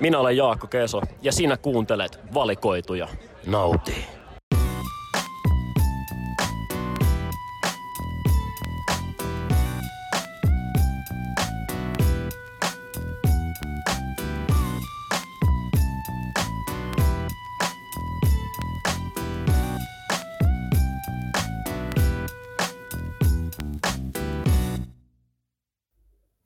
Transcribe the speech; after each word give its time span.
Minä 0.00 0.18
olen 0.18 0.36
Jaakko 0.36 0.66
Keso 0.66 1.00
ja 1.22 1.32
sinä 1.32 1.56
kuuntelet 1.56 2.20
valikoituja. 2.34 3.08
Nauti. 3.46 4.06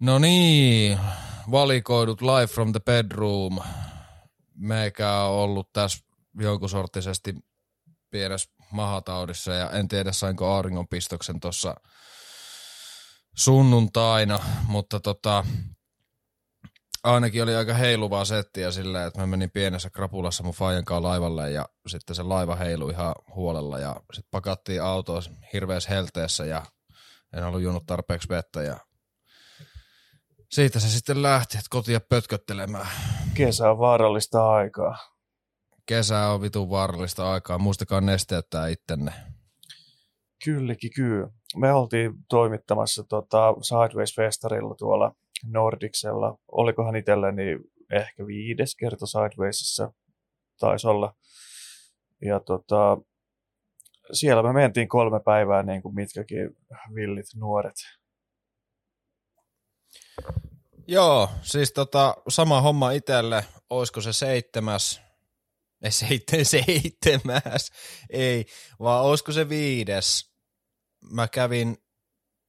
No 0.00 0.18
niin, 0.18 0.73
valikoidut 1.55 2.23
live 2.23 2.46
from 2.46 2.73
the 2.73 2.80
bedroom. 2.80 3.59
Meikä 4.54 5.12
on 5.12 5.30
ollut 5.30 5.72
tässä 5.72 6.04
jonkusorttisesti 6.40 7.35
pienessä 8.11 8.50
mahataudissa 8.72 9.53
ja 9.53 9.71
en 9.71 9.89
tiedä 9.89 10.12
sainko 10.12 10.46
auringonpistoksen 10.54 11.40
tuossa 11.40 11.75
sunnuntaina, 13.36 14.39
mutta 14.67 15.00
tota, 15.00 15.45
ainakin 17.04 17.43
oli 17.43 17.54
aika 17.54 17.75
heiluvaa 17.75 18.25
settiä 18.25 18.71
silleen, 18.71 19.07
että 19.07 19.21
mä 19.21 19.26
menin 19.26 19.50
pienessä 19.50 19.90
krapulassa 19.90 20.43
mun 20.43 20.54
faijan 20.54 20.84
laivalle 20.98 21.50
ja 21.50 21.68
sitten 21.86 22.17
se 22.17 22.23
laiva 22.23 22.57
heilui 22.57 22.90
ihan 22.90 23.14
huolella 23.34 23.79
ja 23.79 23.96
sitten 24.12 24.31
pakattiin 24.31 24.82
autoa 24.82 25.21
hirveässä 25.53 25.90
helteessä 25.90 26.45
ja 26.45 26.67
en 27.36 27.45
ollut 27.45 27.62
juonut 27.62 27.86
tarpeeksi 27.86 28.29
vettä 28.29 28.62
ja 28.62 28.76
siitä 30.54 30.81
se 30.81 30.89
sitten 30.89 31.22
lähti, 31.22 31.58
että 31.58 31.68
kotia 31.71 32.00
pötköttelemään. 32.08 32.86
Kesä 33.34 33.70
on 33.70 33.78
vaarallista 33.78 34.50
aikaa. 34.50 34.97
Kesä 35.86 36.28
on 36.28 36.42
vitun 36.42 36.70
vaarallista 36.70 37.33
aikaa. 37.33 37.59
Muistakaa 37.59 38.01
nesteyttää 38.01 38.69
ittenne. 38.69 39.12
Kyllikin 40.45 40.91
kyllä. 40.97 41.28
Me 41.56 41.73
oltiin 41.73 42.12
toimittamassa 42.28 43.05
tota 43.05 43.55
Sideways-festarilla 43.62 44.75
tuolla 44.78 45.15
Nordicsella. 45.45 46.39
Olikohan 46.53 46.97
itselleni 46.97 47.59
ehkä 47.93 48.27
viides 48.27 48.77
kerta 48.77 49.06
Sidewaysissa 49.06 49.93
taisi 50.59 50.87
olla. 50.87 51.15
Ja 52.23 52.41
tota, 52.41 52.98
siellä 54.12 54.43
me 54.43 54.53
mentiin 54.53 54.89
kolme 54.89 55.21
päivää 55.21 55.62
niin 55.62 55.83
kuin 55.83 55.95
mitkäkin 55.95 56.56
villit 56.95 57.27
nuoret. 57.37 57.77
Joo, 60.87 61.31
siis 61.43 61.73
tota, 61.73 62.17
sama 62.29 62.61
homma 62.61 62.91
itselle, 62.91 63.47
olisiko 63.71 64.01
se 64.01 64.13
seitsemäs, 64.13 65.01
ei 65.83 65.91
seitsemän, 65.91 66.47
seitsemäs, 66.67 67.71
ei, 68.11 68.47
vaan 68.81 69.05
olisiko 69.05 69.33
se 69.33 69.49
viides. 69.49 70.31
Mä 71.11 71.29
kävin 71.29 71.77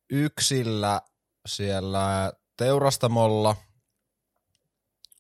yksillä 0.10 1.02
siellä 1.48 2.34
teurastamolla 2.58 3.56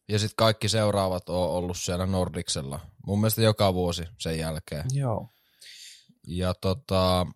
ja 0.07 0.19
sitten 0.19 0.35
kaikki 0.35 0.69
seuraavat 0.69 1.29
on 1.29 1.49
ollut 1.49 1.77
siellä 1.77 2.05
Nordiksella. 2.05 2.79
Mun 3.05 3.19
mielestä 3.19 3.41
joka 3.41 3.73
vuosi 3.73 4.03
sen 4.19 4.39
jälkeen. 4.39 4.85
Joo. 4.93 5.29
Ja 6.27 6.53
tota, 6.53 7.27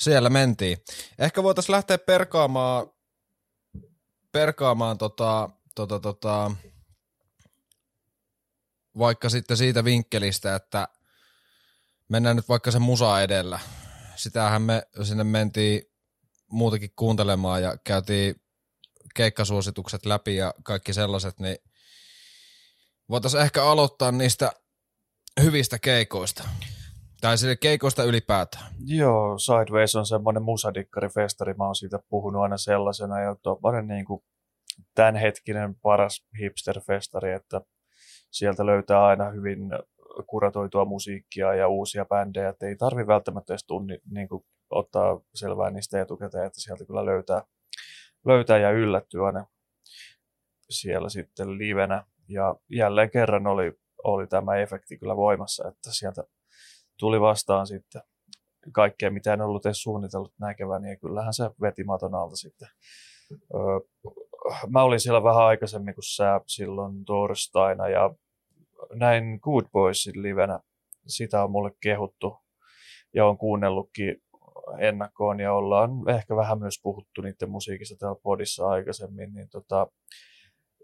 siellä 0.00 0.30
mentiin. 0.30 0.78
Ehkä 1.18 1.42
voitaisiin 1.42 1.72
lähteä 1.72 1.98
perkaamaan 1.98 2.86
perkaamaan 4.32 4.98
tota, 4.98 5.50
tota, 5.74 6.00
tota, 6.00 6.50
vaikka 8.98 9.28
sitten 9.28 9.56
siitä 9.56 9.84
vinkkelistä, 9.84 10.54
että 10.54 10.88
mennään 12.08 12.36
nyt 12.36 12.48
vaikka 12.48 12.70
se 12.70 12.78
musa 12.78 13.22
edellä. 13.22 13.60
Sitähän 14.16 14.62
me 14.62 14.82
sinne 15.02 15.24
mentiin 15.24 15.82
muutakin 16.50 16.92
kuuntelemaan 16.96 17.62
ja 17.62 17.76
käytiin 17.84 18.42
keikkasuositukset 19.14 20.06
läpi 20.06 20.36
ja 20.36 20.54
kaikki 20.62 20.92
sellaiset, 20.92 21.40
niin 21.40 21.58
voitaisiin 23.10 23.42
ehkä 23.42 23.64
aloittaa 23.64 24.12
niistä 24.12 24.52
hyvistä 25.42 25.78
keikoista. 25.78 26.48
Tai 27.20 27.38
sille 27.38 27.56
keikoista 27.56 28.04
ylipäätään. 28.04 28.64
Joo, 28.86 29.38
Sideways 29.38 29.96
on 29.96 30.06
semmoinen 30.06 30.42
musadikkarifestari, 30.42 31.54
mä 31.54 31.64
oon 31.64 31.74
siitä 31.74 31.98
puhunut 32.08 32.42
aina 32.42 32.56
sellaisena, 32.56 33.20
ja 33.20 33.36
tommoinen 33.42 33.86
niin 33.88 34.04
kuin 34.04 34.22
tämänhetkinen 34.94 35.74
paras 35.74 36.26
hipsterfestari, 36.40 37.32
että 37.32 37.60
sieltä 38.30 38.66
löytää 38.66 39.04
aina 39.04 39.30
hyvin 39.30 39.58
kuratoitua 40.26 40.84
musiikkia 40.84 41.54
ja 41.54 41.68
uusia 41.68 42.04
bändejä, 42.04 42.48
että 42.48 42.66
ei 42.66 42.76
tarvi 42.76 43.06
välttämättä 43.06 43.52
edes 43.52 43.64
tunni, 43.64 43.98
niin 44.10 44.28
kuin, 44.28 44.44
ottaa 44.70 45.20
selvää 45.34 45.70
niistä 45.70 46.00
etukäteen, 46.00 46.46
että 46.46 46.60
sieltä 46.60 46.84
kyllä 46.84 47.04
löytää, 47.04 47.42
löytää 48.26 48.58
ja 48.58 48.70
yllättyy 48.70 49.26
aina 49.26 49.46
siellä 50.70 51.08
sitten 51.08 51.58
livenä. 51.58 52.04
Ja 52.28 52.54
jälleen 52.68 53.10
kerran 53.10 53.46
oli, 53.46 53.78
oli 54.04 54.26
tämä 54.26 54.56
efekti 54.56 54.98
kyllä 54.98 55.16
voimassa, 55.16 55.68
että 55.68 55.92
sieltä 55.92 56.24
tuli 57.00 57.20
vastaan 57.20 57.66
sitten 57.66 58.02
kaikkea, 58.72 59.10
mitä 59.10 59.32
en 59.32 59.40
ollut 59.40 59.66
edes 59.66 59.82
suunnitellut 59.82 60.34
näkeväni, 60.40 60.90
ja 60.90 60.96
kyllähän 60.96 61.34
se 61.34 61.50
veti 61.60 61.84
maton 61.84 62.14
alta 62.14 62.36
sitten. 62.36 62.68
Öö, 63.54 63.60
mä 64.68 64.82
olin 64.82 65.00
siellä 65.00 65.22
vähän 65.22 65.44
aikaisemmin 65.44 65.94
kuin 65.94 66.14
sä 66.16 66.40
silloin 66.46 67.04
torstaina, 67.04 67.88
ja 67.88 68.14
näin 68.92 69.38
Good 69.42 69.66
Boysin 69.72 70.22
livenä. 70.22 70.60
Sitä 71.06 71.44
on 71.44 71.50
mulle 71.50 71.70
kehuttu, 71.82 72.36
ja 73.14 73.26
on 73.26 73.38
kuunnellutkin 73.38 74.16
ennakkoon, 74.78 75.40
ja 75.40 75.52
ollaan 75.52 75.90
ehkä 76.08 76.36
vähän 76.36 76.58
myös 76.58 76.80
puhuttu 76.82 77.20
niiden 77.20 77.50
musiikista 77.50 77.96
täällä 77.96 78.20
podissa 78.22 78.66
aikaisemmin, 78.66 79.34
niin 79.34 79.48
tota, 79.48 79.86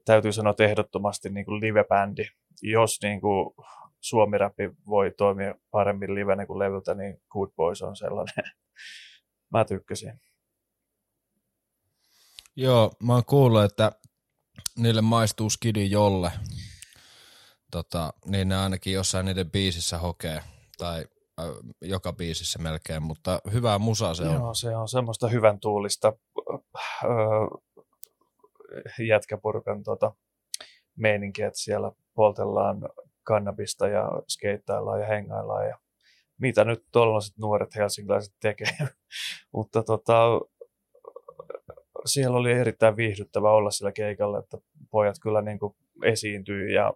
täytyy 0.04 0.32
sanoa, 0.32 0.50
että 0.50 0.64
ehdottomasti 0.64 1.30
niin 1.30 1.46
kuin 1.46 1.60
live-bändi, 1.60 2.24
jos 2.62 2.98
niin 3.02 3.20
kuin 3.20 3.54
suomi-räppi 4.08 4.70
voi 4.86 5.10
toimia 5.16 5.54
paremmin 5.70 6.14
livenä 6.14 6.46
kuin 6.46 6.58
levyltä, 6.58 6.94
niin 6.94 7.22
Good 7.30 7.50
Boys 7.56 7.82
on 7.82 7.96
sellainen. 7.96 8.44
Mä 9.52 9.64
tykkäsin. 9.64 10.20
Joo, 12.56 12.92
mä 13.02 13.14
oon 13.14 13.24
kuullut, 13.24 13.62
että 13.62 13.92
niille 14.78 15.00
maistuu 15.00 15.50
skidi 15.50 15.90
jolle. 15.90 16.32
Tota, 17.70 18.12
niin 18.26 18.48
ne 18.48 18.56
ainakin 18.56 18.92
jossain 18.92 19.26
niiden 19.26 19.50
biisissä 19.50 19.98
hokee, 19.98 20.42
tai 20.78 21.04
äh, 21.40 21.46
joka 21.80 22.12
biisissä 22.12 22.58
melkein, 22.58 23.02
mutta 23.02 23.40
hyvää 23.52 23.78
musaa 23.78 24.14
se 24.14 24.22
on. 24.22 24.34
Joo, 24.34 24.54
se 24.54 24.76
on 24.76 24.88
semmoista 24.88 25.28
hyvän 25.28 25.60
tuulista 25.60 26.12
äh, 27.04 27.10
jätkäpurkan 29.08 29.82
tota, 29.82 30.12
meininkiä, 30.96 31.46
että 31.46 31.60
siellä 31.60 31.92
poltellaan 32.14 32.88
kannabista 33.26 33.88
ja 33.88 34.10
skeittaillaan 34.28 35.00
ja 35.00 35.06
hengaillaan 35.06 35.66
ja 35.68 35.78
mitä 36.40 36.64
nyt 36.64 36.84
tuollaiset 36.92 37.38
nuoret 37.38 37.74
helsinkiläiset 37.76 38.34
tekee. 38.40 38.76
Mutta 39.54 39.82
tota, 39.82 40.40
siellä 42.04 42.36
oli 42.36 42.52
erittäin 42.52 42.96
viihdyttävä 42.96 43.50
olla 43.50 43.70
sillä 43.70 43.92
keikalla, 43.92 44.38
että 44.38 44.58
pojat 44.90 45.16
kyllä 45.22 45.42
niin 45.42 45.58
kuin 45.58 45.76
esiintyi 46.04 46.74
ja 46.74 46.92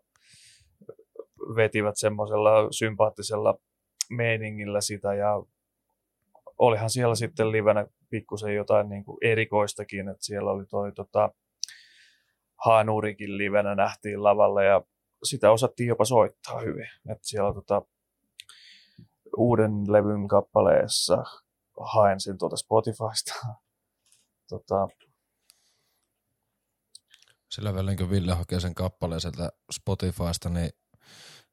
vetivät 1.57 1.95
semmoisella 1.97 2.51
sympaattisella 2.71 3.59
meiningillä 4.11 4.81
sitä 4.81 5.15
ja 5.15 5.43
olihan 6.59 6.91
siellä 6.91 7.15
sitten 7.15 7.53
livenä 7.53 7.87
pikkusen 8.11 8.55
jotain 8.55 8.89
niin 8.89 9.05
kuin 9.05 9.19
erikoistakin, 9.23 10.09
että 10.09 10.25
siellä 10.25 10.51
oli 10.51 10.67
toi 10.67 10.93
tota, 10.93 11.31
Haanurikin 12.65 13.39
livenä 13.39 13.75
nähtiin 13.75 14.23
lavalle 14.23 14.65
ja 14.65 14.83
sitä 15.25 15.51
osattiin 15.51 15.89
jopa 15.89 16.05
soittaa 16.05 16.61
hyvin. 16.61 16.89
että 17.11 17.29
siellä 17.29 17.55
tota, 17.55 17.83
uuden 19.37 19.73
levyn 19.93 20.29
kappaleessa 20.29 21.25
haen 21.81 22.21
sen 22.21 22.39
tuolta 22.39 22.57
Spotifysta. 22.57 23.33
tota, 24.51 24.89
Sillä 27.51 27.75
välin, 27.75 27.97
kun 27.97 28.11
Ville 28.11 28.33
hakee 28.33 28.61
sen 28.61 28.75
kappaleen 28.75 29.21
sieltä 29.21 29.53
Spotifysta, 29.73 30.49
niin 30.49 30.71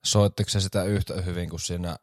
soittiko 0.06 0.50
se 0.50 0.60
sitä 0.60 0.84
yhtä 0.84 1.22
hyvin 1.22 1.50
kuin 1.50 1.60
siinä 1.60 1.98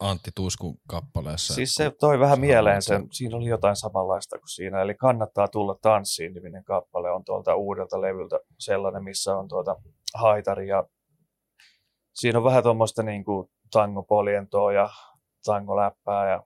Antti 0.00 0.30
Tuiskun 0.34 0.78
kappaleessa? 0.88 1.54
Siis 1.54 1.74
se 1.74 1.92
toi 2.00 2.18
vähän 2.18 2.40
mieleen 2.40 2.82
sen, 2.82 3.08
siinä 3.12 3.36
oli 3.36 3.48
jotain 3.48 3.76
samanlaista 3.76 4.38
kuin 4.38 4.48
siinä, 4.48 4.82
eli 4.82 4.94
kannattaa 4.94 5.48
tulla 5.48 5.78
tanssiin 5.82 6.34
niminen 6.34 6.64
kappale 6.64 7.10
on 7.10 7.24
tuolta 7.24 7.54
uudelta 7.54 8.00
levyltä 8.00 8.40
sellainen, 8.58 9.04
missä 9.04 9.36
on 9.36 9.48
tuota 9.48 9.76
haitari 10.14 10.68
ja 10.68 10.84
siinä 12.14 12.38
on 12.38 12.44
vähän 12.44 12.62
tuommoista 12.62 13.02
niin 13.02 13.24
kuin 13.24 13.50
tangopolientoa 13.70 14.72
ja 14.72 14.90
tangoläppää 15.44 16.30
ja 16.30 16.42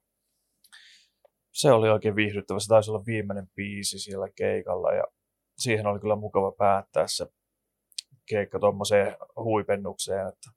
se 1.53 1.73
oli 1.73 1.89
oikein 1.89 2.17
viihdyttävä. 2.17 2.61
Se 2.61 2.69
taisi 2.69 2.91
olla 2.91 3.07
viimeinen 3.07 3.49
biisi 3.57 3.99
siellä 3.99 4.29
keikalla 4.37 4.93
ja 4.93 5.05
siihen 5.59 5.87
oli 5.87 6.01
kyllä 6.01 6.17
mukava 6.17 6.53
päättää 6.53 7.07
se 7.07 7.27
keikka 8.27 8.59
tuommoiseen 8.59 9.17
huipennukseen. 9.37 10.29
Että. 10.29 10.51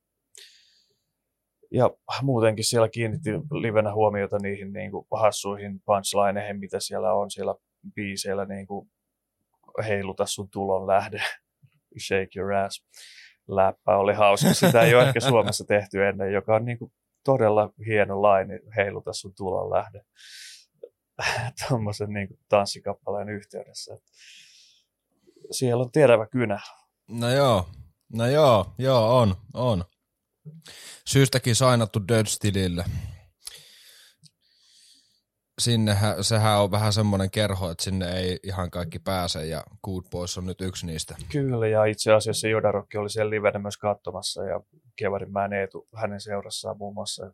Ja 1.71 1.89
muutenkin 2.21 2.65
siellä 2.65 2.89
kiinnitti 2.89 3.29
livenä 3.51 3.93
huomiota 3.93 4.37
niihin 4.39 4.73
niin 4.73 4.91
kuin 4.91 5.07
hassuihin 5.11 5.81
punchlineihin, 5.85 6.59
mitä 6.59 6.79
siellä 6.79 7.13
on 7.13 7.31
siellä 7.31 7.55
biiseillä, 7.95 8.45
niin 8.45 8.67
kuin 8.67 8.91
heiluta 9.87 10.25
sun 10.25 10.49
tulon 10.49 10.87
lähde, 10.87 11.21
shake 12.07 12.39
your 12.39 12.53
ass 12.53 12.85
läppä 13.47 13.97
oli 13.97 14.13
hauska. 14.13 14.53
Sitä 14.53 14.81
ei 14.81 14.95
ole 14.95 15.07
ehkä 15.07 15.19
Suomessa 15.19 15.65
tehty 15.65 16.05
ennen, 16.05 16.33
joka 16.33 16.55
on 16.55 16.65
niin 16.65 16.79
kuin 16.79 16.91
todella 17.25 17.69
hieno 17.88 18.21
laini 18.21 18.59
heiluta 18.77 19.13
sun 19.13 19.33
tulon 19.35 19.69
lähde 19.69 20.01
tuommoisen 21.67 22.09
niin 22.13 22.27
tanssikappaleen 22.49 23.29
yhteydessä. 23.29 23.97
Siellä 25.51 25.83
on 25.83 25.91
terävä 25.91 26.25
kynä. 26.25 26.59
No 27.09 27.29
joo, 27.29 27.69
no 28.13 28.27
joo, 28.27 28.73
joo, 28.77 29.19
on, 29.19 29.35
on. 29.53 29.85
Syystäkin 31.07 31.55
sainattu 31.55 32.07
Dirtstilille. 32.07 32.85
Sinne 35.61 35.95
sehän 36.21 36.59
on 36.59 36.71
vähän 36.71 36.93
semmoinen 36.93 37.31
kerho, 37.31 37.71
että 37.71 37.83
sinne 37.83 38.11
ei 38.11 38.39
ihan 38.43 38.71
kaikki 38.71 38.99
pääse 38.99 39.45
ja 39.45 39.63
Good 39.83 40.03
Boys 40.11 40.37
on 40.37 40.45
nyt 40.45 40.61
yksi 40.61 40.85
niistä. 40.85 41.15
Kyllä 41.31 41.67
ja 41.67 41.85
itse 41.85 42.13
asiassa 42.13 42.47
Jodarokki 42.47 42.97
oli 42.97 43.09
siellä 43.09 43.29
livenä 43.29 43.59
myös 43.59 43.77
katsomassa 43.77 44.43
ja 44.43 44.61
Kevarinmäen 44.95 45.53
Eetu 45.53 45.87
hänen 45.95 46.21
seurassaan 46.21 46.77
muun 46.77 46.93
muassa 46.93 47.33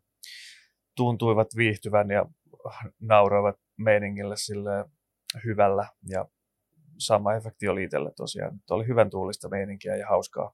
tuntuivat 0.96 1.48
viihtyvän 1.56 2.10
ja 2.10 2.26
nauroivat 3.00 3.56
meiningille 3.76 4.34
sille 4.36 4.84
hyvällä 5.44 5.88
ja 6.08 6.26
sama 6.98 7.34
efekti 7.34 7.68
oli 7.68 7.84
itselle 7.84 8.10
tosiaan. 8.16 8.56
Että 8.56 8.74
oli 8.74 8.86
hyvän 8.86 9.10
tuulista 9.10 9.48
meininkiä 9.48 9.96
ja 9.96 10.08
hauskaa, 10.08 10.52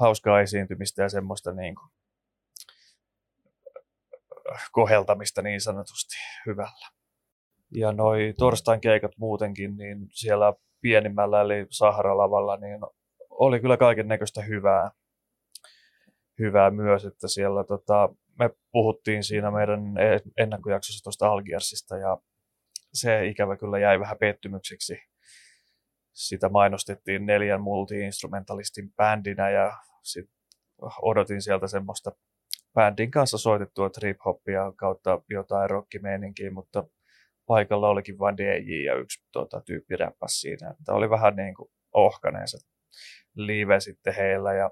hauskaa 0.00 0.40
esiintymistä 0.40 1.02
ja 1.02 1.08
semmoista 1.08 1.52
niin 1.52 1.74
kuin 1.74 1.90
koheltamista 4.72 5.42
niin 5.42 5.60
sanotusti 5.60 6.16
hyvällä. 6.46 6.88
Ja 7.74 7.92
noi 7.92 8.34
torstain 8.38 8.80
keikat 8.80 9.12
muutenkin, 9.18 9.76
niin 9.76 10.08
siellä 10.12 10.52
pienimmällä 10.80 11.40
eli 11.40 11.66
Sahara-lavalla, 11.70 12.56
niin 12.56 12.80
oli 13.30 13.60
kyllä 13.60 13.76
kaiken 13.76 14.08
näköistä 14.08 14.42
hyvää, 14.42 14.90
hyvää 16.38 16.70
myös, 16.70 17.04
että 17.04 17.28
siellä 17.28 17.64
tota, 17.64 18.08
me 18.38 18.50
puhuttiin 18.72 19.24
siinä 19.24 19.50
meidän 19.50 19.80
ennakkojaksossa 20.36 21.02
tuosta 21.02 21.28
Algiersista 21.28 21.96
ja 21.96 22.18
se 22.92 23.26
ikävä 23.26 23.56
kyllä 23.56 23.78
jäi 23.78 24.00
vähän 24.00 24.18
pettymykseksi. 24.18 24.98
Sitä 26.12 26.48
mainostettiin 26.48 27.26
neljän 27.26 27.60
multi-instrumentalistin 27.60 28.92
bändinä 28.96 29.50
ja 29.50 29.72
sit 30.02 30.30
odotin 31.02 31.42
sieltä 31.42 31.66
semmoista 31.66 32.12
bändin 32.74 33.10
kanssa 33.10 33.38
soitettua 33.38 33.88
trip-hoppia 33.88 34.72
kautta 34.76 35.20
jotain 35.30 35.70
rockimeininkiä, 35.70 36.50
mutta 36.50 36.84
paikalla 37.46 37.88
olikin 37.88 38.18
vain 38.18 38.36
DJ 38.36 38.84
ja 38.84 38.94
yksi 38.94 39.24
tota, 39.32 39.60
tyyppi 39.60 39.96
räppäsi 39.96 40.40
siinä. 40.40 40.70
Että 40.70 40.92
oli 40.92 41.10
vähän 41.10 41.36
niin 41.36 41.54
kuin 41.54 41.70
ohkaneen 41.92 42.48
se 42.48 42.58
live 43.34 43.80
sitten 43.80 44.14
heillä 44.14 44.54
ja 44.54 44.70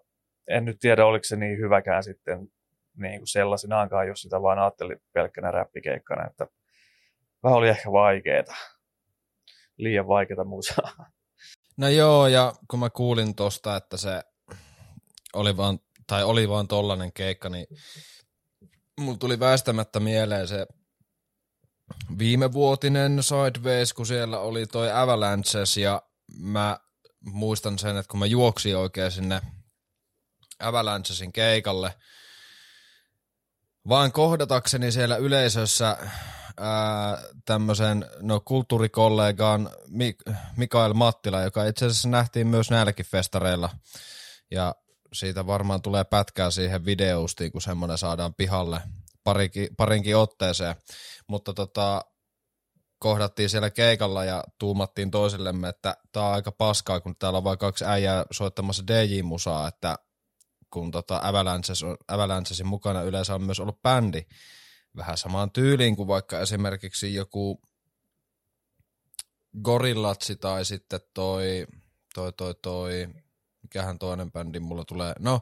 en 0.49 0.65
nyt 0.65 0.77
tiedä, 0.81 1.07
oliko 1.07 1.25
se 1.25 1.37
niin 1.37 1.59
hyväkään 1.59 2.03
sitten 2.05 2.49
niin 2.97 3.21
kuin 3.21 3.29
sellaisenaankaan, 3.29 4.09
jos 4.09 4.21
sitä 4.21 4.43
vaan 4.43 4.59
ajatteli 4.59 4.97
pelkkänä 5.13 5.51
räppikeikkana, 5.51 6.27
että 6.27 6.47
vähän 7.43 7.59
oli 7.59 7.69
ehkä 7.69 7.93
vaikeeta. 7.93 8.55
Liian 9.77 10.09
vaikeata 10.09 10.45
musaa. 10.45 10.93
No 11.77 11.89
joo, 11.89 12.27
ja 12.27 12.53
kun 12.71 12.81
mä 12.81 12.91
kuulin 12.91 13.35
tosta, 13.35 13.77
että 13.77 13.97
se 13.97 14.23
oli 15.35 15.57
vaan, 15.57 15.79
tai 16.09 16.25
oli 16.25 16.49
vaan 16.49 16.69
tollanen 16.69 17.13
keikka, 17.13 17.49
niin 17.49 17.67
mulla 19.01 19.19
tuli 19.19 19.41
väistämättä 19.41 20.01
mieleen 20.01 20.49
se 20.49 20.67
viimevuotinen 22.19 23.23
Sideways, 23.23 23.93
kun 23.93 24.07
siellä 24.07 24.39
oli 24.39 24.67
toi 24.67 24.93
Avalanches, 24.93 25.77
ja 25.77 26.03
mä 26.39 26.79
muistan 27.21 27.79
sen, 27.79 27.97
että 27.97 28.11
kun 28.11 28.19
mä 28.19 28.27
juoksin 28.27 28.77
oikein 28.77 29.11
sinne 29.11 29.41
Avalanchesin 30.59 31.33
keikalle, 31.33 31.95
vaan 33.89 34.13
kohdatakseni 34.13 34.93
siellä 34.93 35.17
yleisössä 35.17 35.97
tämmöisen 37.45 38.11
no, 38.21 38.41
kulttuurikollegaan 38.41 39.71
Mik- 39.87 40.35
Mikael 40.57 40.95
Mattila, 40.95 41.43
joka 41.43 41.65
itse 41.65 41.87
asiassa 41.87 42.09
nähtiin 42.09 42.47
myös 42.47 42.71
näilläkin 42.71 43.07
festareilla. 43.07 43.71
Ja 44.51 44.75
siitä 45.13 45.47
varmaan 45.47 45.83
tulee 45.83 46.05
pätkää 46.05 46.51
siihen 46.51 46.85
videostiin, 46.85 47.53
kun 47.53 47.63
semmoinen 47.63 47.99
saadaan 47.99 48.35
pihalle 48.35 48.81
parinkin, 49.25 49.69
parinkin 49.77 50.17
otteeseen. 50.17 50.75
Mutta 51.27 51.55
tota, 51.55 52.05
kohdattiin 52.99 53.51
siellä 53.51 53.71
keikalla 53.71 54.25
ja 54.25 54.45
tuumattiin 54.59 55.11
toisillemme, 55.11 55.69
että 55.69 55.97
tämä 56.13 56.27
on 56.27 56.35
aika 56.35 56.53
paskaa, 56.53 57.01
kun 57.01 57.17
täällä 57.17 57.37
on 57.37 57.45
vain 57.45 57.59
kaksi 57.59 57.85
äijää 57.85 58.25
soittamassa 58.31 58.87
DJ-musaa, 58.87 59.69
että 59.69 59.97
kun 60.71 60.91
tota 60.91 61.21
Avalanches, 61.23 61.85
Avalanchesin 62.09 62.67
mukana 62.67 63.03
yleensä 63.03 63.35
on 63.35 63.43
myös 63.43 63.61
ollut 63.61 63.83
bändi, 63.83 64.23
vähän 64.97 65.19
samaan 65.19 65.51
tyyliin 65.51 65.97
kuin 65.97 66.09
vaikka 66.09 66.41
esimerkiksi 66.41 67.15
joku 67.15 67.61
Gorillatsi 69.63 70.37
tai 70.37 70.65
sitten 70.65 71.01
toi, 71.15 71.67
toi, 72.15 72.33
toi, 72.33 72.55
toi, 72.63 73.09
mikähän 73.69 73.99
toinen 73.99 74.33
bändi 74.33 74.61
mulla 74.61 74.85
tulee. 74.85 75.13
No, 75.19 75.41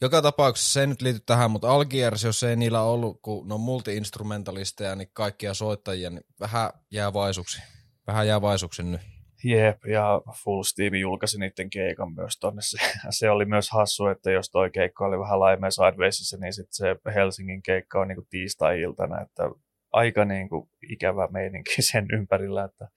joka 0.00 0.22
tapauksessa 0.22 0.72
se 0.72 0.80
ei 0.80 0.86
nyt 0.86 1.02
liity 1.02 1.20
tähän, 1.26 1.50
mutta 1.50 1.70
Algiers, 1.70 2.24
jos 2.24 2.42
ei 2.42 2.56
niillä 2.56 2.82
ollut, 2.82 3.18
kun 3.22 3.48
ne 3.48 3.54
on 3.54 3.60
multi-instrumentalisteja, 3.60 4.96
niin 4.96 5.08
kaikkia 5.12 5.54
soittajia, 5.54 6.10
niin 6.10 6.24
vähän 6.40 6.70
jää 6.90 7.12
vaisuksi. 7.12 7.62
Vähän 8.06 8.26
jää 8.26 8.40
vaisuksi 8.40 8.82
nyt. 8.82 9.00
Jep, 9.44 9.84
ja 9.86 10.22
Full 10.44 10.62
Steam 10.62 10.94
julkaisi 10.94 11.38
niiden 11.38 11.70
keikan 11.70 12.14
myös 12.14 12.38
tonne. 12.40 12.62
Se, 12.62 12.78
se 13.10 13.30
oli 13.30 13.44
myös 13.44 13.70
hassu, 13.70 14.06
että 14.06 14.30
jos 14.30 14.50
toi 14.50 14.70
keikka 14.70 15.06
oli 15.06 15.18
vähän 15.18 15.40
laimeen 15.40 15.72
Sidewaysissa, 15.72 16.36
niin 16.36 16.52
sitten 16.52 16.72
se 16.72 17.12
Helsingin 17.14 17.62
keikka 17.62 18.00
on 18.00 18.08
niinku 18.08 18.26
tiistai-iltana, 18.30 19.20
että 19.20 19.42
aika 19.92 20.24
niinku 20.24 20.70
ikävä 20.90 21.28
meininki 21.32 21.82
sen 21.92 22.06
ympärillä, 22.12 22.64
että 22.64 22.88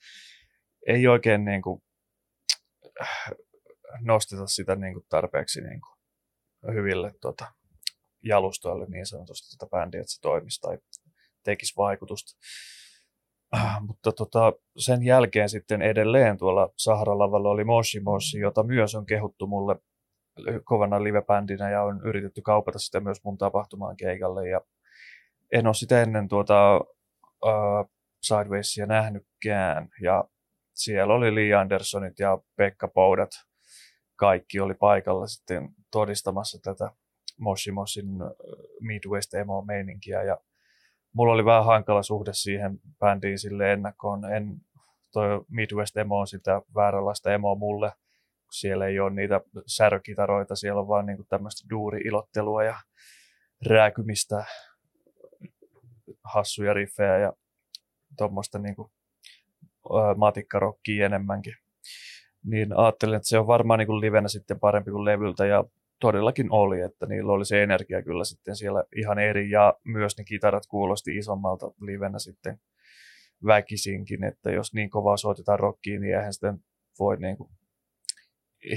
ei 0.88 1.08
oikein 1.08 1.46
niinku 1.46 1.84
nosteta 4.02 4.48
sitä 4.48 4.76
niinku 4.76 5.06
tarpeeksi 5.10 5.62
niinku 5.62 5.88
hyville 6.74 7.12
tota, 7.22 7.46
jalustoille 8.24 8.86
niin 8.86 9.06
sanotusti 9.06 9.58
tätä 9.58 9.70
bändiä, 9.70 10.02
että 10.02 10.12
se 10.12 10.22
toimisi 10.22 10.62
tai 10.62 10.78
tekisi 11.44 11.74
vaikutusta. 11.78 12.38
Äh, 13.56 13.78
mutta 13.82 14.12
tota, 14.12 14.54
sen 14.78 15.04
jälkeen 15.04 15.50
sitten 15.50 15.82
edelleen 15.82 16.38
tuolla 16.38 16.70
Sahara-lavalla 16.78 17.50
oli 17.50 17.64
Moshi 17.64 18.00
Moshi, 18.00 18.40
jota 18.40 18.64
myös 18.64 18.96
on 18.96 19.06
kehuttu 19.06 19.48
mulle 19.48 19.76
kovana 20.64 21.04
livebändinä 21.04 21.70
ja 21.70 21.84
on 21.84 22.02
yritetty 22.06 22.42
kaupata 22.42 22.80
sitä 22.80 23.00
myös 23.00 23.24
mun 23.24 23.38
tapahtumaan 23.38 23.98
keikalle. 23.98 24.50
Ja 24.50 24.62
en 25.52 25.68
ole 25.68 25.74
sitä 25.74 26.02
ennen 26.02 26.28
tuota 26.28 26.82
uh, 27.46 27.92
Sidewaysia 28.22 28.86
nähnytkään. 28.86 29.90
Ja 30.02 30.24
siellä 30.74 31.14
oli 31.14 31.36
Lee 31.36 31.54
Andersonit 31.54 32.20
ja 32.20 32.38
Pekka 32.56 32.88
Poudat. 32.88 33.30
Kaikki 34.16 34.60
oli 34.60 34.74
paikalla 34.74 35.28
sitten 35.28 35.70
todistamassa 35.92 36.60
tätä 36.62 36.92
Moshi 37.40 37.72
Moshin 37.72 38.08
Midwest 38.82 39.34
emo-meininkiä. 39.34 40.24
Ja 40.24 40.38
mulla 41.14 41.34
oli 41.34 41.46
vähän 41.46 41.66
hankala 41.66 42.04
suhde 42.04 42.34
siihen 42.34 42.80
bändiin 43.00 43.40
sille 43.40 43.74
ennakkoon. 43.74 44.34
En, 44.34 44.62
toi 45.12 45.46
Midwest 45.50 45.98
Emo 45.98 46.20
on 46.20 46.28
sitä 46.28 46.62
vääränlaista 46.76 47.34
emoa 47.34 47.56
mulle, 47.56 47.90
kun 47.90 48.54
siellä 48.54 48.86
ei 48.86 49.00
ole 49.00 49.14
niitä 49.14 49.42
särkitaroita, 49.68 50.56
siellä 50.56 50.82
on 50.82 50.88
vaan 50.88 51.06
niinku 51.06 51.24
tämmöistä 51.30 51.70
duuri-ilottelua 51.70 52.64
ja 52.64 52.80
rääkymistä, 53.68 54.46
hassuja 56.24 56.74
riffejä 56.74 57.18
ja 57.18 57.34
tuommoista 58.18 58.60
niinku, 58.60 58.92
matikkarokkia 60.18 61.06
enemmänkin. 61.06 61.54
Niin 62.46 62.78
ajattelin, 62.78 63.16
että 63.16 63.28
se 63.28 63.40
on 63.40 63.48
varmaan 63.48 63.78
niinku 63.78 64.02
livenä 64.02 64.28
sitten 64.28 64.60
parempi 64.60 64.92
kuin 64.92 65.06
levyltä 65.06 65.46
ja 65.46 65.64
todellakin 66.00 66.52
oli, 66.52 66.82
että 66.82 67.06
niillä 67.06 67.34
oli 67.34 67.46
se 67.46 67.64
energia 67.64 68.04
kyllä 68.04 68.24
sitten 68.24 68.56
siellä 68.56 68.84
ihan 68.96 69.20
eri 69.20 69.50
ja 69.50 69.74
myös 69.84 70.18
ne 70.18 70.24
kitarat 70.24 70.64
kuulosti 70.68 71.18
isommalta 71.18 71.72
livenä 71.82 72.20
sitten 72.20 72.60
väkisinkin, 73.46 74.24
että 74.24 74.52
jos 74.52 74.74
niin 74.74 74.90
kovaa 74.90 75.18
soitetaan 75.18 75.60
rockiin, 75.60 76.02
niin 76.02 76.16
eihän 76.16 76.34
sitten 76.34 76.60
voi 77.00 77.18
niin 77.18 77.38
kuin 77.38 77.50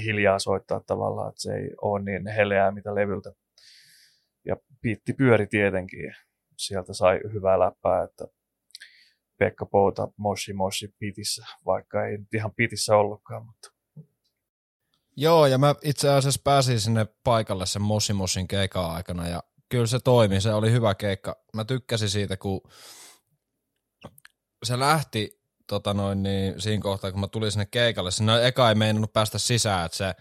hiljaa 0.05 0.39
soittaa 0.39 0.81
tavallaan, 0.87 1.29
että 1.29 1.41
se 1.41 1.53
ei 1.53 1.69
ole 1.81 2.03
niin 2.03 2.27
heleää 2.27 2.71
mitä 2.71 2.95
levyltä. 2.95 3.31
Ja 4.45 4.55
piitti 4.81 5.13
pyöri 5.13 5.47
tietenkin, 5.47 6.13
sieltä 6.57 6.93
sai 6.93 7.19
hyvää 7.33 7.59
läppää, 7.59 8.03
että 8.03 8.25
Pekka 9.39 9.65
Pouta, 9.65 10.07
Moshi 10.17 10.53
Moshi 10.53 10.87
pitissä, 10.99 11.45
vaikka 11.65 12.05
ei 12.05 12.17
nyt 12.17 12.33
ihan 12.33 12.53
pitissä 12.55 12.95
ollutkaan, 12.95 13.45
mutta 13.45 13.69
Joo, 15.15 15.45
ja 15.45 15.57
mä 15.57 15.75
itse 15.83 16.09
asiassa 16.09 16.41
pääsin 16.43 16.79
sinne 16.79 17.07
paikalle 17.23 17.65
sen 17.65 17.81
Mossimosin 17.81 18.47
keikan 18.47 18.91
aikana, 18.91 19.27
ja 19.27 19.43
kyllä 19.69 19.85
se 19.85 19.99
toimi, 19.99 20.41
se 20.41 20.53
oli 20.53 20.71
hyvä 20.71 20.95
keikka. 20.95 21.35
Mä 21.53 21.65
tykkäsin 21.65 22.09
siitä, 22.09 22.37
kun 22.37 22.61
se 24.63 24.79
lähti 24.79 25.41
tota 25.67 25.93
noin, 25.93 26.23
niin 26.23 26.61
siinä 26.61 26.81
kohtaa, 26.81 27.11
kun 27.11 27.19
mä 27.19 27.27
tulin 27.27 27.51
sinne 27.51 27.65
keikalle, 27.65 28.11
sinne 28.11 28.47
eka 28.47 28.69
ei 28.69 28.75
meinannut 28.75 29.13
päästä 29.13 29.37
sisään, 29.37 29.85
että 29.85 29.97
se 29.97 30.15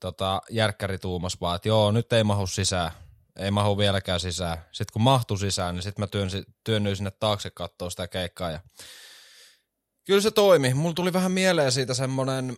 tota, 0.00 0.42
järkkäri 0.50 0.98
tuumas 0.98 1.40
vaan, 1.40 1.56
että 1.56 1.68
joo, 1.68 1.92
nyt 1.92 2.12
ei 2.12 2.24
mahu 2.24 2.46
sisään, 2.46 2.90
ei 3.36 3.50
mahu 3.50 3.78
vieläkään 3.78 4.20
sisään. 4.20 4.58
Sitten 4.72 4.92
kun 4.92 5.02
mahtui 5.02 5.38
sisään, 5.38 5.74
niin 5.74 5.82
sitten 5.82 6.02
mä 6.02 6.06
työnsin, 6.06 6.44
työnnyin 6.64 6.96
sinne 6.96 7.10
taakse 7.10 7.50
katsoa 7.50 7.90
sitä 7.90 8.08
keikkaa 8.08 8.50
ja 8.50 8.60
kyllä 10.06 10.20
se 10.20 10.30
toimi. 10.30 10.74
Mulla 10.74 10.94
tuli 10.94 11.12
vähän 11.12 11.32
mieleen 11.32 11.72
siitä 11.72 11.94
semmonen, 11.94 12.56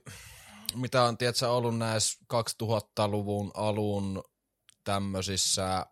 mitä 0.74 1.02
on 1.02 1.18
tiedätkö, 1.18 1.50
ollut 1.50 1.78
näissä 1.78 2.18
2000-luvun 2.34 3.50
alun 3.54 4.24
tämmöisissä, 4.84 5.86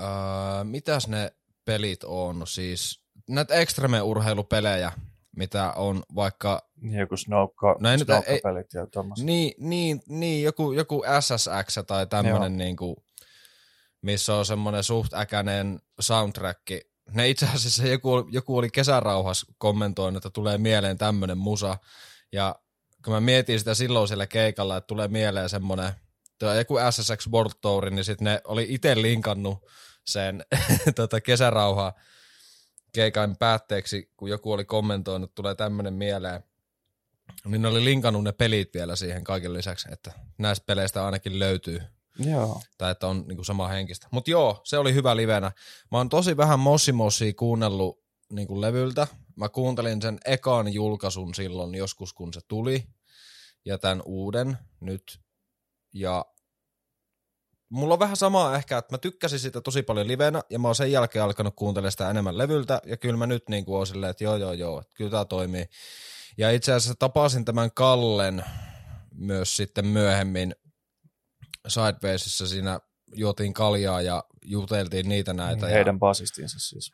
öö, 0.00 0.64
mitäs 0.64 1.08
ne 1.08 1.32
pelit 1.64 2.04
on, 2.04 2.46
siis 2.46 3.02
näitä 3.28 3.54
extreme-urheilupelejä, 3.54 4.92
mitä 5.36 5.72
on 5.72 6.02
vaikka... 6.14 6.67
Niin 6.80 6.98
joku 7.00 7.16
snowka, 7.16 7.76
No 7.80 7.90
ei 7.90 7.96
nyt- 7.96 8.06
snowka-pelit 8.06 8.72
ja 8.74 8.86
tommoset. 8.86 9.24
Niin, 9.26 9.54
niin, 9.58 10.02
niin 10.08 10.42
joku, 10.44 10.72
joku 10.72 11.02
SSX 11.20 11.78
tai 11.86 12.00
Joo. 12.00 12.06
tämmönen 12.06 12.56
niinku, 12.58 13.04
missä 14.02 14.34
on 14.34 14.46
semmoinen 14.46 14.84
suht 14.84 15.14
äkäinen 15.14 15.80
soundtrack. 16.00 16.60
Ne 17.12 17.28
itse 17.28 17.46
asiassa 17.54 17.86
joku, 17.86 18.28
joku 18.30 18.56
oli 18.56 18.70
kesärauhas 18.70 19.46
kommentoinut, 19.58 20.26
että 20.26 20.34
tulee 20.34 20.58
mieleen 20.58 20.98
tämmönen 20.98 21.38
musa. 21.38 21.78
Ja 22.32 22.54
kun 23.04 23.12
mä 23.12 23.20
mietin 23.20 23.58
sitä 23.58 23.74
silloin 23.74 24.08
siellä 24.08 24.26
keikalla, 24.26 24.76
että 24.76 24.86
tulee 24.86 25.08
mieleen 25.08 25.48
semmonen, 25.48 25.92
tuo 26.38 26.54
joku 26.54 26.74
SSX 26.90 27.28
World 27.32 27.52
Tour, 27.60 27.90
niin 27.90 28.04
sitten 28.04 28.24
ne 28.24 28.40
oli 28.44 28.66
itse 28.68 29.02
linkannut 29.02 29.58
sen 30.06 30.44
tota 30.96 31.20
kesärauha 31.20 31.92
keikan 32.92 33.36
päätteeksi, 33.36 34.10
kun 34.16 34.30
joku 34.30 34.52
oli 34.52 34.64
kommentoinut, 34.64 35.30
että 35.30 35.34
tulee 35.34 35.54
tämmönen 35.54 35.94
mieleen. 35.94 36.42
Niin 37.44 37.62
ne 37.62 37.68
oli 37.68 37.84
linkannut 37.84 38.24
ne 38.24 38.32
pelit 38.32 38.74
vielä 38.74 38.96
siihen 38.96 39.24
kaiken 39.24 39.54
lisäksi, 39.54 39.88
että 39.92 40.12
näistä 40.38 40.66
peleistä 40.66 41.04
ainakin 41.04 41.38
löytyy, 41.38 41.82
Joo. 42.18 42.60
tai 42.78 42.90
että 42.90 43.06
on 43.06 43.24
niinku 43.28 43.44
sama 43.44 43.68
henkistä. 43.68 44.06
Mutta 44.10 44.30
joo, 44.30 44.60
se 44.64 44.78
oli 44.78 44.94
hyvä 44.94 45.16
livenä. 45.16 45.52
Mä 45.90 45.98
oon 45.98 46.08
tosi 46.08 46.36
vähän 46.36 46.60
Mossimosia 46.60 47.32
kuunnellut 47.34 48.02
niinku 48.32 48.60
levyltä. 48.60 49.06
Mä 49.36 49.48
kuuntelin 49.48 50.02
sen 50.02 50.18
ekan 50.24 50.72
julkaisun 50.72 51.34
silloin 51.34 51.74
joskus, 51.74 52.12
kun 52.12 52.32
se 52.34 52.40
tuli, 52.48 52.84
ja 53.64 53.78
tämän 53.78 54.02
uuden 54.04 54.58
nyt. 54.80 55.20
Ja 55.92 56.24
mulla 57.68 57.94
on 57.94 58.00
vähän 58.00 58.16
samaa 58.16 58.56
ehkä, 58.56 58.78
että 58.78 58.94
mä 58.94 58.98
tykkäsin 58.98 59.38
sitä 59.38 59.60
tosi 59.60 59.82
paljon 59.82 60.08
livenä, 60.08 60.42
ja 60.50 60.58
mä 60.58 60.68
oon 60.68 60.74
sen 60.74 60.92
jälkeen 60.92 61.24
alkanut 61.24 61.56
kuuntelemaan 61.56 61.92
sitä 61.92 62.10
enemmän 62.10 62.38
levyltä, 62.38 62.80
ja 62.86 62.96
kyllä 62.96 63.16
mä 63.16 63.26
nyt 63.26 63.48
niinku 63.48 63.76
oon 63.76 63.86
silleen, 63.86 64.10
että 64.10 64.24
joo 64.24 64.36
joo 64.36 64.52
joo, 64.52 64.80
että 64.80 64.94
kyllä 64.96 65.10
tää 65.10 65.24
toimii. 65.24 65.68
Ja 66.38 66.50
itse 66.50 66.72
asiassa 66.72 66.94
tapasin 66.98 67.44
tämän 67.44 67.70
Kallen 67.74 68.44
myös 69.14 69.56
sitten 69.56 69.86
myöhemmin 69.86 70.54
Sidewaysissa 71.68 72.46
siinä 72.46 72.80
juotiin 73.14 73.54
kaljaa 73.54 74.02
ja 74.02 74.24
juteltiin 74.44 75.08
niitä 75.08 75.32
näitä. 75.32 75.66
ja, 75.66 75.72
Heidän 75.72 75.98
basistinsa 75.98 76.58
siis. 76.58 76.92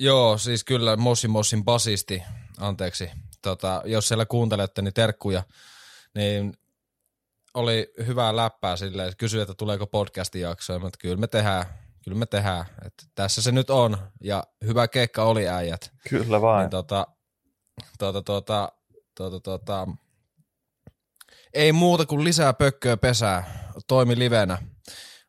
Joo, 0.00 0.38
siis 0.38 0.64
kyllä 0.64 0.96
Mossi 0.96 1.28
Mossin 1.28 1.64
basisti, 1.64 2.22
anteeksi, 2.58 3.10
tota, 3.42 3.82
jos 3.84 4.08
siellä 4.08 4.26
kuuntelette, 4.26 4.82
niin 4.82 4.94
terkkuja, 4.94 5.42
niin 6.14 6.54
oli 7.54 7.92
hyvää 8.06 8.36
läppää 8.36 8.76
silleen, 8.76 9.08
että 9.08 9.18
kysyi, 9.18 9.40
että 9.40 9.54
tuleeko 9.54 9.86
podcastin 9.86 10.40
jaksoja, 10.40 10.78
mutta 10.78 10.98
kyllä 11.00 11.16
me 11.16 11.26
tehdään, 11.26 11.64
kyllä 12.04 12.18
me 12.18 12.26
tehdään, 12.26 12.66
että 12.86 13.04
tässä 13.14 13.42
se 13.42 13.52
nyt 13.52 13.70
on, 13.70 13.96
ja 14.22 14.44
hyvä 14.64 14.88
keikka 14.88 15.24
oli 15.24 15.48
äijät. 15.48 15.92
Kyllä 16.08 16.40
vain. 16.40 16.60
Niin 16.60 16.70
tota, 16.70 17.06
tota, 17.98 18.22
tota, 18.22 18.72
tota, 19.14 19.40
tota, 19.40 19.88
ei 21.54 21.72
muuta 21.72 22.06
kuin 22.06 22.24
lisää 22.24 22.52
pökköä 22.52 22.96
pesää, 22.96 23.70
toimi 23.86 24.18
livenä. 24.18 24.58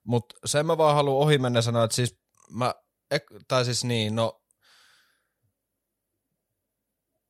Mutta 0.03 0.35
sen 0.45 0.65
mä 0.65 0.77
vaan 0.77 0.95
haluan 0.95 1.23
ohi 1.23 1.37
mennä 1.37 1.61
sanoa, 1.61 1.83
että 1.83 1.95
siis 1.95 2.17
mä, 2.49 2.75
tai 3.47 3.65
siis 3.65 3.83
niin, 3.83 4.15
no, 4.15 4.41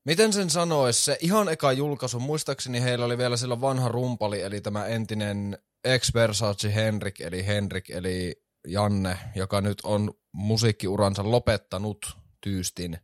miten 0.06 0.34
sen 0.34 0.50
sanois, 0.50 1.06
se 1.06 1.18
ihan 1.22 1.50
eka 1.50 1.72
julkaisu, 1.72 2.20
muistaakseni 2.20 2.82
heillä 2.82 3.06
oli 3.06 3.18
vielä 3.18 3.38
silloin 3.38 3.62
vanha 3.62 3.88
rumpali, 3.88 4.42
eli 4.42 4.62
tämä 4.62 4.86
entinen 4.86 5.58
ex 5.84 6.14
Versace 6.14 6.76
Henrik, 6.76 7.22
eli 7.22 7.46
Henrik, 7.46 7.90
eli 7.90 8.44
Janne, 8.68 9.18
joka 9.36 9.62
nyt 9.62 9.78
on 9.84 10.14
musiikkiuransa 10.32 11.32
lopettanut 11.32 12.18
tyystin, 12.42 12.98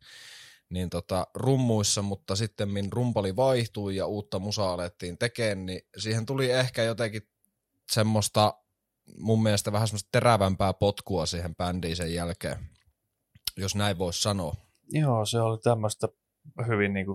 niin 0.71 0.89
tota, 0.89 1.27
rummuissa, 1.35 2.01
mutta 2.01 2.35
sitten 2.35 2.69
min 2.69 2.93
rumpali 2.93 3.35
vaihtui 3.35 3.95
ja 3.95 4.05
uutta 4.05 4.39
musaa 4.39 4.73
alettiin 4.73 5.17
tekemään, 5.17 5.65
niin 5.65 5.81
siihen 5.97 6.25
tuli 6.25 6.51
ehkä 6.51 6.83
jotenkin 6.83 7.21
semmoista 7.91 8.53
mun 9.17 9.43
mielestä 9.43 9.71
vähän 9.71 9.87
semmoista 9.87 10.09
terävämpää 10.11 10.73
potkua 10.73 11.25
siihen 11.25 11.55
bändiin 11.55 11.95
sen 11.95 12.13
jälkeen, 12.13 12.57
jos 13.57 13.75
näin 13.75 13.97
voisi 13.97 14.21
sanoa. 14.21 14.55
Joo, 14.89 15.25
se 15.25 15.41
oli 15.41 15.57
tämmöistä 15.57 16.07
hyvin 16.67 16.93
niin 16.93 17.07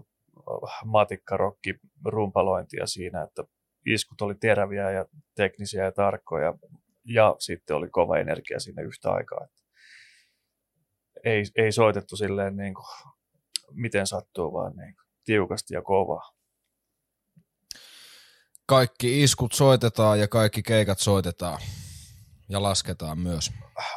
matikkarokki 0.84 1.74
rumpalointia 2.04 2.86
siinä, 2.86 3.22
että 3.22 3.44
iskut 3.86 4.20
oli 4.20 4.34
teräviä 4.34 4.90
ja 4.90 5.06
teknisiä 5.34 5.84
ja 5.84 5.92
tarkkoja 5.92 6.54
ja 7.04 7.36
sitten 7.38 7.76
oli 7.76 7.88
kova 7.88 8.18
energia 8.18 8.60
siinä 8.60 8.82
yhtä 8.82 9.10
aikaa. 9.10 9.46
Ei, 11.24 11.44
ei 11.56 11.72
soitettu 11.72 12.16
silleen 12.16 12.56
niin 12.56 12.74
kuin, 12.74 12.86
miten 13.70 14.06
sattuu, 14.06 14.52
vaan 14.52 14.76
niin 14.76 14.96
tiukasti 15.24 15.74
ja 15.74 15.82
kovaa. 15.82 16.32
Kaikki 18.66 19.22
iskut 19.22 19.52
soitetaan 19.52 20.20
ja 20.20 20.28
kaikki 20.28 20.62
keikat 20.62 20.98
soitetaan 20.98 21.60
ja 22.48 22.62
lasketaan 22.62 23.18
myös. 23.18 23.52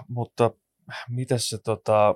Mutta 0.08 0.52
miten 1.10 1.40
se, 1.40 1.58
tota, 1.58 2.16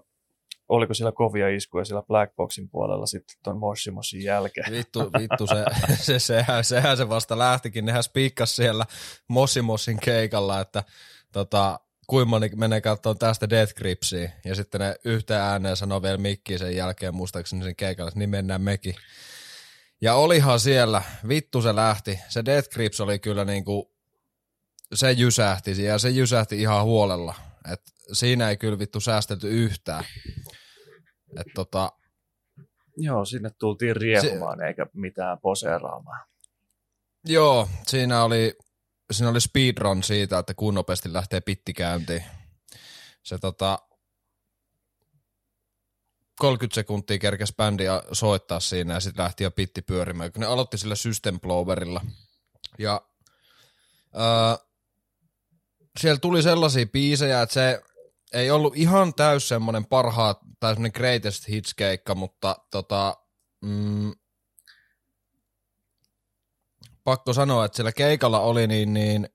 oliko 0.70 0.94
siellä 0.94 1.12
kovia 1.12 1.50
iskuja 1.50 1.86
siellä 1.86 2.04
Blackboxin 2.04 2.70
puolella 2.70 3.06
sitten 3.06 3.36
tuon 3.44 3.60
Moshimosin 3.60 4.24
jälkeen? 4.24 4.72
Vittu, 4.72 5.00
vittu 5.00 5.48
se, 5.48 5.66
se, 6.04 6.20
sehän, 6.20 6.64
sehän 6.64 6.98
se 6.98 7.10
vasta 7.10 7.38
lähtikin. 7.38 7.86
Nehän 7.86 8.04
spiikkas 8.04 8.56
siellä 8.56 8.86
Mossimossin 9.28 10.00
keikalla, 10.00 10.60
että 10.60 10.84
tota, 11.32 11.80
kuinka 12.08 12.30
moni 12.30 12.50
menee 12.56 12.82
katsomaan 12.82 13.18
tästä 13.18 13.50
Death 13.50 13.74
Gripsiä. 13.74 14.32
Ja 14.46 14.56
sitten 14.56 14.82
ne 14.82 14.96
yhteen 15.06 15.42
ääneen 15.42 15.78
sanoo 15.78 16.02
vielä 16.02 16.18
mikkiin 16.18 16.60
sen 16.60 16.76
jälkeen 16.76 17.16
muistaakseni 17.16 17.64
sen 17.64 17.76
keikalla, 17.76 18.08
että 18.08 18.20
niin 18.20 18.30
mennään 18.30 18.62
mekin. 18.62 18.96
Ja 20.02 20.16
olihan 20.16 20.60
siellä, 20.60 21.02
vittu 21.28 21.62
se 21.62 21.76
lähti. 21.76 22.20
Se 22.30 22.46
Death 22.46 22.70
Grips 22.70 23.02
oli 23.02 23.20
kyllä 23.20 23.46
niinku, 23.46 23.92
se 24.94 25.12
jysähti 25.12 25.84
ja 25.84 25.98
se 25.98 26.10
jysähti 26.10 26.62
ihan 26.62 26.84
huolella. 26.84 27.36
Et 27.72 27.82
siinä 28.14 28.50
ei 28.50 28.58
kyllä 28.58 28.80
vittu 28.80 29.00
säästelty 29.00 29.50
yhtään. 29.50 30.04
Et 31.40 31.48
tota, 31.56 31.92
Joo, 32.98 33.26
sinne 33.26 33.50
tultiin 33.60 33.96
riehumaan 33.96 34.58
se... 34.60 34.66
eikä 34.66 34.86
mitään 34.94 35.38
poseeraamaan. 35.40 36.28
Joo, 37.26 37.70
siinä 37.88 38.24
oli, 38.24 38.58
siinä 39.12 39.30
oli 39.30 39.42
speedrun 39.42 40.04
siitä, 40.04 40.40
että 40.40 40.54
kuinka 40.54 40.76
nopeasti 40.76 41.14
lähtee 41.14 41.42
pitti 41.42 41.74
käyntiin. 41.74 42.24
Se 43.24 43.38
tota, 43.38 43.80
30 46.40 46.76
sekuntia 46.76 47.20
kerkes 47.20 47.54
bändi 47.56 47.84
soittaa 48.12 48.60
siinä 48.60 48.94
ja 48.94 49.00
sitten 49.00 49.24
lähti 49.24 49.44
jo 49.44 49.52
pitti 49.52 49.82
pyörimään, 49.82 50.32
kun 50.32 50.40
ne 50.40 50.46
aloitti 50.46 50.78
sillä 50.78 50.96
System 50.96 51.40
Blowerilla. 51.40 52.02
Ja 52.80 53.02
öö, 54.16 54.66
siellä 56.00 56.20
tuli 56.20 56.44
sellaisia 56.44 56.86
biisejä, 56.86 57.42
että 57.42 57.54
se 57.54 57.82
ei 58.34 58.52
ollut 58.52 58.76
ihan 58.76 59.14
täys 59.14 59.48
semmoinen 59.48 59.86
parhaat 59.86 60.40
tai 60.60 60.74
semmoinen 60.74 60.92
greatest 60.96 61.50
hits 61.50 61.74
keikka, 61.74 62.16
mutta 62.16 62.56
tota, 62.72 63.18
mm, 63.62 64.12
pakko 67.04 67.34
sanoa, 67.34 67.66
että 67.66 67.76
siellä 67.76 67.92
keikalla 67.92 68.40
oli 68.40 68.68
niin, 68.68 68.94
niin 68.94 69.30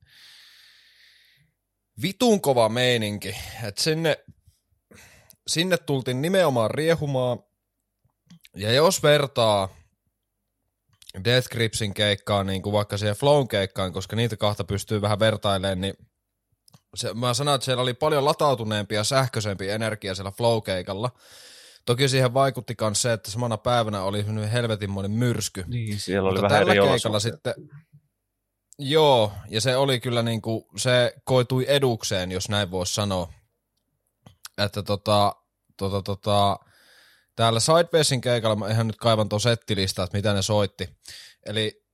vitun 2.03 2.41
kova 2.41 2.69
meininki. 2.69 3.37
Että 3.63 3.83
sinne, 3.83 4.25
sinne 5.49 5.77
tultiin 5.77 6.23
nimenomaan 6.23 6.71
riehumaan. 6.71 7.39
Ja 8.57 8.73
jos 8.73 9.03
vertaa 9.03 9.69
Death 11.25 11.49
Gripsin 11.49 11.95
keikkaan 11.95 12.47
niin 12.47 12.63
kuin 12.63 12.73
vaikka 12.73 12.97
siihen 12.97 13.17
Flown 13.17 13.49
keikkaan, 13.49 13.93
koska 13.93 14.17
niitä 14.17 14.37
kahta 14.37 14.65
pystyy 14.65 15.01
vähän 15.01 15.19
vertailemaan, 15.19 15.81
niin 15.81 15.95
se, 16.97 17.15
mä 17.15 17.35
sanon, 17.35 17.55
että 17.55 17.65
siellä 17.65 17.83
oli 17.83 17.95
paljon 17.95 18.25
latautuneempi 18.25 18.95
ja 18.95 19.05
sähköisempi 19.05 19.71
energia 19.71 20.15
siellä 20.15 20.31
Flow-keikalla. 20.31 21.11
Toki 21.89 22.09
siihen 22.09 22.35
vaikutti 22.35 22.77
myös 22.81 23.03
se, 23.03 23.13
että 23.13 23.31
samana 23.31 23.57
päivänä 23.57 24.03
oli 24.03 24.25
helvetinmoinen 24.53 25.11
myrsky. 25.11 25.65
Niin, 25.67 26.01
siellä 26.01 26.29
oli 26.29 26.41
Mutta 26.41 26.49
vähän 26.49 26.67
tällä 26.67 26.83
eri 26.83 26.91
keikalla 26.91 27.21
sitten, 27.21 27.55
joo, 28.79 29.33
ja 29.49 29.61
se 29.61 29.77
oli 29.77 30.01
kyllä 30.01 30.23
niin 30.23 30.43
kuin, 30.43 30.65
se 30.77 31.15
koitui 31.25 31.65
edukseen, 31.69 32.33
jos 32.33 32.49
näin 32.49 32.71
voisi 32.71 32.95
sanoa. 32.95 33.33
Että 34.59 34.83
tota, 34.83 35.35
tota, 35.77 36.03
tota, 36.03 36.59
täällä 37.37 37.61
Sidewaysin 37.61 38.21
keikalla, 38.21 38.57
mä 38.57 38.69
ihan 38.69 38.87
nyt 38.87 38.97
kaivan 38.97 39.29
tuon 39.29 39.41
settilistaa, 39.41 40.05
että 40.05 40.17
mitä 40.17 40.33
ne 40.33 40.43
soitti. 40.43 40.89
Eli 41.47 41.85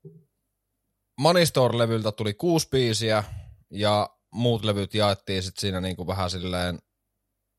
Money 1.20 1.46
Store-levyltä 1.46 2.12
tuli 2.12 2.34
kuusi 2.34 2.68
biisiä, 2.70 3.24
ja 3.70 4.10
muut 4.32 4.64
levyt 4.64 4.94
jaettiin 4.94 5.42
sitten 5.42 5.60
siinä 5.60 5.80
niin 5.80 5.96
kuin 5.96 6.06
vähän 6.06 6.30
silleen 6.30 6.78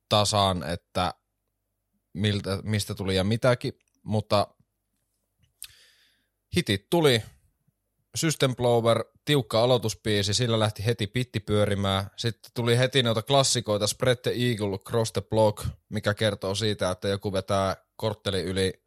tasaan, 0.10 0.64
että 0.64 1.14
miltä, 2.16 2.60
mistä 2.64 2.96
tuli 2.96 3.16
ja 3.16 3.24
mitäkin, 3.24 3.80
mutta 4.04 4.48
hitit 6.56 6.90
tuli, 6.90 7.24
System 8.16 8.56
Blower, 8.56 9.06
tiukka 9.26 9.64
aloituspiisi, 9.64 10.34
sillä 10.34 10.60
lähti 10.60 10.86
heti 10.86 11.08
pitti 11.08 11.40
pyörimään. 11.40 12.06
Sitten 12.18 12.52
tuli 12.54 12.78
heti 12.78 13.04
noita 13.04 13.22
klassikoita, 13.22 13.88
Spread 13.88 14.18
the 14.18 14.32
Eagle, 14.32 14.78
Cross 14.78 15.12
the 15.12 15.22
Block, 15.22 15.68
mikä 15.90 16.14
kertoo 16.14 16.56
siitä, 16.56 16.92
että 16.92 17.08
joku 17.08 17.34
vetää 17.34 17.76
kortteli 17.96 18.42
yli, 18.42 18.84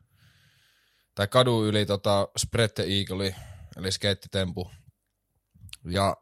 tai 1.14 1.28
kadu 1.28 1.64
yli 1.64 1.86
tota 1.86 2.28
Spread 2.38 2.68
the 2.68 2.84
Eagle, 2.88 3.34
eli 3.76 3.92
skeittitempu. 3.92 4.70
Ja 5.84 6.16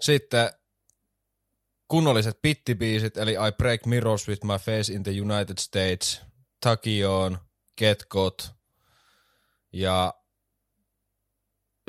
sitten 0.00 0.50
kunnolliset 1.88 2.38
pittibiisit, 2.42 3.16
eli 3.16 3.32
I 3.32 3.52
Break 3.58 3.86
Mirrors 3.86 4.28
with 4.28 4.44
My 4.44 4.58
Face 4.58 4.92
in 4.92 5.02
the 5.02 5.12
United 5.20 5.58
States, 5.58 6.22
Takion, 6.60 7.38
Get 7.78 8.06
Got, 8.10 8.50
ja 9.72 10.14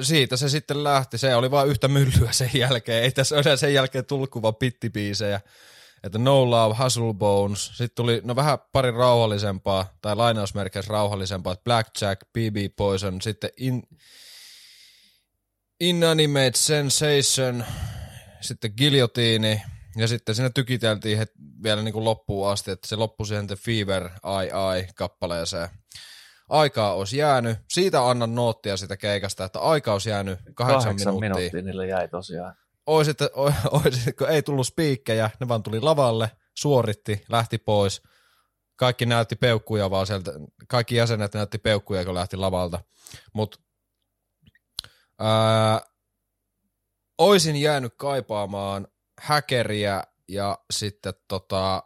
siitä 0.02 0.38
se 0.38 0.50
sitten 0.50 0.84
lähti. 0.84 1.18
Se 1.18 1.36
oli 1.36 1.52
vain 1.52 1.70
yhtä 1.70 1.88
myllyä 1.88 2.32
sen 2.32 2.50
jälkeen. 2.54 3.04
Ei 3.04 3.12
tässä 3.12 3.36
ole 3.36 3.58
sen 3.58 3.74
jälkeen 3.74 4.06
vaan 4.42 4.56
pittibiisejä. 4.56 5.42
Että 6.04 6.18
No 6.18 6.50
Love, 6.50 6.76
Hustle 6.84 7.14
Bones. 7.14 7.66
Sitten 7.68 7.96
tuli 7.96 8.22
no 8.24 8.36
vähän 8.36 8.58
pari 8.72 8.92
rauhallisempaa, 8.92 9.98
tai 10.02 10.16
lainausmerkeissä 10.16 10.92
rauhallisempaa. 10.94 11.56
Blackjack, 11.64 12.22
BB 12.30 12.76
Poison, 12.76 13.22
sitten 13.22 13.50
in, 13.58 13.84
Inanimate 15.80 16.52
Sensation, 16.56 17.66
sitten 18.42 18.74
Guillotine, 18.78 19.62
ja 19.98 20.08
sitten 20.08 20.36
siinä 20.36 20.50
tykiteltiin 20.50 21.18
het, 21.18 21.32
vielä 21.64 21.82
niin 21.82 21.94
kuin 21.94 22.06
loppuun 22.06 22.50
asti, 22.50 22.72
että 22.72 22.88
se 22.88 22.96
loppui 22.96 23.28
siihen 23.28 23.48
The 23.48 23.56
Fever 23.56 24.10
Ai 24.24 24.52
Ai 24.52 24.88
kappaleeseen 24.96 25.70
aikaa 26.50 26.94
olisi 26.94 27.18
jäänyt. 27.18 27.58
Siitä 27.70 28.10
annan 28.10 28.36
noottia 28.36 28.78
sitä 28.78 28.98
keikasta, 28.98 29.46
että 29.46 29.60
aika 29.60 29.94
olisi 29.94 30.10
jäänyt 30.10 30.40
kahdeksan, 30.54 30.84
Kahdeksan 30.84 31.14
minuuttia. 31.14 31.30
minuuttia 31.30 31.62
niille 31.62 31.88
jäi 31.88 32.08
tosiaan. 32.08 32.56
Ois, 32.86 33.08
että, 33.08 33.30
ois, 33.86 34.10
kun 34.18 34.30
ei 34.30 34.42
tullut 34.42 34.68
spiikkejä, 34.68 35.30
ne 35.40 35.48
vaan 35.48 35.64
tuli 35.64 35.82
lavalle, 35.82 36.32
suoritti, 36.58 37.24
lähti 37.30 37.58
pois. 37.58 38.02
Kaikki 38.76 39.06
näytti 39.06 39.36
peukkuja 39.36 39.90
vaan 39.90 40.08
sieltä, 40.08 40.32
kaikki 40.68 40.96
jäsenet 40.96 41.34
näytti 41.34 41.58
peukkuja, 41.58 42.06
kun 42.06 42.14
lähti 42.14 42.38
lavalta. 42.38 42.80
Mutta 43.34 43.60
oisin 47.18 47.56
jäänyt 47.56 47.94
kaipaamaan 47.98 48.88
häkeriä 49.20 50.04
ja 50.28 50.60
sitten 50.72 51.14
tota, 51.28 51.84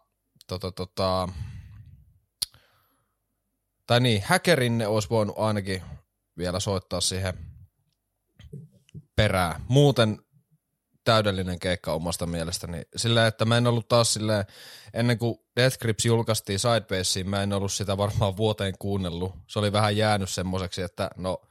tota, 0.48 0.72
tota, 0.72 1.30
tai 3.88 4.00
niin, 4.00 4.24
häkerinne 4.26 4.88
olisi 4.88 5.10
voinut 5.10 5.40
ainakin 5.40 5.84
vielä 6.38 6.60
soittaa 6.60 7.02
siihen 7.02 7.34
perään. 9.16 9.62
Muuten 9.68 10.20
täydellinen 11.04 11.60
keikka 11.60 11.94
omasta 11.94 12.26
mielestäni. 12.26 12.82
Sillä, 12.96 13.28
että 13.28 13.46
mä 13.46 13.58
en 13.58 13.68
ollut 13.68 13.88
taas 13.88 14.14
silleen, 14.14 14.46
ennen 14.94 15.18
kuin 15.18 15.38
Death 15.56 15.78
Grips 15.78 16.06
julkaistiin 16.06 16.60
Sidebaseen, 16.60 17.30
mä 17.30 17.44
en 17.44 17.54
ollut 17.54 17.74
sitä 17.74 17.98
varmaan 17.98 18.38
vuoteen 18.38 18.74
kuunnellut. 18.80 19.36
Se 19.48 19.60
oli 19.60 19.72
vähän 19.72 19.98
jäänyt 19.98 20.30
semmoiseksi, 20.30 20.82
että 20.82 21.10
no, 21.18 21.42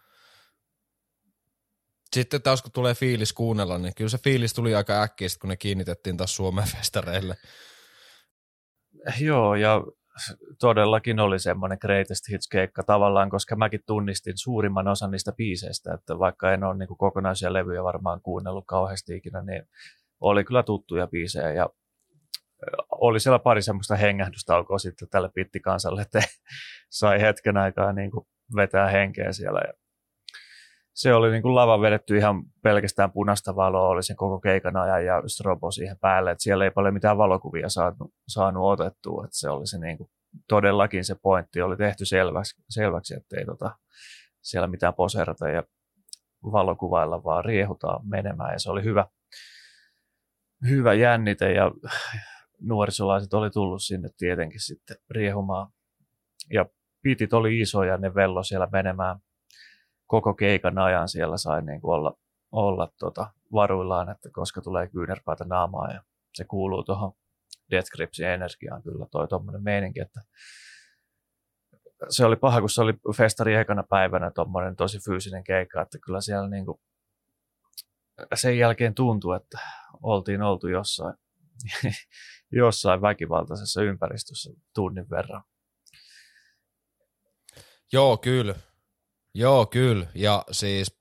sitten 2.13 2.43
taas 2.43 2.63
kun 2.63 2.73
tulee 2.73 2.95
fiilis 2.95 3.33
kuunnella, 3.33 3.79
niin 3.79 3.95
kyllä 3.97 4.11
se 4.11 4.19
fiilis 4.19 4.55
tuli 4.55 4.75
aika 4.75 5.03
äkkiä, 5.03 5.29
kun 5.41 5.49
ne 5.49 5.57
kiinnitettiin 5.57 6.17
taas 6.17 6.37
Suomen 6.37 6.65
festareille. 6.77 7.35
Joo, 9.21 9.55
ja 9.55 9.83
todellakin 10.61 11.21
oli 11.21 11.39
semmoinen 11.39 11.79
greatest 11.81 12.29
hits-keikka 12.29 12.83
tavallaan, 12.83 13.31
koska 13.31 13.57
mäkin 13.57 13.81
tunnistin 13.87 14.39
suurimman 14.39 14.89
osan 14.89 15.11
niistä 15.11 15.33
biiseistä, 15.33 15.95
että 15.95 16.19
vaikka 16.19 16.53
en 16.53 16.65
ole 16.65 16.77
niin 16.77 16.99
kokonaisia 16.99 17.53
levyjä 17.53 17.85
varmaan 17.85 18.21
kuunnellut 18.23 18.65
kauheasti 18.67 19.17
ikinä, 19.17 19.43
niin 19.43 19.63
oli 20.21 20.45
kyllä 20.45 20.63
tuttuja 20.63 21.07
biisejä 21.07 21.53
ja 21.53 21.69
oli 22.91 23.21
siellä 23.21 23.39
pari 23.39 23.63
semmoista 23.63 23.97
hengähdystaukoa 23.97 24.79
sitten 24.79 25.09
tälle 25.09 25.31
pittikansalle, 25.35 26.03
että 26.03 26.21
sai 27.01 27.21
hetken 27.21 27.57
aikaa 27.57 27.93
niin 27.93 28.11
vetää 28.57 28.89
henkeä 28.89 29.33
siellä. 29.33 29.61
Ja 29.67 29.73
se 31.01 31.15
oli 31.15 31.31
niin 31.31 31.43
kuin 31.43 31.55
lava 31.55 31.81
vedetty 31.81 32.17
ihan 32.17 32.43
pelkästään 32.63 33.13
punaista 33.13 33.57
valoa, 33.57 33.89
oli 33.89 34.03
sen 34.03 34.17
koko 34.17 34.41
keikan 34.41 34.77
ajan 34.77 35.05
ja 35.05 35.23
strobo 35.27 35.71
siihen 35.71 35.99
päälle, 35.99 36.31
että 36.31 36.43
siellä 36.43 36.65
ei 36.65 36.71
paljon 36.71 36.95
mitään 36.95 37.19
valokuvia 37.19 37.69
saanut, 37.69 38.15
saanut 38.29 38.73
otettua, 38.73 39.25
että 39.25 39.39
se 39.39 39.51
oli 39.51 39.67
se 39.67 39.79
niin 39.79 39.99
kuin, 39.99 40.11
todellakin 40.49 41.05
se 41.05 41.15
pointti 41.23 41.63
oli 41.63 41.77
tehty 41.77 42.05
selväksi, 42.05 42.63
selväksi 42.69 43.15
että 43.15 43.37
ei 43.39 43.45
tota, 43.45 43.79
siellä 44.43 44.67
mitään 44.67 44.95
poserata 44.95 45.49
ja 45.49 45.63
valokuvailla, 46.53 47.25
vaan 47.25 47.45
riehutaan 47.45 48.09
menemään 48.09 48.53
ja 48.53 48.59
se 48.59 48.71
oli 48.71 48.85
hyvä, 48.85 49.07
hyvä 50.69 50.95
jännite 50.95 51.53
ja 51.53 51.71
nuorisolaiset 52.61 53.35
oli 53.35 53.51
tullut 53.51 53.83
sinne 53.83 54.09
tietenkin 54.17 54.61
sitten 54.61 54.97
riehumaan. 55.11 55.73
Ja 56.53 56.67
pitit 57.03 57.33
oli 57.33 57.61
isoja, 57.61 57.97
ne 57.97 58.15
vello 58.15 58.43
siellä 58.43 58.69
menemään 58.73 59.17
koko 60.11 60.35
keikan 60.35 60.79
ajan 60.79 61.09
siellä 61.09 61.37
sai 61.37 61.63
niin 61.63 61.81
kuin 61.81 61.95
olla, 61.95 62.17
olla 62.53 62.89
tota 62.99 63.33
varuillaan, 63.53 64.11
että 64.11 64.29
koska 64.33 64.61
tulee 64.61 64.89
kyynärpäätä 64.89 65.45
naamaa 65.45 65.93
ja 65.93 66.03
se 66.35 66.45
kuuluu 66.45 66.85
tuohon 66.85 67.13
Death 67.71 67.91
Gripsin 67.91 68.27
energiaan 68.27 68.83
kyllä 68.83 69.07
toi 69.11 69.29
tuommoinen 69.29 69.63
meininki, 69.63 70.01
että 70.01 70.21
se 72.09 72.25
oli 72.25 72.37
paha, 72.37 72.61
kun 72.61 72.71
se 72.71 72.81
oli 72.81 72.93
festari 73.17 73.55
ekana 73.55 73.83
päivänä 73.83 74.31
tuommoinen 74.31 74.77
tosi 74.77 74.99
fyysinen 75.05 75.45
keikka, 75.45 75.83
että 75.83 75.99
kyllä 76.05 76.21
siellä 76.21 76.49
niin 76.49 76.67
kuin 76.67 76.81
sen 78.35 78.59
jälkeen 78.59 78.95
tuntui, 78.95 79.37
että 79.37 79.59
oltiin 80.03 80.43
oltu 80.43 80.69
jossain, 80.69 81.15
jossain 82.63 83.03
väkivaltaisessa 83.03 83.83
ympäristössä 83.83 84.51
tunnin 84.75 85.11
verran. 85.11 85.43
Joo, 87.93 88.17
kyllä. 88.17 88.55
Joo, 89.35 89.67
kyllä. 89.67 90.07
Ja 90.15 90.45
siis 90.51 91.01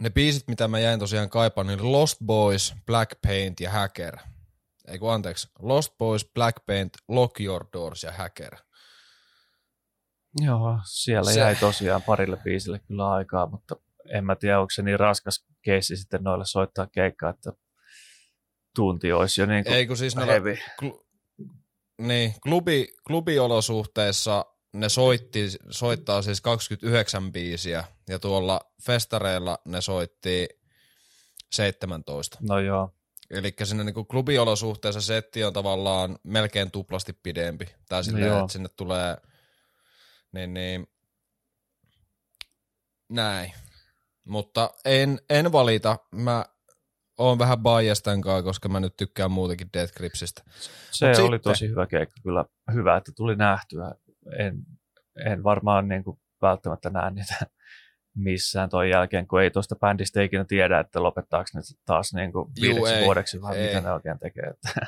ne 0.00 0.10
biisit, 0.10 0.48
mitä 0.48 0.68
mä 0.68 0.78
jäin 0.78 1.00
tosiaan 1.00 1.30
kaipaan, 1.30 1.66
niin 1.66 1.92
Lost 1.92 2.16
Boys, 2.26 2.74
Black 2.86 3.10
Paint 3.26 3.60
ja 3.60 3.70
Hacker. 3.70 4.16
Ei 4.88 4.98
kun 4.98 5.12
anteeksi, 5.12 5.48
Lost 5.58 5.98
Boys, 5.98 6.30
Black 6.34 6.66
Paint, 6.66 6.92
Lock 7.08 7.40
Your 7.40 7.66
Doors 7.72 8.02
ja 8.02 8.12
Hacker. 8.12 8.56
Joo, 10.40 10.78
siellä 10.84 11.32
se... 11.32 11.40
jäi 11.40 11.56
tosiaan 11.56 12.02
parille 12.02 12.36
biisille 12.36 12.78
kyllä 12.78 13.10
aikaa, 13.10 13.50
mutta 13.50 13.76
en 14.12 14.24
mä 14.24 14.36
tiedä, 14.36 14.60
onko 14.60 14.70
se 14.70 14.82
niin 14.82 15.00
raskas 15.00 15.46
keissi 15.62 15.96
sitten 15.96 16.22
noille 16.22 16.44
soittaa 16.44 16.86
keikkaa, 16.86 17.30
että 17.30 17.52
tunti 18.74 19.12
olisi 19.12 19.40
jo 19.40 19.46
niin 19.46 19.64
kuin 19.64 19.74
Ei 19.74 19.86
kun 19.86 19.96
siis 19.96 20.16
noilla, 20.16 20.32
kl- 20.82 21.04
niin, 21.98 22.34
klubi, 22.42 22.88
klubiolosuhteissa 23.06 24.44
ne 24.72 24.88
soitti, 24.88 25.48
soittaa 25.70 26.22
siis 26.22 26.40
29 26.40 27.32
biisiä 27.32 27.84
ja 28.08 28.18
tuolla 28.18 28.60
festareilla 28.82 29.58
ne 29.64 29.80
soitti 29.80 30.48
17. 31.52 32.38
No 32.40 32.58
joo. 32.58 32.94
Eli 33.30 33.54
sinne 33.64 33.84
niin 33.84 34.06
klubiolosuhteessa 34.06 35.00
setti 35.00 35.44
on 35.44 35.52
tavallaan 35.52 36.18
melkein 36.22 36.70
tuplasti 36.70 37.12
pidempi. 37.12 37.68
Tai 37.88 38.04
silleen, 38.04 38.30
no 38.30 38.40
että 38.40 38.52
sinne 38.52 38.68
tulee 38.76 39.16
niin, 40.32 40.54
niin, 40.54 40.86
näin. 43.08 43.52
Mutta 44.24 44.70
en, 44.84 45.20
en 45.30 45.52
valita. 45.52 45.98
Mä 46.14 46.44
oon 47.18 47.38
vähän 47.38 47.58
bias 47.58 48.02
kanssa, 48.02 48.42
koska 48.42 48.68
mä 48.68 48.80
nyt 48.80 48.96
tykkään 48.96 49.30
muutenkin 49.30 49.68
Death 49.72 49.94
Gripsistä. 49.94 50.42
Se 50.90 51.08
Mut 51.08 51.18
oli 51.18 51.36
sitten, 51.36 51.40
tosi 51.52 51.68
hyvä 51.68 51.86
keikka, 51.86 52.14
kyllä 52.22 52.44
hyvä, 52.72 52.96
että 52.96 53.12
tuli 53.16 53.36
nähtyä. 53.36 53.94
En, 54.38 54.62
en 55.26 55.44
varmaan 55.44 55.88
niin 55.88 56.04
kuin 56.04 56.20
välttämättä 56.42 56.90
näe 56.90 57.10
niitä 57.10 57.34
missään 58.18 58.70
toi 58.70 58.90
jälkeen, 58.90 59.26
kun 59.26 59.42
ei 59.42 59.50
tuosta 59.50 59.76
bändistä 59.76 60.22
ikinä 60.22 60.44
tiedä, 60.44 60.80
että 60.80 61.02
lopettaako 61.02 61.50
ne 61.54 61.60
taas 61.86 62.14
niin 62.14 62.32
kuin 62.32 62.50
viideksi 62.60 62.78
Juu, 62.78 62.86
ei, 62.86 63.04
vuodeksi 63.04 63.42
vai 63.42 63.56
ei. 63.56 63.68
mitä 63.68 63.80
ne 63.80 63.92
oikein 63.92 64.18
tekee. 64.18 64.44
Että 64.44 64.86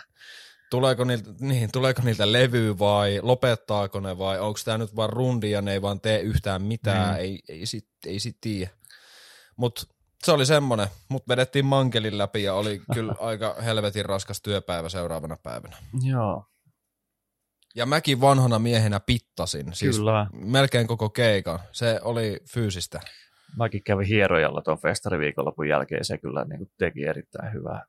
tuleeko 0.71 1.05
niiltä, 1.05 1.31
niin, 1.41 1.73
tuleeko 1.73 2.03
niiltä 2.03 2.33
levy 2.33 2.79
vai 2.79 3.21
lopettaako 3.23 4.01
ne 4.01 4.19
vai 4.19 4.41
onko 4.41 4.59
tämä 4.65 4.79
nyt 4.79 4.97
vaan 4.97 5.11
rundi 5.11 5.51
ja 5.51 5.63
ne 5.63 5.73
ei 5.73 5.83
vaan 5.83 6.01
tee 6.01 6.21
yhtään 6.21 6.63
mitään, 6.63 7.15
mm. 7.15 7.21
ei, 7.21 7.41
ei, 7.49 7.67
sit, 7.67 7.89
ei 8.07 8.19
sit 8.21 8.37
tiedä. 8.41 8.71
Mutta 9.57 9.83
se 10.25 10.33
oli 10.33 10.47
semmonen, 10.47 10.89
mut 11.09 11.29
vedettiin 11.29 11.65
mankelin 11.65 12.19
läpi 12.19 12.43
ja 12.43 12.55
oli 12.55 12.83
kyllä 12.95 13.15
aika 13.31 13.57
helvetin 13.65 14.05
raskas 14.05 14.43
työpäivä 14.43 14.89
seuraavana 14.89 15.37
päivänä. 15.43 15.77
Joo. 16.03 16.45
Ja 17.75 17.87
mäkin 17.87 18.21
vanhana 18.21 18.59
miehenä 18.59 19.01
pittasin, 19.01 19.75
siis 19.75 19.97
Kyllä. 19.97 20.27
melkein 20.33 20.87
koko 20.87 21.11
keikan. 21.11 21.59
Se 21.73 22.01
oli 22.03 22.39
fyysistä. 22.53 23.01
Mäkin 23.57 23.83
kävin 23.83 24.07
hierojalla 24.07 24.63
tuon 24.63 24.79
festariviikonlopun 24.79 25.69
jälkeen, 25.69 26.05
se 26.05 26.19
kyllä 26.19 26.45
niin 26.45 26.59
kuin 26.59 26.71
teki 26.79 27.05
erittäin 27.05 27.53
hyvää. 27.53 27.85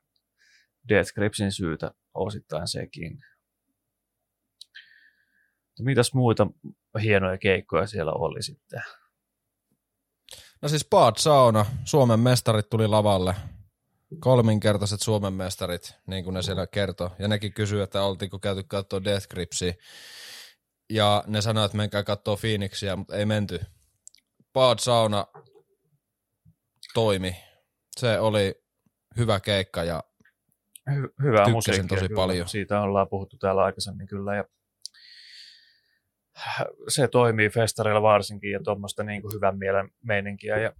Death 0.88 1.14
Gripsin 1.14 1.52
syytä 1.52 1.90
osittain 2.14 2.68
sekin. 2.68 3.18
Mitäs 5.80 6.14
muita 6.14 6.46
hienoja 7.02 7.38
keikkoja 7.38 7.86
siellä 7.86 8.12
oli 8.12 8.42
sitten? 8.42 8.82
No 10.62 10.68
siis 10.68 10.86
Bad 10.90 11.14
Sauna, 11.18 11.66
Suomen 11.84 12.20
mestarit 12.20 12.70
tuli 12.70 12.86
lavalle. 12.88 13.34
Kolminkertaiset 14.20 15.00
Suomen 15.00 15.32
mestarit, 15.32 15.94
niin 16.06 16.24
kuin 16.24 16.34
ne 16.34 16.42
siellä 16.42 16.66
kertoi. 16.66 17.10
Ja 17.18 17.28
nekin 17.28 17.52
kysyi, 17.52 17.80
että 17.80 18.02
oltiinko 18.02 18.38
käyty 18.38 18.62
katsoa 18.62 19.04
Death 19.04 19.28
Gripsia. 19.28 19.72
Ja 20.90 21.24
ne 21.26 21.40
sanoivat, 21.40 21.68
että 21.68 21.76
menkää 21.76 22.02
katsoa 22.02 22.36
Phoenixia, 22.36 22.96
mutta 22.96 23.16
ei 23.16 23.26
menty. 23.26 23.60
Bad 24.52 24.78
Sauna 24.78 25.26
toimi. 26.94 27.36
Se 27.96 28.20
oli 28.20 28.62
hyvä 29.16 29.40
keikka 29.40 29.84
ja 29.84 30.02
Hy- 30.90 31.14
hyvää 31.22 31.48
musiikkia. 31.48 31.88
tosi 31.88 32.08
kyllä. 32.08 32.16
paljon. 32.16 32.48
Siitä 32.48 32.80
ollaan 32.80 33.08
puhuttu 33.08 33.36
täällä 33.36 33.62
aikaisemmin 33.62 34.06
kyllä. 34.06 34.36
Ja 34.36 34.44
se 36.88 37.08
toimii 37.08 37.48
festareilla 37.48 38.02
varsinkin 38.02 38.50
ja 38.50 38.60
tuommoista 38.64 39.02
niin 39.02 39.22
hyvän 39.34 39.58
mielen 39.58 39.90
meininkiä. 40.04 40.58
Ja 40.58 40.72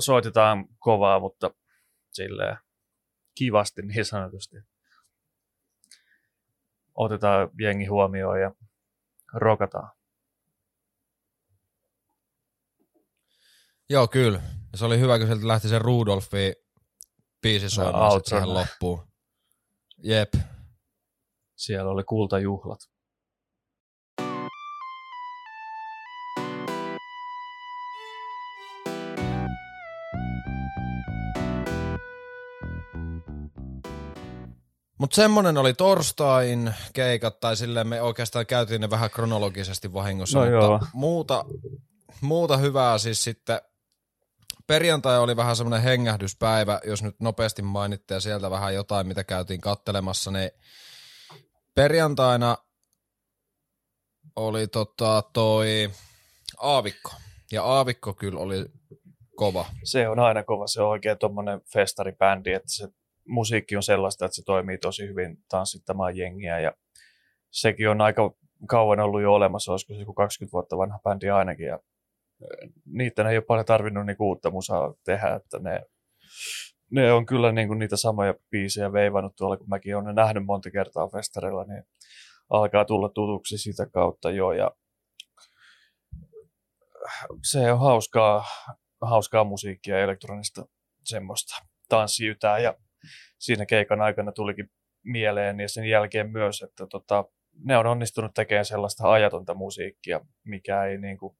soitetaan 0.00 0.64
kovaa, 0.78 1.20
mutta 1.20 1.50
silleen 2.12 2.56
kivasti 3.34 3.82
niin 3.82 4.04
sanotusti. 4.04 4.56
Otetaan 6.94 7.50
jengi 7.60 7.86
huomioon 7.86 8.40
ja 8.40 8.54
rokataan. 9.34 9.90
joo 13.90 14.08
kyllä. 14.08 14.42
Se 14.74 14.84
oli 14.84 14.98
hyvä, 14.98 15.18
kun 15.18 15.26
sieltä 15.26 15.48
lähti 15.48 15.68
se 15.68 15.78
Rudolfi 15.78 16.54
biisi 17.42 17.70
soimaan 17.70 18.12
outro. 18.12 18.28
siihen 18.28 18.54
loppuun. 18.54 19.08
Jep. 19.98 20.34
Siellä 21.56 21.90
oli 21.90 22.04
kultajuhlat. 22.04 22.89
Mutta 35.00 35.16
semmonen 35.16 35.58
oli 35.58 35.74
torstain 35.74 36.74
keikat, 36.92 37.40
tai 37.40 37.56
silleen 37.56 37.88
me 37.88 38.02
oikeastaan 38.02 38.46
käytiin 38.46 38.80
ne 38.80 38.90
vähän 38.90 39.10
kronologisesti 39.10 39.92
vahingossa, 39.92 40.38
No 40.38 40.44
mutta 40.44 40.56
joo. 40.56 40.80
muuta, 40.92 41.44
muuta 42.20 42.56
hyvää 42.56 42.98
siis 42.98 43.24
sitten 43.24 43.60
perjantai 44.66 45.18
oli 45.18 45.36
vähän 45.36 45.56
semmoinen 45.56 45.82
hengähdyspäivä, 45.82 46.80
jos 46.84 47.02
nyt 47.02 47.16
nopeasti 47.20 47.62
mainitte 47.62 48.14
ja 48.14 48.20
sieltä 48.20 48.50
vähän 48.50 48.74
jotain, 48.74 49.06
mitä 49.06 49.24
käytiin 49.24 49.60
kattelemassa, 49.60 50.30
niin 50.30 50.50
perjantaina 51.74 52.56
oli 54.36 54.66
tota 54.66 55.22
toi 55.32 55.90
Aavikko, 56.58 57.12
ja 57.52 57.64
Aavikko 57.64 58.14
kyllä 58.14 58.40
oli 58.40 58.64
kova. 59.36 59.66
se 59.84 60.08
on 60.08 60.18
aina 60.18 60.44
kova, 60.44 60.66
se 60.66 60.82
on 60.82 60.88
oikein 60.88 61.18
tuommoinen 61.18 61.60
festaribändi, 61.72 62.52
että 62.52 62.72
se 62.72 62.88
musiikki 63.30 63.76
on 63.76 63.82
sellaista, 63.82 64.24
että 64.24 64.36
se 64.36 64.42
toimii 64.44 64.78
tosi 64.78 65.08
hyvin 65.08 65.38
tanssittamaan 65.48 66.16
jengiä 66.16 66.60
ja 66.60 66.72
sekin 67.50 67.88
on 67.88 68.00
aika 68.00 68.34
kauan 68.68 69.00
ollut 69.00 69.22
jo 69.22 69.34
olemassa, 69.34 69.72
olisiko 69.72 69.94
se 69.94 70.00
joku 70.00 70.14
20 70.14 70.52
vuotta 70.52 70.76
vanha 70.76 70.98
bändi 70.98 71.30
ainakin 71.30 71.66
ja 71.66 71.78
niitä 72.86 73.30
ei 73.30 73.36
ole 73.36 73.44
paljon 73.44 73.66
tarvinnut 73.66 74.06
niinku 74.06 74.28
uutta 74.28 74.50
musaa 74.50 74.94
tehdä, 75.04 75.34
että 75.34 75.58
ne, 75.58 75.82
ne 76.90 77.12
on 77.12 77.26
kyllä 77.26 77.52
niinku 77.52 77.74
niitä 77.74 77.96
samoja 77.96 78.34
biisejä 78.50 78.92
veivannut 78.92 79.36
tuolla, 79.36 79.56
kun 79.56 79.68
mäkin 79.68 79.96
olen 79.96 80.14
nähnyt 80.14 80.44
monta 80.44 80.70
kertaa 80.70 81.08
festareilla, 81.08 81.64
niin 81.64 81.82
alkaa 82.50 82.84
tulla 82.84 83.08
tutuksi 83.08 83.58
sitä 83.58 83.86
kautta 83.86 84.30
jo 84.30 84.52
ja 84.52 84.70
se 87.50 87.72
on 87.72 87.80
hauskaa, 87.80 88.44
hauskaa 89.02 89.44
musiikkia 89.44 89.98
ja 89.98 90.04
elektronista 90.04 90.66
semmoista 91.04 91.54
tanssiytää 91.88 92.58
ja 92.58 92.74
siinä 93.40 93.66
keikan 93.66 94.00
aikana 94.00 94.32
tulikin 94.32 94.70
mieleen 95.04 95.60
ja 95.60 95.68
sen 95.68 95.84
jälkeen 95.84 96.30
myös, 96.30 96.62
että 96.62 96.86
tota, 96.86 97.24
ne 97.64 97.76
on 97.78 97.86
onnistunut 97.86 98.34
tekemään 98.34 98.64
sellaista 98.64 99.12
ajatonta 99.12 99.54
musiikkia, 99.54 100.20
mikä 100.44 100.84
ei 100.84 100.98
niinku, 100.98 101.36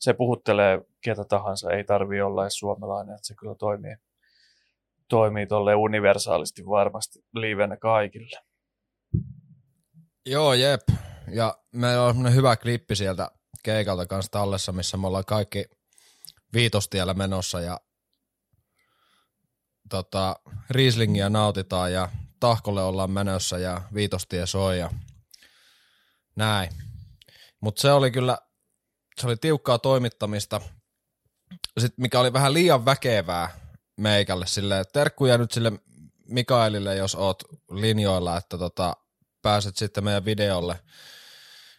se 0.00 0.12
puhuttelee 0.12 0.80
ketä 1.04 1.24
tahansa, 1.24 1.70
ei 1.70 1.84
tarvi 1.84 2.20
olla 2.20 2.44
edes 2.44 2.58
suomalainen, 2.58 3.14
että 3.14 3.26
se 3.26 3.34
kyllä 3.34 3.54
toimii, 3.54 3.96
toimii 5.08 5.46
tolle 5.46 5.74
universaalisti 5.74 6.66
varmasti 6.66 7.18
livenä 7.34 7.76
kaikille. 7.76 8.40
Joo, 10.26 10.54
jep. 10.54 10.80
Ja 11.32 11.54
meillä 11.72 12.04
on 12.04 12.10
semmoinen 12.10 12.34
hyvä 12.34 12.56
klippi 12.56 12.96
sieltä 12.96 13.30
keikalta 13.62 14.06
kanssa 14.06 14.32
tallessa, 14.32 14.72
missä 14.72 14.96
me 14.96 15.06
ollaan 15.06 15.24
kaikki 15.24 15.64
viitostiellä 16.54 17.14
menossa 17.14 17.60
ja 17.60 17.80
tota, 19.90 20.36
Rieslingiä 20.70 21.28
nautitaan 21.28 21.92
ja 21.92 22.08
tahkolle 22.40 22.82
ollaan 22.82 23.10
menossa 23.10 23.58
ja 23.58 23.82
viitostie 23.94 24.46
soi 24.46 24.78
ja 24.78 24.90
näin. 26.36 26.70
Mutta 27.60 27.80
se 27.80 27.92
oli 27.92 28.10
kyllä, 28.10 28.38
se 29.20 29.26
oli 29.26 29.36
tiukkaa 29.36 29.78
toimittamista, 29.78 30.60
Sit, 31.78 31.92
mikä 31.96 32.20
oli 32.20 32.32
vähän 32.32 32.54
liian 32.54 32.84
väkevää 32.84 33.60
meikälle. 33.96 34.46
Sille, 34.46 34.84
terkkuja 34.92 35.38
nyt 35.38 35.52
sille 35.52 35.72
Mikaelille, 36.28 36.96
jos 36.96 37.14
oot 37.14 37.42
linjoilla, 37.70 38.36
että 38.36 38.58
tota, 38.58 38.96
pääset 39.42 39.76
sitten 39.76 40.04
meidän 40.04 40.24
videolle 40.24 40.80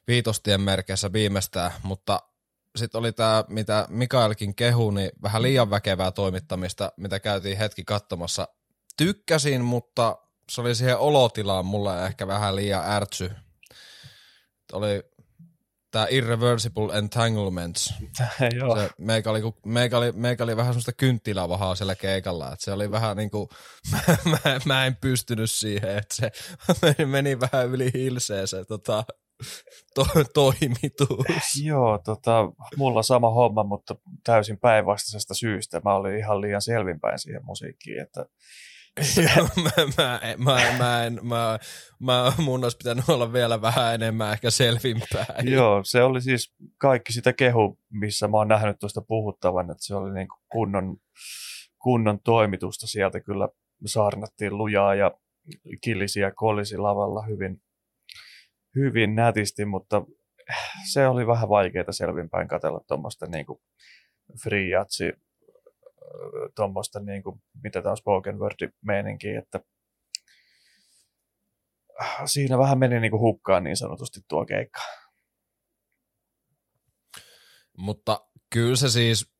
viitostien 0.08 0.62
merkeissä 0.62 1.14
viimeistään, 1.14 1.72
mutta 1.84 2.20
sitten 2.76 3.00
oli 3.00 3.12
tämä, 3.12 3.44
mitä 3.48 3.86
Mikaelkin 3.90 4.56
kehu, 4.56 4.92
niin 4.92 5.12
vähän 5.22 5.42
liian 5.42 5.70
väkevää 5.70 6.12
toimittamista, 6.12 6.92
mitä 6.98 7.20
käytiin 7.20 7.58
hetki 7.58 7.84
katsomassa. 7.84 8.48
Tykkäsin, 8.98 9.62
mutta 9.62 10.18
se 10.50 10.62
oli 10.62 10.76
siihen 10.76 10.98
olotilaan 10.98 11.66
mulle 11.66 12.06
ehkä 12.06 12.28
vähän 12.28 12.56
liian 12.56 12.92
ärtsy. 12.92 13.32
Oli 14.74 15.04
tämä 15.92 16.08
Irreversible 16.10 16.98
Entanglements. 16.98 17.94
Joo. 18.60 18.76
Se 18.76 18.90
meikä, 18.98 19.30
oli, 19.30 19.42
meikä, 19.66 19.98
oli, 19.98 20.12
meikä 20.12 20.44
oli 20.44 20.58
vähän 20.58 20.74
semmoista 20.74 20.94
kynttilävahaa 20.94 21.76
siellä 21.76 21.96
keikalla, 21.96 22.54
että 22.54 22.66
se 22.66 22.72
oli 22.72 22.92
vähän 22.92 23.18
niin 23.18 23.32
kuin, 23.32 23.50
mä, 23.92 24.00
mä, 24.26 24.60
mä, 24.66 24.86
en 24.86 24.96
pystynyt 24.96 25.52
siihen, 25.52 25.98
että 25.98 26.16
se 26.16 26.32
meni, 26.82 27.06
meni 27.06 27.40
vähän 27.40 27.68
yli 27.68 27.92
hilseen 27.94 28.48
se 28.48 28.66
tota, 28.66 29.04
to, 29.96 30.08
toimitus. 30.34 31.64
Joo, 31.64 32.00
tota, 32.06 32.52
mulla 32.78 33.04
sama 33.04 33.30
homma, 33.30 33.64
mutta 33.64 33.96
täysin 34.24 34.60
päinvastaisesta 34.60 35.34
syystä. 35.34 35.82
Mä 35.86 35.94
olin 35.94 36.18
ihan 36.18 36.42
liian 36.42 36.62
selvinpäin 36.62 37.20
siihen 37.20 37.46
musiikkiin, 37.46 38.02
että 38.02 38.26
mä, 39.64 39.86
mä, 39.98 40.20
mä, 40.38 40.78
mä, 40.78 41.06
en, 41.06 41.20
mä, 41.24 41.60
mä, 42.00 42.34
mun 42.38 42.64
olisi 42.64 42.78
pitänyt 42.78 43.10
olla 43.10 43.34
vielä 43.34 43.62
vähän 43.62 43.96
enemmän 43.96 44.34
ehkä 44.34 44.50
selvinpäin. 44.52 45.52
Joo, 45.52 45.82
se 45.84 46.04
oli 46.04 46.22
siis 46.22 46.54
kaikki 46.78 47.14
sitä 47.14 47.34
kehu, 47.34 47.80
missä 47.90 48.28
mä 48.28 48.38
oon 48.38 48.48
nähnyt 48.48 48.80
tuosta 48.80 49.02
puhuttavan, 49.02 49.72
että 49.72 49.86
se 49.86 49.96
oli 49.96 50.14
niin 50.14 50.28
kuin 50.28 50.40
kunnon, 50.52 50.98
kunnon 51.84 52.20
toimitusta 52.20 52.88
sieltä 52.88 53.20
kyllä 53.20 53.50
saarnattiin 53.86 54.58
lujaa 54.58 54.96
ja 54.96 55.12
kilisi 55.82 56.20
ja 56.20 56.32
kolisi 56.32 56.78
lavalla 56.78 57.22
hyvin, 57.22 57.62
hyvin 58.76 59.16
nätisti, 59.16 59.66
mutta 59.66 60.02
se 60.92 61.08
oli 61.08 61.28
vähän 61.28 61.50
vaikeaa 61.50 61.92
selvinpäin 61.92 62.48
katsella 62.48 62.80
tuommoista 62.88 63.26
niin 63.26 63.46
free 64.44 64.70
jatsi, 64.70 65.14
tuommoista 66.56 67.00
niin 67.00 67.24
kuin, 67.24 67.42
mitä 67.64 67.82
tämä 67.82 67.92
on 67.92 67.98
spoken 67.98 68.40
word 68.40 68.72
meininki, 68.82 69.30
että 69.30 69.60
siinä 72.26 72.58
vähän 72.58 72.80
meni 72.80 73.00
niin 73.00 73.12
kuin 73.12 73.22
hukkaan 73.22 73.64
niin 73.64 73.78
sanotusti 73.78 74.20
tuo 74.28 74.46
keikka. 74.46 74.80
Mutta 77.78 78.28
kyllä 78.50 78.76
se 78.76 78.90
siis, 78.90 79.34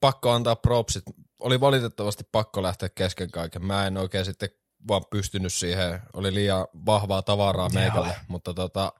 pakko 0.00 0.30
antaa 0.30 0.56
propsit. 0.56 1.04
Oli 1.38 1.60
valitettavasti 1.60 2.24
pakko 2.32 2.62
lähteä 2.62 2.88
kesken 2.88 3.30
kaiken. 3.30 3.64
Mä 3.66 3.86
en 3.86 3.96
oikein 3.96 4.24
sitten 4.24 4.48
vaan 4.88 5.04
pystynyt 5.10 5.52
siihen, 5.52 6.02
oli 6.12 6.34
liian 6.34 6.66
vahvaa 6.86 7.22
tavaraa 7.22 7.68
meikälle, 7.68 8.16
mutta 8.28 8.54
tota, 8.54 8.92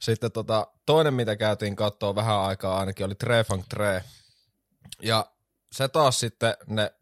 sitten 0.00 0.32
tota, 0.32 0.66
toinen, 0.86 1.14
mitä 1.14 1.36
käytiin 1.36 1.76
katsoa 1.76 2.14
vähän 2.14 2.40
aikaa 2.40 2.78
ainakin, 2.78 3.06
oli 3.06 3.14
Tre 3.14 3.44
Funk 3.44 3.66
Tre. 3.68 4.04
Ja 5.02 5.26
se 5.72 5.88
taas 5.88 6.20
sitten 6.20 6.54
ne 6.66 6.92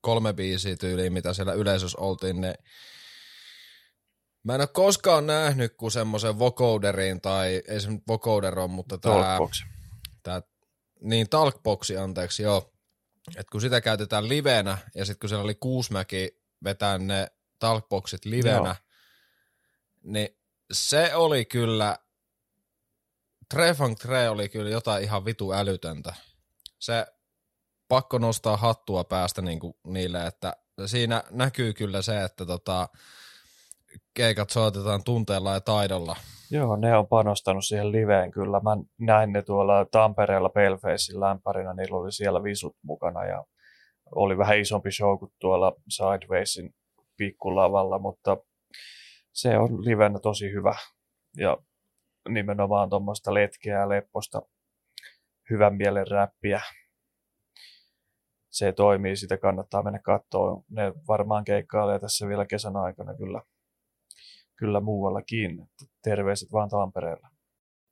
kolme 0.00 0.32
biisiä 0.32 0.76
tyyliin, 0.76 1.12
mitä 1.12 1.34
siellä 1.34 1.52
yleisössä 1.52 1.98
oltiin, 2.00 2.40
ne 2.40 2.54
Mä 4.42 4.54
en 4.54 4.60
ole 4.60 4.68
koskaan 4.72 5.26
nähnyt 5.26 5.76
kuin 5.76 5.92
semmoisen 5.92 6.38
vocoderin, 6.38 7.20
tai 7.20 7.62
ei 7.68 7.80
se 7.80 7.90
nyt 7.90 8.02
vocoder 8.08 8.58
on, 8.58 8.70
mutta 8.70 8.98
tämä... 8.98 9.38
Tää, 10.22 10.42
niin, 11.00 11.28
talkboxi, 11.28 11.96
anteeksi, 11.96 12.42
joo. 12.42 12.72
Et 13.36 13.50
kun 13.50 13.60
sitä 13.60 13.80
käytetään 13.80 14.28
livenä, 14.28 14.78
ja 14.94 15.04
sitten 15.04 15.20
kun 15.20 15.28
siellä 15.28 15.44
oli 15.44 15.54
Kuusmäki 15.54 16.40
vetää 16.64 16.98
ne 16.98 17.26
talkboxit 17.60 18.24
livenä, 18.24 18.56
joo. 18.56 18.74
niin 20.02 20.28
se 20.72 21.14
oli 21.14 21.44
kyllä, 21.44 21.98
Trefunk 23.54 23.98
Tre 23.98 24.28
oli 24.28 24.48
kyllä 24.48 24.70
jotain 24.70 25.02
ihan 25.02 25.24
vitu 25.24 25.52
älytöntä. 25.52 26.14
Se 26.78 27.06
pakko 27.88 28.18
nostaa 28.18 28.56
hattua 28.56 29.04
päästä 29.04 29.42
niinku 29.42 29.76
niille, 29.86 30.26
että 30.26 30.56
siinä 30.86 31.22
näkyy 31.30 31.72
kyllä 31.72 32.02
se, 32.02 32.24
että 32.24 32.46
tota, 32.46 32.88
keikat 34.14 34.50
soitetaan 34.50 35.04
tunteella 35.04 35.54
ja 35.54 35.60
taidolla. 35.60 36.16
Joo, 36.50 36.76
ne 36.76 36.96
on 36.96 37.06
panostanut 37.06 37.64
siihen 37.64 37.92
liveen 37.92 38.30
kyllä. 38.30 38.60
Mä 38.60 38.76
näin 38.98 39.32
ne 39.32 39.42
tuolla 39.42 39.86
Tampereella 39.90 40.48
Palefacein 40.48 41.20
lämpärinä, 41.20 41.74
niillä 41.74 41.96
oli 41.96 42.12
siellä 42.12 42.42
visut 42.42 42.76
mukana 42.82 43.24
ja 43.24 43.44
oli 44.14 44.38
vähän 44.38 44.58
isompi 44.58 44.92
show 44.92 45.18
kuin 45.18 45.32
tuolla 45.38 45.72
Sidewaysin 45.88 46.74
pikkulavalla, 47.20 47.98
mutta 47.98 48.36
se 49.32 49.58
on 49.58 49.84
livenä 49.84 50.18
tosi 50.18 50.52
hyvä 50.52 50.74
ja 51.36 51.56
nimenomaan 52.28 52.90
tuommoista 52.90 53.34
letkeä 53.34 53.78
ja 53.78 53.88
lepposta 53.88 54.42
hyvän 55.50 55.74
mielen 55.74 56.06
räppiä. 56.06 56.60
Se 58.50 58.72
toimii, 58.72 59.16
sitä 59.16 59.38
kannattaa 59.38 59.82
mennä 59.82 59.98
katsoa. 59.98 60.62
Ne 60.70 60.92
varmaan 61.08 61.44
keikkailee 61.44 61.98
tässä 61.98 62.28
vielä 62.28 62.46
kesän 62.46 62.76
aikana 62.76 63.14
kyllä 63.14 63.42
kyllä 64.60 64.80
muuallakin. 64.80 65.70
Terveiset 66.04 66.52
vaan 66.52 66.68
Tampereella. 66.68 67.28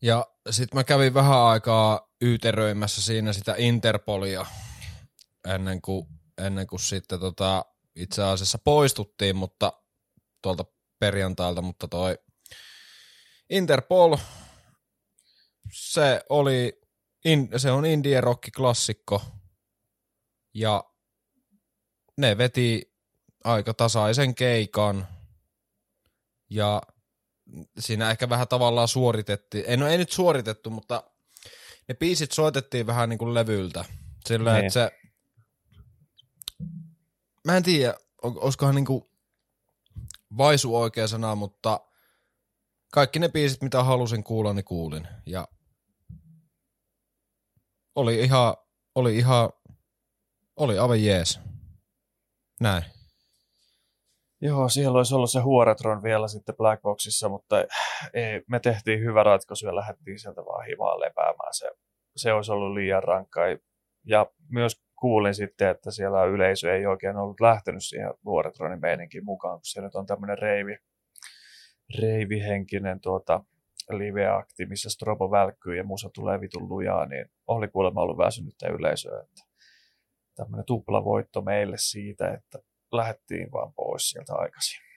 Ja 0.02 0.26
sitten 0.50 0.78
mä 0.78 0.84
kävin 0.84 1.14
vähän 1.14 1.38
aikaayyteröimässä 1.38 3.02
siinä 3.02 3.32
sitä 3.32 3.54
Interpolia 3.58 4.46
ennen 5.54 5.82
kuin, 5.82 6.06
ennen 6.38 6.66
kuin 6.66 6.80
sitten 6.80 7.20
tota, 7.20 7.64
itse 7.98 8.22
asiassa 8.22 8.58
poistuttiin, 8.58 9.36
mutta 9.36 9.72
tuolta 10.42 10.64
perjantailta, 10.98 11.62
mutta 11.62 11.88
toi 11.88 12.18
Interpol, 13.50 14.16
se 15.72 16.20
oli, 16.28 16.80
in, 17.24 17.48
se 17.56 17.70
on 17.70 17.86
indie 17.86 18.20
rock 18.20 18.42
klassikko 18.56 19.22
ja 20.54 20.84
ne 22.16 22.38
veti 22.38 22.94
aika 23.44 23.74
tasaisen 23.74 24.34
keikan– 24.34 25.06
ja 26.50 26.82
siinä 27.78 28.10
ehkä 28.10 28.28
vähän 28.28 28.48
tavallaan 28.48 28.88
suoritettiin, 28.88 29.64
ei, 29.66 29.76
no 29.76 29.86
ei 29.86 29.98
nyt 29.98 30.12
suoritettu, 30.12 30.70
mutta 30.70 31.02
ne 31.88 31.94
biisit 31.94 32.32
soitettiin 32.32 32.86
vähän 32.86 33.08
niin 33.08 33.18
kuin 33.18 33.34
levyltä. 33.34 33.84
Sillä, 34.26 34.52
niin. 34.52 34.64
että 34.64 34.72
se, 34.72 34.90
mä 37.48 37.56
en 37.56 37.62
tiedä, 37.62 37.94
olisikohan 38.22 38.74
niin 38.74 38.84
kuin 38.84 39.02
vaisu 40.38 40.76
oikea 40.76 41.06
sana, 41.06 41.34
mutta 41.34 41.80
kaikki 42.92 43.18
ne 43.18 43.28
biisit, 43.28 43.62
mitä 43.62 43.82
halusin 43.84 44.24
kuulla, 44.24 44.52
niin 44.52 44.64
kuulin. 44.64 45.08
Ja 45.26 45.48
oli 47.94 48.20
ihan, 48.20 48.54
oli 48.94 49.16
ihan, 49.16 49.50
oli 50.56 50.78
aivan 50.78 51.04
jees. 51.04 51.40
Näin. 52.60 52.84
Joo, 54.40 54.68
siellä 54.68 54.96
olisi 54.96 55.14
ollut 55.14 55.30
se 55.30 55.40
Huoretron 55.40 56.02
vielä 56.02 56.28
sitten 56.28 56.56
Blackboxissa, 56.56 57.28
mutta 57.28 57.56
ei, 58.14 58.42
me 58.48 58.60
tehtiin 58.60 59.00
hyvä 59.00 59.22
ratkaisu 59.22 59.66
ja 59.66 59.76
lähdettiin 59.76 60.18
sieltä 60.18 60.44
vaan 60.44 60.66
himaan 60.66 61.00
lepäämään. 61.00 61.54
Se, 61.54 61.70
se 62.16 62.32
olisi 62.32 62.52
ollut 62.52 62.74
liian 62.74 63.02
rankkaa. 63.02 63.44
Ja 64.04 64.26
myös 64.48 64.87
kuulin 65.00 65.34
sitten, 65.34 65.68
että 65.68 65.90
siellä 65.90 66.24
yleisö 66.24 66.74
ei 66.74 66.86
oikein 66.86 67.16
ollut 67.16 67.40
lähtenyt 67.40 67.84
siihen 67.84 68.14
Huoretronin 68.24 68.80
meininkin 68.80 69.24
mukaan, 69.24 69.58
kun 69.58 69.64
se 69.64 69.80
nyt 69.80 69.94
on 69.94 70.06
tämmöinen 70.06 70.38
reivi, 70.38 70.76
reivihenkinen 72.00 73.00
tuota, 73.00 73.44
live-akti, 73.90 74.66
missä 74.66 74.90
strobo 74.90 75.30
välkkyy 75.30 75.76
ja 75.76 75.84
musa 75.84 76.10
tulee 76.14 76.40
vitun 76.40 76.68
lujaa, 76.68 77.06
niin 77.06 77.26
oli 77.46 77.68
kuulemma 77.68 78.00
ollut 78.02 78.18
väsynyttä 78.18 78.68
yleisöä. 78.68 79.20
Että 79.20 79.42
tämmöinen 80.34 80.66
tuplavoitto 80.66 81.42
meille 81.42 81.76
siitä, 81.78 82.34
että 82.34 82.58
lähdettiin 82.92 83.52
vaan 83.52 83.72
pois 83.72 84.10
sieltä 84.10 84.34
aikaisin. 84.34 84.87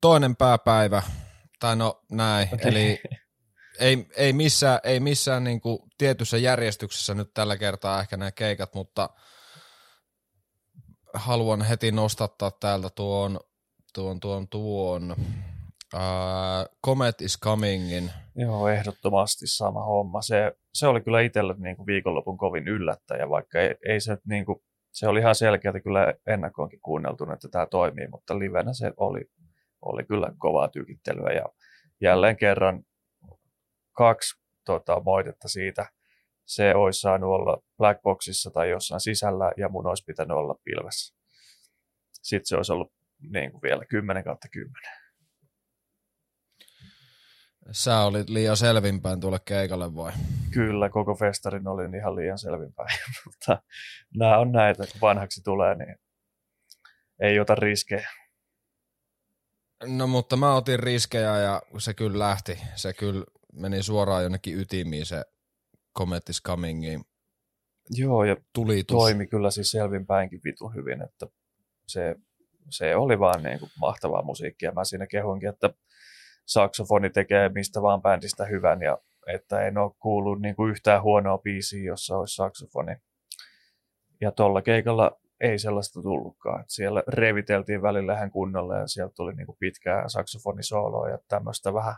Toinen 0.00 0.36
pääpäivä, 0.36 1.02
tai 1.60 1.76
no 1.76 2.02
näin, 2.10 2.48
okay. 2.52 2.70
eli 2.70 3.00
ei, 3.80 4.06
ei 4.16 4.32
missään, 4.32 4.80
ei 4.84 5.00
missään 5.00 5.44
niin 5.44 5.60
kuin 5.60 5.78
tietyssä 5.98 6.38
järjestyksessä 6.38 7.14
nyt 7.14 7.30
tällä 7.34 7.56
kertaa 7.56 8.00
ehkä 8.00 8.16
nämä 8.16 8.32
keikat, 8.32 8.74
mutta 8.74 9.10
haluan 11.14 11.62
heti 11.62 11.92
nostattaa 11.92 12.50
täältä 12.50 12.90
tuon, 12.90 13.40
tuon, 13.94 14.20
tuon, 14.20 14.48
tuon 14.48 15.16
Uh, 15.94 16.76
Comet 16.86 17.20
is 17.20 17.40
Comingin. 17.40 18.10
Joo, 18.36 18.68
ehdottomasti 18.68 19.46
sama 19.46 19.84
homma. 19.84 20.22
Se, 20.22 20.52
se 20.74 20.86
oli 20.86 21.00
kyllä 21.00 21.20
itselle 21.20 21.54
niin 21.58 21.76
kuin 21.76 21.86
viikonlopun 21.86 22.38
kovin 22.38 22.68
yllättäjä, 22.68 23.28
vaikka 23.28 23.60
ei, 23.60 23.74
ei 23.88 24.00
se 24.00 24.18
niin 24.24 24.44
kuin, 24.44 24.58
se 24.92 25.08
oli 25.08 25.20
ihan 25.20 25.34
selkeältä 25.34 25.80
kyllä 25.80 26.14
ennakkoonkin 26.26 26.80
kuunneltu, 26.80 27.24
että 27.32 27.48
tämä 27.48 27.66
toimii, 27.66 28.08
mutta 28.08 28.38
livenä 28.38 28.72
se 28.72 28.92
oli, 28.96 29.20
oli 29.82 30.04
kyllä 30.04 30.32
kovaa 30.38 30.68
tykittelyä 30.68 31.32
ja 31.32 31.44
jälleen 32.00 32.36
kerran 32.36 32.82
kaksi 33.92 34.42
tota, 34.64 35.00
moitetta 35.00 35.48
siitä. 35.48 35.86
Se 36.46 36.74
olisi 36.74 37.00
saanut 37.00 37.30
olla 37.30 37.62
Blackboxissa 37.76 38.50
tai 38.50 38.70
jossain 38.70 39.00
sisällä 39.00 39.52
ja 39.56 39.68
mun 39.68 39.86
olisi 39.86 40.04
pitänyt 40.06 40.36
olla 40.36 40.54
pilvessä. 40.64 41.16
Sitten 42.12 42.46
se 42.46 42.56
olisi 42.56 42.72
ollut 42.72 42.92
niin 43.30 43.50
kuin 43.52 43.62
vielä 43.62 43.84
10 43.84 44.24
kautta 44.24 44.48
10. 44.48 44.72
Sä 47.72 48.00
olit 48.00 48.28
liian 48.28 48.56
selvinpäin 48.56 49.20
tuolle 49.20 49.38
keikalle 49.44 49.94
vai? 49.94 50.12
Kyllä, 50.52 50.88
koko 50.88 51.14
festarin 51.14 51.68
olin 51.68 51.94
ihan 51.94 52.16
liian 52.16 52.38
selvinpäin, 52.38 52.98
mutta 53.24 53.62
nämä 54.16 54.38
on 54.38 54.52
näitä, 54.52 54.84
kun 54.92 55.00
vanhaksi 55.00 55.42
tulee, 55.44 55.74
niin 55.74 55.96
ei 57.20 57.40
ota 57.40 57.54
riskejä. 57.54 58.08
No 59.86 60.06
mutta 60.06 60.36
mä 60.36 60.54
otin 60.54 60.80
riskejä 60.80 61.38
ja 61.38 61.62
se 61.78 61.94
kyllä 61.94 62.18
lähti. 62.18 62.58
Se 62.74 62.92
kyllä 62.92 63.24
meni 63.52 63.82
suoraan 63.82 64.22
jonnekin 64.22 64.58
ytimiin 64.58 65.06
se 65.06 65.24
Comet 65.98 66.28
is 66.28 66.42
Comingiin. 66.42 67.04
Joo, 67.90 68.24
ja 68.24 68.36
tulitus. 68.52 68.96
toimi 68.96 69.26
kyllä 69.26 69.50
siis 69.50 69.70
selvinpäinkin 69.70 70.40
vitun 70.44 70.74
hyvin, 70.74 71.02
että 71.02 71.26
se, 71.88 72.16
se 72.70 72.96
oli 72.96 73.18
vaan 73.18 73.42
niin 73.42 73.58
kuin 73.58 73.70
mahtavaa 73.80 74.22
musiikkia. 74.22 74.72
Mä 74.72 74.84
siinä 74.84 75.06
kehunkin, 75.06 75.48
että 75.48 75.70
saksofoni 76.46 77.10
tekee 77.10 77.48
mistä 77.48 77.82
vaan 77.82 78.02
bändistä 78.02 78.44
hyvän 78.44 78.82
ja 78.82 78.98
että 79.34 79.66
en 79.66 79.78
ole 79.78 79.92
kuullut 79.98 80.40
niin 80.40 80.56
kuin 80.56 80.70
yhtään 80.70 81.02
huonoa 81.02 81.38
biisiä, 81.38 81.82
jossa 81.82 82.16
olisi 82.16 82.34
saksofoni. 82.34 82.96
Ja 84.20 84.32
tuolla 84.32 84.62
keikalla 84.62 85.20
ei 85.40 85.58
sellaista 85.58 86.02
tullutkaan. 86.02 86.60
Että 86.60 86.72
siellä 86.72 87.02
reviteltiin 87.08 87.82
välillä 87.82 88.14
ihan 88.14 88.30
kunnolla 88.30 88.76
ja 88.76 88.86
sieltä 88.86 89.12
tuli 89.16 89.34
niin 89.34 89.46
kuin 89.46 89.58
pitkää 89.60 90.08
saksofonisooloa 90.08 91.08
ja 91.08 91.18
tämmöistä 91.28 91.74
vähän 91.74 91.94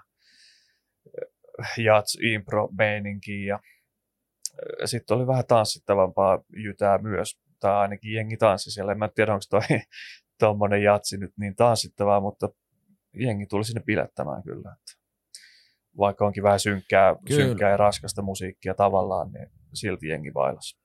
äh, 1.60 1.78
jats 1.78 2.18
impro 2.22 2.68
meininkiä 2.78 3.46
ja 3.46 3.54
äh, 3.54 3.60
sitten 4.84 5.16
oli 5.16 5.26
vähän 5.26 5.46
tanssittavampaa 5.48 6.42
jytää 6.56 6.98
myös, 6.98 7.40
tai 7.60 7.72
ainakin 7.72 8.12
jengi 8.12 8.36
tanssi 8.36 8.70
siellä. 8.70 8.92
En 8.92 8.98
mä 8.98 9.08
tiedä, 9.08 9.32
onko 9.32 9.44
toi 9.50 9.78
tuommoinen 10.40 10.82
jatsi 10.82 11.16
nyt 11.16 11.32
niin 11.38 11.56
tanssittavaa, 11.56 12.20
mutta 12.20 12.48
jengi 13.14 13.46
tuli 13.46 13.64
sinne 13.64 13.82
pilettämään 13.86 14.42
kyllä. 14.42 14.72
Että 14.72 15.00
vaikka 15.98 16.26
onkin 16.26 16.42
vähän 16.42 16.60
synkkää, 16.60 17.16
synkkää 17.28 17.70
ja 17.70 17.76
raskasta 17.76 18.22
musiikkia 18.22 18.74
tavallaan, 18.74 19.32
niin 19.32 19.50
silti 19.74 20.08
jengi 20.08 20.30
bailas. 20.30 20.80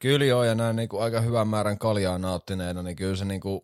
Kyllä 0.00 0.24
joo, 0.24 0.44
ja 0.44 0.54
näin 0.54 0.76
niin 0.76 0.88
kuin 0.88 1.02
aika 1.02 1.20
hyvän 1.20 1.48
määrän 1.48 1.78
kaljaa 1.78 2.18
nauttineena, 2.18 2.82
niin 2.82 2.96
kyllä 2.96 3.16
se 3.16 3.24
niin 3.24 3.40
kuin 3.40 3.60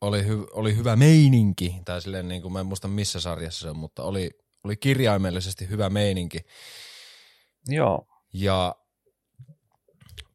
oli, 0.00 0.26
hy, 0.26 0.46
oli 0.52 0.76
hyvä 0.76 0.96
meininki, 0.96 1.76
tai 1.84 2.02
silleen 2.02 2.28
niin 2.28 2.42
kuin, 2.42 2.52
mä 2.52 2.60
en 2.60 2.66
muista 2.66 2.88
missä 2.88 3.20
sarjassa 3.20 3.60
se 3.60 3.70
on, 3.70 3.76
mutta 3.76 4.02
oli, 4.02 4.30
oli 4.64 4.76
kirjaimellisesti 4.76 5.68
hyvä 5.68 5.90
meininki. 5.90 6.38
Joo. 7.68 8.06
Ja 8.32 8.74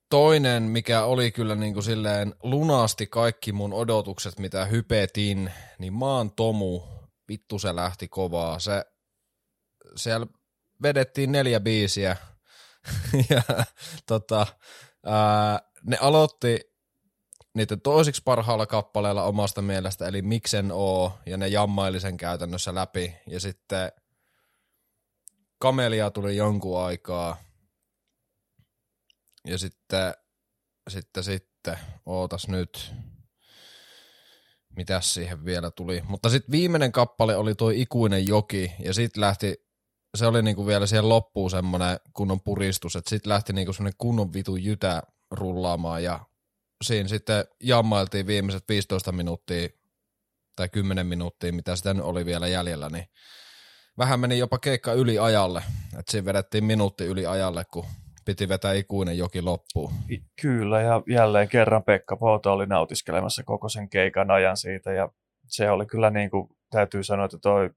toinen, 0.09 0.63
mikä 0.63 1.03
oli 1.03 1.31
kyllä 1.31 1.55
niin 1.55 1.73
kuin 1.73 1.83
silleen 1.83 2.35
lunasti 2.43 3.07
kaikki 3.07 3.51
mun 3.51 3.73
odotukset, 3.73 4.39
mitä 4.39 4.65
hypetin, 4.65 5.51
niin 5.79 5.93
Maan 5.93 6.31
Tomu, 6.31 6.81
vittu 7.29 7.59
se 7.59 7.75
lähti 7.75 8.07
kovaa. 8.07 8.59
Se, 8.59 8.85
siellä 9.95 10.27
vedettiin 10.81 11.31
neljä 11.31 11.59
biisiä 11.59 12.17
ja 13.29 13.41
tota, 14.07 14.47
ää, 15.05 15.59
ne 15.83 15.97
aloitti 16.01 16.59
niiden 17.53 17.81
toisiksi 17.81 18.21
parhaalla 18.25 18.65
kappaleella 18.65 19.23
omasta 19.23 19.61
mielestä, 19.61 20.07
eli 20.07 20.21
Miksen 20.21 20.71
oo, 20.71 21.17
ja 21.25 21.37
ne 21.37 21.47
jammaili 21.47 21.99
sen 21.99 22.17
käytännössä 22.17 22.75
läpi. 22.75 23.15
Ja 23.27 23.39
sitten 23.39 23.91
Kamelia 25.59 26.11
tuli 26.11 26.37
jonkun 26.37 26.81
aikaa, 26.81 27.37
ja 29.47 29.57
sitten, 29.57 30.13
sitten, 30.89 31.23
sitten, 31.23 31.77
ootas 32.05 32.47
nyt, 32.47 32.93
mitäs 34.75 35.13
siihen 35.13 35.45
vielä 35.45 35.71
tuli. 35.71 36.03
Mutta 36.07 36.29
sitten 36.29 36.51
viimeinen 36.51 36.91
kappale 36.91 37.35
oli 37.35 37.55
tuo 37.55 37.69
Ikuinen 37.69 38.27
joki, 38.27 38.71
ja 38.79 38.93
sitten 38.93 39.21
lähti, 39.21 39.65
se 40.15 40.25
oli 40.25 40.41
niinku 40.41 40.67
vielä 40.67 40.85
siihen 40.85 41.09
loppuun 41.09 41.49
semmoinen 41.49 41.99
kunnon 42.13 42.41
puristus, 42.41 42.95
että 42.95 43.09
sitten 43.09 43.29
lähti 43.29 43.53
niinku 43.53 43.73
semmoinen 43.73 43.97
kunnon 43.97 44.33
vitu 44.33 44.55
jytä 44.55 45.03
rullaamaan, 45.31 46.03
ja 46.03 46.19
siinä 46.83 47.09
sitten 47.09 47.45
jammailtiin 47.63 48.27
viimeiset 48.27 48.63
15 48.69 49.11
minuuttia 49.11 49.69
tai 50.55 50.69
10 50.69 51.07
minuuttia, 51.07 51.53
mitä 51.53 51.75
sitten 51.75 52.01
oli 52.01 52.25
vielä 52.25 52.47
jäljellä, 52.47 52.89
niin 52.89 53.05
vähän 53.97 54.19
meni 54.19 54.37
jopa 54.37 54.59
keikka 54.59 54.93
yli 54.93 55.19
ajalle. 55.19 55.63
Että 55.99 56.11
siinä 56.11 56.25
vedettiin 56.25 56.63
minuutti 56.63 57.05
yli 57.05 57.25
ajalle, 57.25 57.63
kun 57.73 57.85
piti 58.25 58.49
vetää 58.49 58.73
ikuinen 58.73 59.17
joki 59.17 59.41
loppuun. 59.41 59.93
Kyllä, 60.41 60.81
ja 60.81 61.01
jälleen 61.09 61.47
kerran 61.47 61.83
Pekka 61.83 62.17
Pouta 62.17 62.51
oli 62.51 62.65
nautiskelemassa 62.65 63.43
koko 63.43 63.69
sen 63.69 63.89
keikan 63.89 64.31
ajan 64.31 64.57
siitä, 64.57 64.91
ja 64.91 65.09
se 65.47 65.71
oli 65.71 65.85
kyllä 65.85 66.09
niin 66.09 66.29
kuin, 66.29 66.47
täytyy 66.69 67.03
sanoa, 67.03 67.25
että 67.25 67.37
toi 67.41 67.69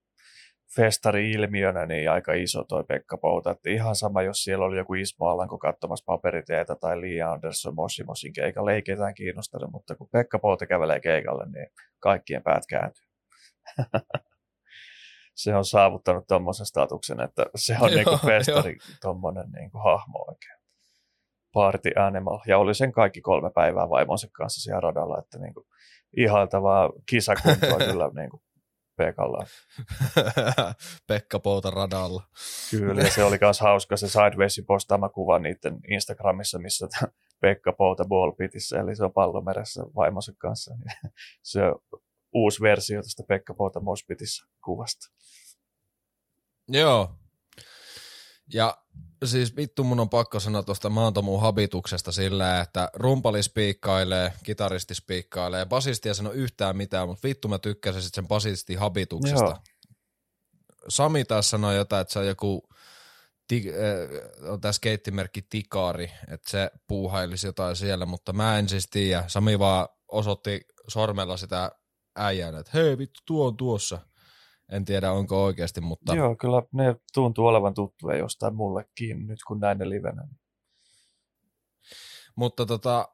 festari-ilmiönä 0.76 1.86
niin 1.86 2.10
aika 2.10 2.32
iso 2.32 2.64
toi 2.64 2.84
Pekka 2.84 3.18
Pouta. 3.18 3.50
Että 3.50 3.70
ihan 3.70 3.96
sama, 3.96 4.22
jos 4.22 4.44
siellä 4.44 4.64
oli 4.64 4.76
joku 4.76 4.94
Ismo 4.94 5.26
Alanko 5.26 5.58
katsomassa 5.58 6.04
paperiteetä 6.06 6.76
tai 6.76 7.00
Lee 7.00 7.22
Anderson 7.22 7.74
Mossimosin 7.74 8.32
keikalla, 8.32 8.72
ei 8.72 8.82
ketään 8.82 9.14
kiinnostanut, 9.14 9.70
mutta 9.72 9.94
kun 9.94 10.08
Pekka 10.12 10.38
Pouta 10.38 10.66
kävelee 10.66 11.00
keikalle, 11.00 11.44
niin 11.44 11.66
kaikkien 12.00 12.42
päät 12.42 12.62
kääntyy. 12.68 13.06
se 15.42 15.54
on 15.54 15.64
saavuttanut 15.64 16.26
tuommoisen 16.26 16.66
statuksen, 16.66 17.20
että 17.20 17.46
se 17.56 17.76
on 17.80 17.90
niin 17.90 18.04
kuin 18.04 18.20
festari 18.20 18.76
tuommoinen 19.02 19.50
niin 19.50 19.70
kuin 19.70 19.84
hahmo 19.84 20.24
oikein. 20.28 20.58
Party 21.52 21.90
animal. 21.96 22.38
Ja 22.46 22.58
oli 22.58 22.74
sen 22.74 22.92
kaikki 22.92 23.20
kolme 23.20 23.50
päivää 23.54 23.90
vaimonsa 23.90 24.28
kanssa 24.32 24.62
siellä 24.62 24.80
radalla, 24.80 25.18
että 25.18 25.38
niin 25.38 25.54
kuin 25.54 25.66
ihailtavaa 26.16 26.90
kisakuntoa 27.08 27.78
kyllä 27.90 28.10
niin 28.14 28.30
kuin 28.30 28.42
Pekalla. 28.98 29.46
Pekka 31.06 31.38
Pouta 31.38 31.70
radalla. 31.70 32.22
Kyllä, 32.70 33.02
ja 33.02 33.10
se 33.10 33.24
oli 33.24 33.38
myös 33.40 33.60
hauska 33.60 33.96
se 33.96 34.08
Sidewaysin 34.08 34.66
postaama 34.66 35.08
kuva 35.08 35.38
niiden 35.38 35.80
Instagramissa, 35.90 36.58
missä 36.58 36.88
Pekka 37.40 37.72
Pouta 37.72 38.04
ballpitissä, 38.04 38.80
eli 38.80 38.96
se 38.96 39.04
on 39.04 39.12
pallomeressä 39.12 39.82
vaimonsa 39.96 40.32
kanssa. 40.38 40.74
se 41.42 41.62
on 41.62 42.00
uusi 42.32 42.62
versio 42.62 43.02
tästä 43.02 43.22
Pekka 43.28 43.54
Pouta 43.54 43.80
Mospitissä 43.80 44.46
kuvasta. 44.64 45.06
Joo. 46.68 47.14
Ja 48.54 48.76
siis 49.24 49.56
vittu 49.56 49.84
mun 49.84 50.00
on 50.00 50.10
pakko 50.10 50.40
sanoa 50.40 50.62
tuosta 50.62 50.90
maantomuun 50.90 51.40
habituksesta 51.40 52.12
sillä, 52.12 52.60
että 52.60 52.90
rumpali 52.94 53.42
spiikkailee, 53.42 54.32
kitaristi 54.42 54.94
spiikkailee, 54.94 55.66
basisti 55.66 56.08
ei 56.08 56.14
sano 56.14 56.32
yhtään 56.32 56.76
mitään, 56.76 57.08
mutta 57.08 57.28
vittu 57.28 57.48
mä 57.48 57.58
tykkäsin 57.58 58.02
sit 58.02 58.14
sen 58.14 58.28
basisti 58.28 58.74
habituksesta. 58.74 59.44
Joo. 59.44 59.58
Sami 60.88 61.24
taas 61.24 61.50
sanoi 61.50 61.76
jotain, 61.76 62.00
että 62.00 62.12
se 62.12 62.18
on 62.18 62.26
joku 62.26 62.68
ti, 63.48 63.64
äh, 63.68 64.50
on 64.50 64.60
tämä 64.60 64.72
skeittimerkki 64.72 65.42
Tikari, 65.42 66.12
että 66.28 66.50
se 66.50 66.70
puuhailisi 66.86 67.46
jotain 67.46 67.76
siellä, 67.76 68.06
mutta 68.06 68.32
mä 68.32 68.58
en 68.58 68.68
siis 68.68 68.86
tiedä. 68.90 69.24
Sami 69.26 69.58
vaan 69.58 69.88
osoitti 70.08 70.60
sormella 70.88 71.36
sitä 71.36 71.70
äijän, 72.16 72.54
että 72.54 72.72
hei 72.74 72.98
vittu 72.98 73.20
tuo 73.26 73.46
on 73.46 73.56
tuossa. 73.56 73.98
En 74.72 74.84
tiedä, 74.84 75.12
onko 75.12 75.44
oikeasti, 75.44 75.80
mutta... 75.80 76.14
Joo, 76.14 76.36
kyllä 76.36 76.62
ne 76.72 76.96
tuntuu 77.14 77.46
olevan 77.46 77.74
tuttuja 77.74 78.16
jostain 78.16 78.54
mullekin 78.54 79.26
nyt, 79.26 79.38
kun 79.46 79.60
näin 79.60 79.78
ne 79.78 79.88
livenä. 79.88 80.28
Mutta 82.36 82.66
tota, 82.66 83.08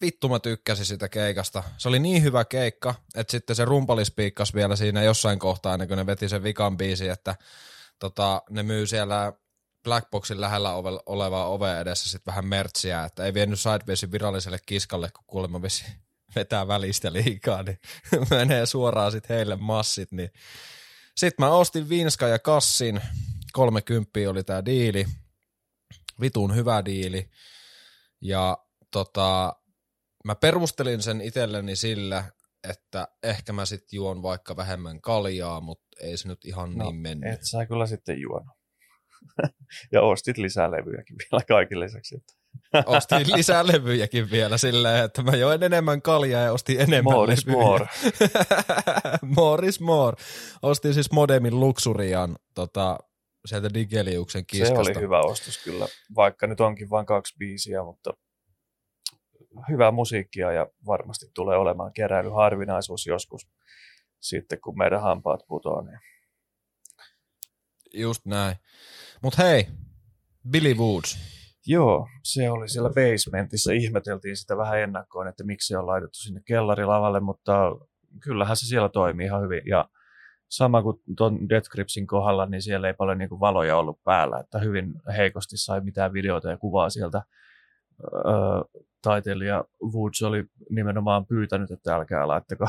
vittu 0.00 0.28
mä 0.28 0.38
tykkäsin 0.38 0.86
sitä 0.86 1.08
keikasta. 1.08 1.62
Se 1.78 1.88
oli 1.88 1.98
niin 1.98 2.22
hyvä 2.22 2.44
keikka, 2.44 2.94
että 3.14 3.30
sitten 3.30 3.56
se 3.56 3.64
rumpalispiikkas 3.64 4.54
vielä 4.54 4.76
siinä 4.76 5.02
jossain 5.02 5.38
kohtaa, 5.38 5.74
ennen 5.74 5.88
kuin 5.88 5.98
ne 5.98 6.06
veti 6.06 6.28
sen 6.28 6.42
vikan 6.42 6.76
biisi, 6.76 7.08
että 7.08 7.34
tota, 7.98 8.42
ne 8.50 8.62
myy 8.62 8.86
siellä 8.86 9.32
Blackboxin 9.84 10.40
lähellä 10.40 10.74
ove, 10.74 10.90
olevaa 11.06 11.48
ove 11.48 11.80
edessä 11.80 12.10
sitten 12.10 12.32
vähän 12.32 12.46
mertsiä, 12.46 13.04
että 13.04 13.24
ei 13.24 13.34
vienyt 13.34 13.60
Sidewaysin 13.60 14.12
viralliselle 14.12 14.58
kiskalle, 14.66 15.10
kun 15.16 15.24
kuulemma 15.26 15.62
vesi 15.62 15.84
vetää 16.36 16.68
välistä 16.68 17.12
liikaa, 17.12 17.62
niin 17.62 17.78
menee 18.30 18.66
suoraan 18.66 19.12
sitten 19.12 19.36
heille 19.36 19.56
massit, 19.56 20.12
niin 20.12 20.30
sitten 21.16 21.46
mä 21.46 21.50
ostin 21.50 21.88
Vinska 21.88 22.28
ja 22.28 22.38
Kassin, 22.38 23.00
30 23.52 24.10
oli 24.28 24.44
tää 24.44 24.64
diili, 24.64 25.06
vitun 26.20 26.54
hyvä 26.54 26.84
diili, 26.84 27.30
ja 28.20 28.58
tota, 28.90 29.56
mä 30.24 30.34
perustelin 30.34 31.02
sen 31.02 31.20
itselleni 31.20 31.76
sillä, 31.76 32.24
että 32.70 33.08
ehkä 33.22 33.52
mä 33.52 33.66
sitten 33.66 33.96
juon 33.96 34.22
vaikka 34.22 34.56
vähemmän 34.56 35.00
kaljaa, 35.00 35.60
mutta 35.60 35.86
ei 36.00 36.16
se 36.16 36.28
nyt 36.28 36.44
ihan 36.44 36.74
no, 36.74 36.84
niin 36.84 37.00
mennyt. 37.00 37.32
Et 37.32 37.44
sä 37.44 37.66
kyllä 37.66 37.86
sitten 37.86 38.20
juonut. 38.20 38.56
ja 39.92 40.02
ostit 40.02 40.38
lisää 40.38 40.70
levyjäkin 40.70 41.16
vielä 41.18 41.44
kaikille 41.48 41.84
lisäksi. 41.84 42.16
Että. 42.16 42.32
Ostin 42.86 43.32
lisää 43.36 43.66
levyjäkin 43.66 44.30
vielä 44.30 44.58
silleen, 44.58 45.04
että 45.04 45.22
mä 45.22 45.36
join 45.36 45.62
enemmän 45.62 46.02
kaljaa 46.02 46.42
ja 46.42 46.52
ostin 46.52 46.80
enemmän 46.80 47.14
More 47.14 47.32
is 47.32 47.46
levyjä. 47.46 47.62
more. 47.64 47.86
more 49.36 49.68
is 49.68 49.80
more. 49.80 50.16
Ostin 50.62 50.94
siis 50.94 51.12
Modemin 51.12 51.60
Luxurian 51.60 52.36
tota, 52.54 52.98
sieltä 53.46 53.74
Digeliuksen 53.74 54.46
kiskasta. 54.46 54.84
Se 54.84 54.90
oli 54.90 55.00
hyvä 55.00 55.20
ostos 55.20 55.58
kyllä, 55.64 55.86
vaikka 56.16 56.46
nyt 56.46 56.60
onkin 56.60 56.90
vain 56.90 57.06
kaksi 57.06 57.34
biisiä, 57.38 57.82
mutta 57.82 58.10
hyvää 59.70 59.90
musiikkia 59.90 60.52
ja 60.52 60.66
varmasti 60.86 61.26
tulee 61.34 61.58
olemaan 61.58 61.92
keräily 61.92 62.30
harvinaisuus 62.30 63.06
joskus 63.06 63.48
sitten, 64.20 64.60
kun 64.60 64.78
meidän 64.78 65.02
hampaat 65.02 65.40
putoaa. 65.48 65.82
Niin. 65.82 65.98
Just 67.94 68.26
näin. 68.26 68.56
Mutta 69.22 69.42
hei, 69.42 69.66
Billy 70.50 70.74
Woods. 70.74 71.35
Joo, 71.66 72.08
se 72.22 72.50
oli 72.50 72.68
siellä 72.68 72.90
basementissa. 72.90 73.72
Ihmeteltiin 73.72 74.36
sitä 74.36 74.56
vähän 74.56 74.80
ennakkoon, 74.80 75.28
että 75.28 75.44
miksi 75.44 75.66
se 75.66 75.78
on 75.78 75.86
laitettu 75.86 76.18
sinne 76.18 76.40
kellarilavalle, 76.44 77.20
mutta 77.20 77.76
kyllähän 78.22 78.56
se 78.56 78.66
siellä 78.66 78.88
toimii 78.88 79.26
ihan 79.26 79.42
hyvin. 79.42 79.62
Ja 79.66 79.88
sama 80.48 80.82
kuin 80.82 81.00
tuon 81.16 81.48
Death 81.48 81.68
Gripsin 81.70 82.06
kohdalla, 82.06 82.46
niin 82.46 82.62
siellä 82.62 82.88
ei 82.88 82.94
paljon 82.94 83.18
niin 83.18 83.28
kuin 83.28 83.40
valoja 83.40 83.76
ollut 83.76 84.04
päällä, 84.04 84.38
että 84.40 84.58
hyvin 84.58 84.94
heikosti 85.16 85.56
sai 85.56 85.80
mitään 85.80 86.12
videota 86.12 86.50
ja 86.50 86.56
kuvaa 86.56 86.90
sieltä. 86.90 87.22
Öö, 88.14 88.82
taiteilija 89.02 89.64
Woods 89.94 90.22
oli 90.22 90.44
nimenomaan 90.70 91.26
pyytänyt, 91.26 91.70
että 91.70 91.94
älkää 91.94 92.28
laittako 92.28 92.66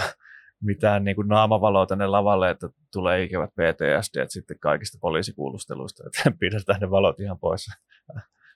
mitään 0.64 1.04
niin 1.04 1.16
kuin 1.16 1.28
naamavaloa 1.28 1.86
tänne 1.86 2.08
lavalle, 2.08 2.50
että 2.50 2.70
tulee 2.94 3.24
ikävät 3.24 3.50
PTSD 3.50 4.26
sitten 4.28 4.60
kaikista 4.60 4.98
poliisikuulusteluista, 5.02 6.04
että 6.08 6.32
pidetään 6.40 6.82
ne 6.82 6.90
valot 6.90 7.20
ihan 7.20 7.40
pois 7.40 7.66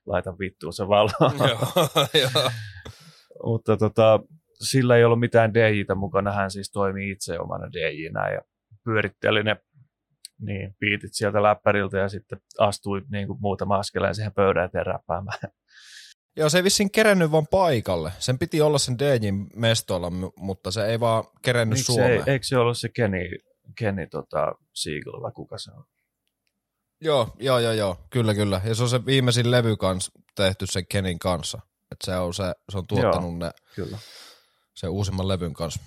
laita 0.06 0.38
vittuun 0.40 0.74
se 0.74 0.88
valo. 0.88 1.10
Mutta 3.46 3.78
tota, 3.78 4.20
sillä 4.60 4.98
ei 4.98 5.04
ollut 5.04 5.20
mitään 5.20 5.54
DJtä 5.54 5.96
mukana, 5.96 6.32
hän 6.32 6.52
siis 6.52 6.72
toimii 6.72 7.12
itse 7.12 7.40
omana 7.40 7.72
DJnä 7.72 8.30
ja 8.30 8.42
pyöritteli 8.84 9.44
ne 9.44 9.58
niin, 10.42 10.76
piitit 10.80 11.14
sieltä 11.14 11.44
läppäriltä 11.44 11.98
ja 11.98 12.10
sitten 12.10 12.40
astui 12.58 13.02
niin 13.12 13.28
kuin 13.28 13.42
muutama 13.42 13.78
askeleen 13.78 14.16
siihen 14.16 14.34
pöydän 14.34 14.66
eteen 14.66 14.86
räppäämään. 14.86 15.40
Joo, 16.38 16.50
se 16.50 16.58
ei 16.58 16.64
vissiin 16.64 16.92
kerennyt 16.92 17.32
vaan 17.32 17.48
paikalle. 17.48 18.12
Sen 18.20 18.40
piti 18.40 18.62
olla 18.62 18.78
sen 18.78 19.00
DJin 19.00 19.48
mestolla, 19.56 20.10
mutta 20.38 20.72
se 20.72 20.86
ei 20.86 21.00
vaan 21.00 21.24
kerennyt 21.42 21.78
Miksi 21.78 21.94
Suomeen. 21.94 22.12
Ei, 22.12 22.24
eikö 22.28 22.46
se 22.46 22.58
ollut 22.58 22.78
se 22.78 22.90
Kenny, 22.90 23.30
Kenny 23.78 24.08
tota, 24.08 24.56
Siegel 24.74 25.22
vai 25.22 25.32
kuka 25.32 25.58
se 25.58 25.72
on? 25.72 25.84
Joo, 27.02 27.36
joo, 27.40 27.60
joo, 27.60 27.74
joo, 27.74 27.98
kyllä, 28.10 28.34
kyllä. 28.34 28.62
Ja 28.64 28.76
se 28.76 28.84
on 28.84 28.90
se 28.90 29.06
viimeisin 29.06 29.52
levy 29.52 29.78
kans 29.78 30.12
tehty 30.36 30.66
sen 30.68 30.88
Kenin 30.88 31.20
kanssa. 31.20 31.60
Että 31.92 32.06
se 32.06 32.18
on, 32.18 32.34
se, 32.34 32.44
se 32.72 32.78
on 32.78 32.88
tuottanut 32.88 33.32
joo, 33.32 33.40
ne, 33.40 33.52
kyllä. 33.76 33.98
se 34.74 34.88
uusimman 34.88 35.28
levyn 35.28 35.54
kanssa. 35.54 35.80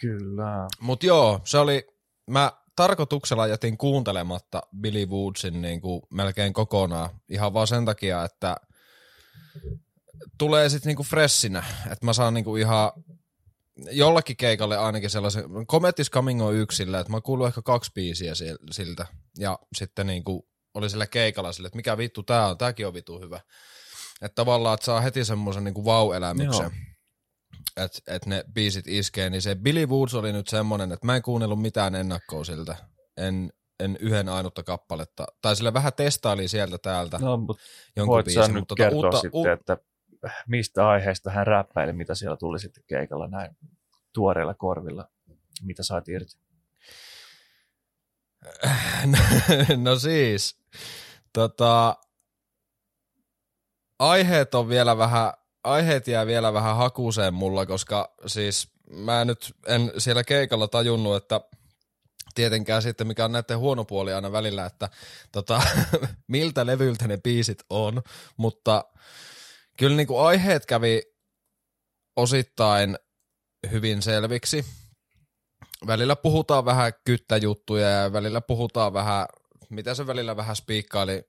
Kyllä. 0.00 0.68
Mut 0.80 1.02
joo, 1.02 1.40
se 1.44 1.58
oli, 1.58 1.86
mä 2.30 2.52
tarkoituksella 2.76 3.46
jätin 3.46 3.78
kuuntelematta 3.78 4.62
Billy 4.80 5.06
Woodsin 5.06 5.62
niin 5.62 5.80
kuin 5.80 6.02
melkein 6.10 6.52
kokonaan. 6.52 7.10
Ihan 7.28 7.54
vaan 7.54 7.66
sen 7.66 7.84
takia, 7.84 8.24
että 8.24 8.56
tulee 10.38 10.68
sitten 10.68 10.90
niinku 10.90 11.02
freshinä, 11.02 11.64
että 11.92 12.06
mä 12.06 12.12
saan 12.12 12.34
niinku 12.34 12.56
ihan 12.56 12.92
jollakin 13.90 14.36
keikalle 14.36 14.78
ainakin 14.78 15.10
sellaisen, 15.10 15.44
Cometis 15.70 16.10
Coming 16.10 16.42
on 16.42 16.54
yksillä, 16.54 17.00
että 17.00 17.12
mä 17.12 17.20
kuullut 17.20 17.46
ehkä 17.46 17.62
kaksi 17.62 17.90
biisiä 17.94 18.32
siltä, 18.70 19.06
ja 19.38 19.58
sitten 19.76 20.06
niinku 20.06 20.48
oli 20.74 20.90
sillä 20.90 21.06
keikalla 21.06 21.52
sille, 21.52 21.66
että 21.66 21.76
mikä 21.76 21.98
vittu 21.98 22.22
tää 22.22 22.48
on, 22.48 22.58
tääkin 22.58 22.86
on 22.86 22.94
vittu 22.94 23.20
hyvä. 23.20 23.40
Että 24.22 24.34
tavallaan, 24.34 24.74
että 24.74 24.86
saa 24.86 25.00
heti 25.00 25.24
semmoisen 25.24 25.64
niinku 25.64 25.84
vau-elämyksen. 25.84 26.70
Että 27.76 27.98
et 28.06 28.26
ne 28.26 28.44
biisit 28.54 28.86
iskee, 28.88 29.30
niin 29.30 29.42
se 29.42 29.54
Billy 29.54 29.86
Woods 29.86 30.14
oli 30.14 30.32
nyt 30.32 30.48
semmonen, 30.48 30.92
että 30.92 31.06
mä 31.06 31.16
en 31.16 31.22
kuunnellut 31.22 31.62
mitään 31.62 31.94
ennakkoa 31.94 32.44
siltä. 32.44 32.76
En, 33.16 33.52
en 33.80 33.96
yhden 34.00 34.28
ainutta 34.28 34.62
kappaletta. 34.62 35.26
Tai 35.42 35.56
sille 35.56 35.74
vähän 35.74 35.92
testaili 35.92 36.48
sieltä 36.48 36.78
täältä 36.78 37.18
no, 37.18 37.36
mutta 37.36 37.62
jonkun 37.96 38.24
biisin. 38.24 38.42
nyt 38.42 38.52
mutta 38.54 38.74
tota 38.74 38.82
kertoa 38.82 39.00
uutta, 39.00 39.20
sitten, 39.20 39.52
että 39.52 39.78
mistä 40.46 40.88
aiheesta 40.88 41.30
hän 41.30 41.46
räppäili, 41.46 41.92
mitä 41.92 42.14
siellä 42.14 42.36
tuli 42.36 42.58
sitten 42.58 42.84
keikalla 42.86 43.28
näin 43.28 43.56
tuoreilla 44.12 44.54
korvilla, 44.54 45.08
mitä 45.62 45.82
saat 45.82 46.08
irti? 46.08 46.36
no 49.84 49.96
siis, 49.96 50.58
tota, 51.32 51.96
aiheet 53.98 54.54
on 54.54 54.68
vielä 54.68 54.98
vähän, 54.98 55.32
aiheet 55.64 56.08
jää 56.08 56.26
vielä 56.26 56.52
vähän 56.52 56.76
hakuseen 56.76 57.34
mulla, 57.34 57.66
koska 57.66 58.14
siis 58.26 58.68
mä 58.90 59.24
nyt 59.24 59.54
en 59.66 59.92
siellä 59.98 60.24
keikalla 60.24 60.68
tajunnut, 60.68 61.16
että 61.16 61.40
tietenkään 62.34 62.82
sitten, 62.82 63.06
mikä 63.06 63.24
on 63.24 63.32
näiden 63.32 63.58
huono 63.58 63.84
puoli 63.84 64.12
aina 64.12 64.32
välillä, 64.32 64.66
että 64.66 64.88
tota, 65.32 65.62
miltä 66.26 66.66
levyltä 66.66 67.08
ne 67.08 67.16
biisit 67.16 67.58
on, 67.70 68.02
mutta 68.36 68.84
kyllä 69.76 69.96
niin 69.96 70.06
kuin 70.06 70.26
aiheet 70.26 70.66
kävi 70.66 71.02
osittain 72.16 72.96
hyvin 73.70 74.02
selviksi. 74.02 74.64
Välillä 75.86 76.16
puhutaan 76.16 76.64
vähän 76.64 76.92
kyttäjuttuja 77.04 77.88
ja 77.88 78.12
välillä 78.12 78.40
puhutaan 78.40 78.92
vähän, 78.92 79.26
mitä 79.70 79.94
se 79.94 80.06
välillä 80.06 80.36
vähän 80.36 80.56
spiikkaili. 80.56 81.22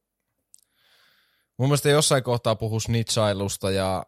Mun 1.57 1.69
mielestä 1.69 1.89
jossain 1.89 2.23
kohtaa 2.23 2.55
puhuu 2.55 2.79
snitsailusta 2.79 3.71
ja... 3.71 4.05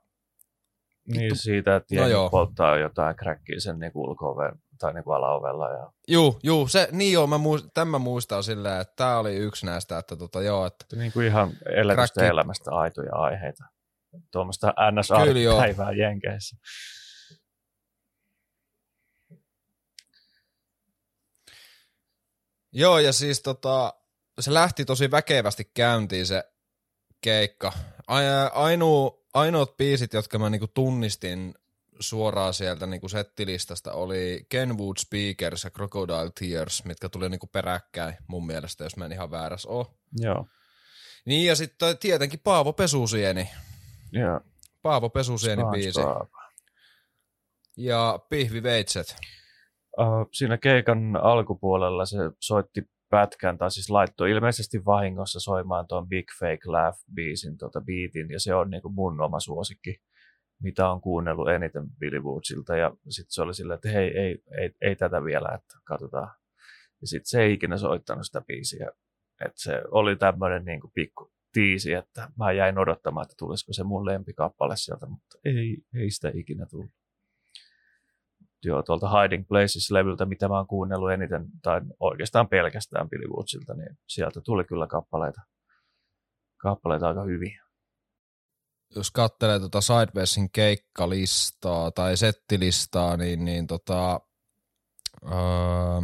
Vittu. 1.07 1.19
Niin 1.19 1.35
siitä, 1.35 1.75
että 1.75 1.95
no 1.95 2.07
joo. 2.07 2.29
polttaa 2.29 2.77
jotain 2.77 3.15
kräkkiä 3.15 3.59
sen 3.59 3.79
niin 3.79 3.91
ulko 3.95 4.35
tai 4.79 4.93
niin 4.93 5.03
alaovella. 5.15 5.69
Ja... 5.69 5.91
Juu, 6.07 6.39
juu, 6.43 6.67
se, 6.67 6.87
niin 6.91 7.13
joo, 7.13 7.27
mä 7.27 7.37
muist, 7.37 7.67
tämän 7.73 7.87
mä 7.87 7.99
muistan 7.99 8.43
silleen, 8.43 8.81
että 8.81 8.93
tämä 8.95 9.19
oli 9.19 9.35
yksi 9.35 9.65
näistä, 9.65 9.97
että 9.97 10.15
tota 10.15 10.41
joo, 10.41 10.65
että... 10.65 10.85
Niin 10.95 11.11
kuin 11.11 11.25
ihan 11.25 11.51
elämästä 12.19 12.71
aitoja 12.71 13.15
aiheita. 13.15 13.63
Tuommoista 14.31 14.73
NS-päivää 14.91 15.91
Jenkeissä. 15.91 16.57
Joo, 22.71 22.99
ja 22.99 23.13
siis 23.13 23.41
tota, 23.41 23.93
se 24.39 24.53
lähti 24.53 24.85
tosi 24.85 25.11
väkevästi 25.11 25.71
käyntiin 25.73 26.25
se 26.25 26.43
keikka. 27.21 27.71
Ainu, 28.53 29.23
ainoat 29.33 29.77
biisit, 29.77 30.13
jotka 30.13 30.39
mä 30.39 30.49
niinku 30.49 30.67
tunnistin 30.67 31.55
suoraan 31.99 32.53
sieltä 32.53 32.85
niinku 32.85 33.09
settilistasta 33.09 33.93
oli 33.93 34.45
Kenwood 34.49 34.97
Speakers 34.97 35.63
ja 35.63 35.69
Crocodile 35.69 36.31
Tears, 36.39 36.85
mitkä 36.85 37.09
tuli 37.09 37.29
niinku 37.29 37.47
peräkkäin 37.47 38.13
mun 38.27 38.45
mielestä, 38.45 38.83
jos 38.83 38.97
mä 38.97 39.05
en 39.05 39.11
ihan 39.11 39.31
vääräs 39.31 39.65
oo. 39.65 39.99
Joo. 40.17 40.47
Niin 41.25 41.45
ja 41.45 41.55
sitten 41.55 41.97
tietenkin 41.97 42.39
Paavo 42.39 42.73
Pesusieni. 42.73 43.49
Joo. 44.11 44.41
Paavo 44.81 45.09
Pesusieni 45.09 45.63
biisi. 45.71 46.01
Ja 47.77 48.19
Pihvi 48.29 48.63
Veitset. 48.63 49.15
Uh, 49.99 50.29
siinä 50.31 50.57
keikan 50.57 51.15
alkupuolella 51.15 52.05
se 52.05 52.17
soitti 52.39 52.81
pätkän, 53.09 53.57
tai 53.57 53.71
siis 53.71 53.89
laittoi 53.89 54.31
ilmeisesti 54.31 54.85
vahingossa 54.85 55.39
soimaan 55.39 55.87
tuon 55.87 56.07
Big 56.07 56.25
Fake 56.39 56.65
Laugh-biisin, 56.65 57.57
tuota 57.57 57.81
beatin, 57.81 58.31
ja 58.31 58.39
se 58.39 58.55
on 58.55 58.69
niin 58.69 58.81
kuin 58.81 58.93
mun 58.93 59.21
oma 59.21 59.39
suosikki, 59.39 60.01
mitä 60.63 60.89
on 60.89 61.01
kuunnellut 61.01 61.49
eniten 61.49 61.83
Billy 61.99 62.19
Woodsilta, 62.19 62.77
ja 62.77 62.91
sitten 63.09 63.31
se 63.31 63.41
oli 63.41 63.53
silleen, 63.53 63.75
että 63.75 63.89
hei, 63.89 64.17
ei, 64.17 64.37
ei, 64.61 64.71
ei 64.81 64.95
tätä 64.95 65.23
vielä, 65.23 65.49
että 65.55 65.73
katsotaan. 65.83 66.35
Ja 67.01 67.07
sitten 67.07 67.29
se 67.29 67.41
ei 67.41 67.53
ikinä 67.53 67.77
soittanut 67.77 68.25
sitä 68.25 68.41
biisiä, 68.41 68.89
että 69.45 69.61
se 69.61 69.81
oli 69.91 70.15
tämmöinen 70.15 70.65
niin 70.65 70.81
kuin 70.81 70.91
pikku 70.93 71.31
tiisi, 71.53 71.93
että 71.93 72.29
mä 72.37 72.51
jäin 72.51 72.77
odottamaan, 72.77 73.23
että 73.23 73.35
tulisiko 73.37 73.73
se 73.73 73.83
mun 73.83 74.05
lempikappale 74.05 74.77
sieltä, 74.77 75.05
mutta 75.05 75.37
ei, 75.45 75.77
ei 75.93 76.11
sitä 76.11 76.31
ikinä 76.35 76.65
tullut 76.65 76.91
joo, 78.63 78.83
tuolta 78.83 79.21
Hiding 79.21 79.47
Places-levyltä, 79.47 80.25
mitä 80.25 80.47
mä 80.47 80.57
oon 80.57 80.67
kuunnellut 80.67 81.11
eniten, 81.11 81.45
tai 81.61 81.81
oikeastaan 81.99 82.49
pelkästään 82.49 83.09
Billy 83.09 83.27
Woodsilta, 83.27 83.73
niin 83.73 83.97
sieltä 84.07 84.41
tuli 84.41 84.63
kyllä 84.63 84.87
kappaleita, 84.87 85.41
kappaleita 86.57 87.07
aika 87.07 87.23
hyvin. 87.23 87.59
Jos 88.95 89.11
katselee 89.11 89.59
tuota 89.59 89.81
Sidewaysin 89.81 90.51
keikkalistaa 90.51 91.91
tai 91.91 92.17
settilistaa, 92.17 93.17
niin, 93.17 93.45
niin 93.45 93.67
tota, 93.67 94.21
öö, 95.23 96.01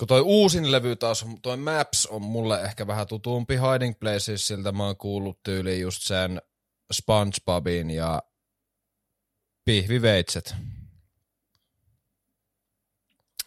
kun 0.00 0.08
toi 0.08 0.20
uusin 0.20 0.72
levy 0.72 0.96
taas, 0.96 1.26
toi 1.42 1.56
Maps 1.56 2.06
on 2.06 2.22
mulle 2.22 2.62
ehkä 2.62 2.86
vähän 2.86 3.06
tutumpi 3.06 3.54
Hiding 3.56 3.98
Places, 3.98 4.46
siltä 4.46 4.72
mä 4.72 4.84
oon 4.84 4.96
kuullut 4.96 5.42
tyyliin 5.42 5.80
just 5.80 6.02
sen 6.02 6.42
SpongeBobin 6.92 7.90
ja 7.90 8.22
pihviveitset. 9.64 10.54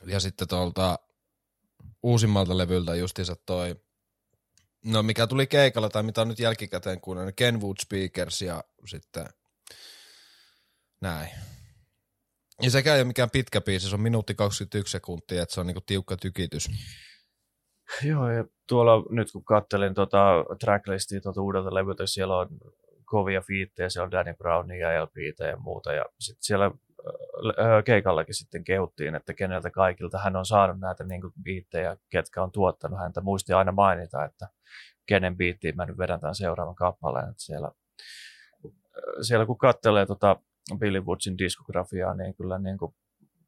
Ja 0.06 0.20
sitten 0.20 0.48
tuolta 0.48 1.00
uusimmalta 2.04 2.58
levyltä 2.58 2.96
justiinsa 2.96 3.36
toi, 3.36 3.76
no 4.86 5.04
mikä 5.04 5.28
tuli 5.28 5.48
keikalla 5.48 5.90
tai 5.90 6.04
mitä 6.04 6.22
on 6.22 6.28
nyt 6.28 6.40
jälkikäteen 6.40 7.02
kuunnellut, 7.02 7.36
Kenwood 7.36 7.78
Speakers 7.82 8.42
ja 8.42 8.64
sitten 8.88 9.26
näin. 11.02 11.30
Ja 12.62 12.72
sekä 12.72 12.96
ei 12.96 13.02
ole 13.02 13.08
mikään 13.08 13.30
pitkä 13.30 13.62
biisi, 13.62 13.90
se 13.90 13.96
on 13.96 14.02
minuutti 14.02 14.36
21 14.36 14.92
sekuntia, 14.92 15.44
että 15.44 15.56
se 15.56 15.60
on 15.60 15.68
niinku 15.68 15.84
tiukka 15.86 16.18
tykitys. 16.18 16.70
Joo, 18.04 18.30
ja 18.30 18.46
tuolla 18.68 19.06
nyt 19.10 19.32
kun 19.32 19.46
kattelin 19.46 19.94
tuota 19.94 20.46
tracklistia 20.60 21.22
tuota 21.22 21.42
uudelta 21.42 21.74
levyltä, 21.74 22.08
siellä 22.08 22.38
on 22.38 22.48
kovia 23.06 23.42
fiittejä, 23.42 23.90
siellä 23.90 24.06
on 24.06 24.12
Danny 24.12 24.34
Brownia 24.34 24.92
ja 24.92 25.04
LPtä 25.04 25.48
ja 25.48 25.58
muuta. 25.58 25.94
Ja 25.94 26.06
sitten 26.20 26.44
siellä 26.44 26.72
keikallakin 27.86 28.36
sitten 28.36 28.64
kehuttiin, 28.64 29.16
että 29.16 29.34
keneltä 29.34 29.72
kaikilta 29.72 30.18
hän 30.18 30.36
on 30.36 30.46
saanut 30.46 30.80
näitä 30.80 31.04
niin 31.04 31.22
biittejä, 31.44 31.98
ketkä 32.10 32.44
on 32.44 32.52
tuottanut 32.52 33.00
häntä. 33.00 33.22
Muisti 33.22 33.54
aina 33.54 33.72
mainita, 33.72 34.26
että 34.26 34.48
kenen 35.06 35.38
biittiin 35.38 35.76
mä 35.76 35.86
nyt 35.86 35.98
vedän 35.98 36.20
tämän 36.20 36.36
seuraavan 36.36 36.76
kappaleen. 36.76 37.30
Että 37.30 37.44
siellä, 37.44 37.72
siellä 39.22 39.46
kun 39.46 39.58
katselee 39.58 40.06
tota 40.06 40.40
Billy 40.78 41.00
Woodsin 41.00 41.38
diskografiaa, 41.38 42.16
niin 42.16 42.36
kyllä 42.36 42.60
niin 42.60 42.78
kuin 42.78 42.96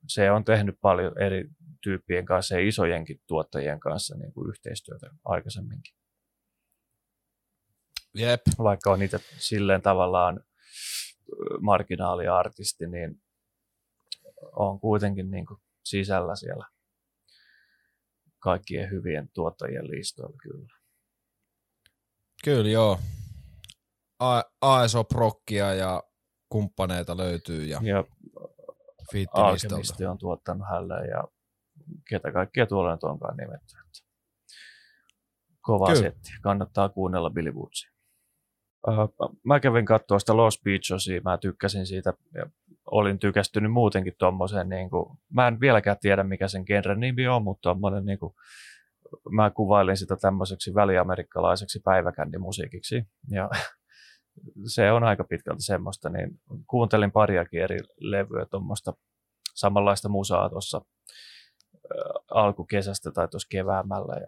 se 0.07 0.31
on 0.31 0.45
tehnyt 0.45 0.75
paljon 0.81 1.21
eri 1.21 1.49
tyyppien 1.83 2.25
kanssa 2.25 2.55
ja 2.55 2.67
isojenkin 2.67 3.21
tuottajien 3.27 3.79
kanssa 3.79 4.17
niin 4.17 4.33
kuin 4.33 4.49
yhteistyötä 4.49 5.09
aikaisemminkin. 5.25 5.95
Jep. 8.15 8.41
Vaikka 8.57 8.91
on 8.91 8.99
niitä 8.99 9.19
silleen 9.37 9.81
tavallaan 9.81 10.43
marginaaliartisti, 11.61 12.87
niin 12.87 13.21
on 14.55 14.79
kuitenkin 14.79 15.31
niin 15.31 15.45
kuin 15.45 15.59
sisällä 15.83 16.35
siellä 16.35 16.67
kaikkien 18.39 18.91
hyvien 18.91 19.29
tuottajien 19.33 19.87
listoilla 19.87 20.37
kyllä. 20.43 20.75
Kyllä 22.43 22.69
joo. 22.69 22.99
ASO 24.61 25.03
Prokkia 25.03 25.73
ja 25.73 26.03
kumppaneita 26.55 27.17
löytyy 27.17 27.63
ja, 27.63 27.79
ja 27.83 28.03
Alkemisti 29.33 30.05
on 30.05 30.17
tuottanut 30.17 30.67
hälle 30.69 31.07
ja 31.07 31.23
ketä 32.09 32.31
kaikkia 32.31 32.65
tuolla 32.65 32.91
nyt 32.91 33.03
onkaan 33.03 33.37
nimetty. 33.37 33.75
Kova 35.61 35.87
Kyllä. 35.87 35.99
setti. 35.99 36.29
Kannattaa 36.41 36.89
kuunnella 36.89 37.29
Billy 37.29 37.51
Woodsia. 37.51 37.91
Uh, 38.87 39.37
mä 39.43 39.59
kävin 39.59 39.85
katsoa 39.85 40.19
sitä 40.19 40.37
Lost 40.37 40.63
Beachosia, 40.63 41.21
mä 41.23 41.37
tykkäsin 41.37 41.85
siitä 41.85 42.13
ja 42.33 42.45
olin 42.91 43.19
tykästynyt 43.19 43.71
muutenkin 43.71 44.13
tuommoiseen, 44.19 44.69
niin 44.69 44.89
kuin, 44.89 45.17
mä 45.33 45.47
en 45.47 45.59
vieläkään 45.59 45.97
tiedä 46.01 46.23
mikä 46.23 46.47
sen 46.47 46.63
genren 46.67 46.99
nimi 46.99 47.27
on, 47.27 47.43
mutta 47.43 47.69
tommonen, 47.69 48.05
niin 48.05 48.19
kuin, 48.19 48.33
mä 49.31 49.49
kuvailin 49.49 49.97
sitä 49.97 50.15
tämmöiseksi 50.15 50.73
väliamerikkalaiseksi 50.75 51.79
päiväkändimusiikiksi 51.83 53.03
ja 53.29 53.49
se 54.67 54.91
on 54.91 55.03
aika 55.03 55.23
pitkälti 55.23 55.63
semmoista, 55.63 56.09
niin 56.09 56.39
kuuntelin 56.67 57.11
pariakin 57.11 57.61
eri 57.61 57.79
levyä 57.99 58.45
tuommoista 58.45 58.93
samanlaista 59.55 60.09
musaa 60.09 60.49
tuossa 60.49 60.81
alkukesästä 62.31 63.11
tai 63.11 63.27
tuossa 63.27 63.47
keväämällä 63.51 64.15
ja 64.21 64.27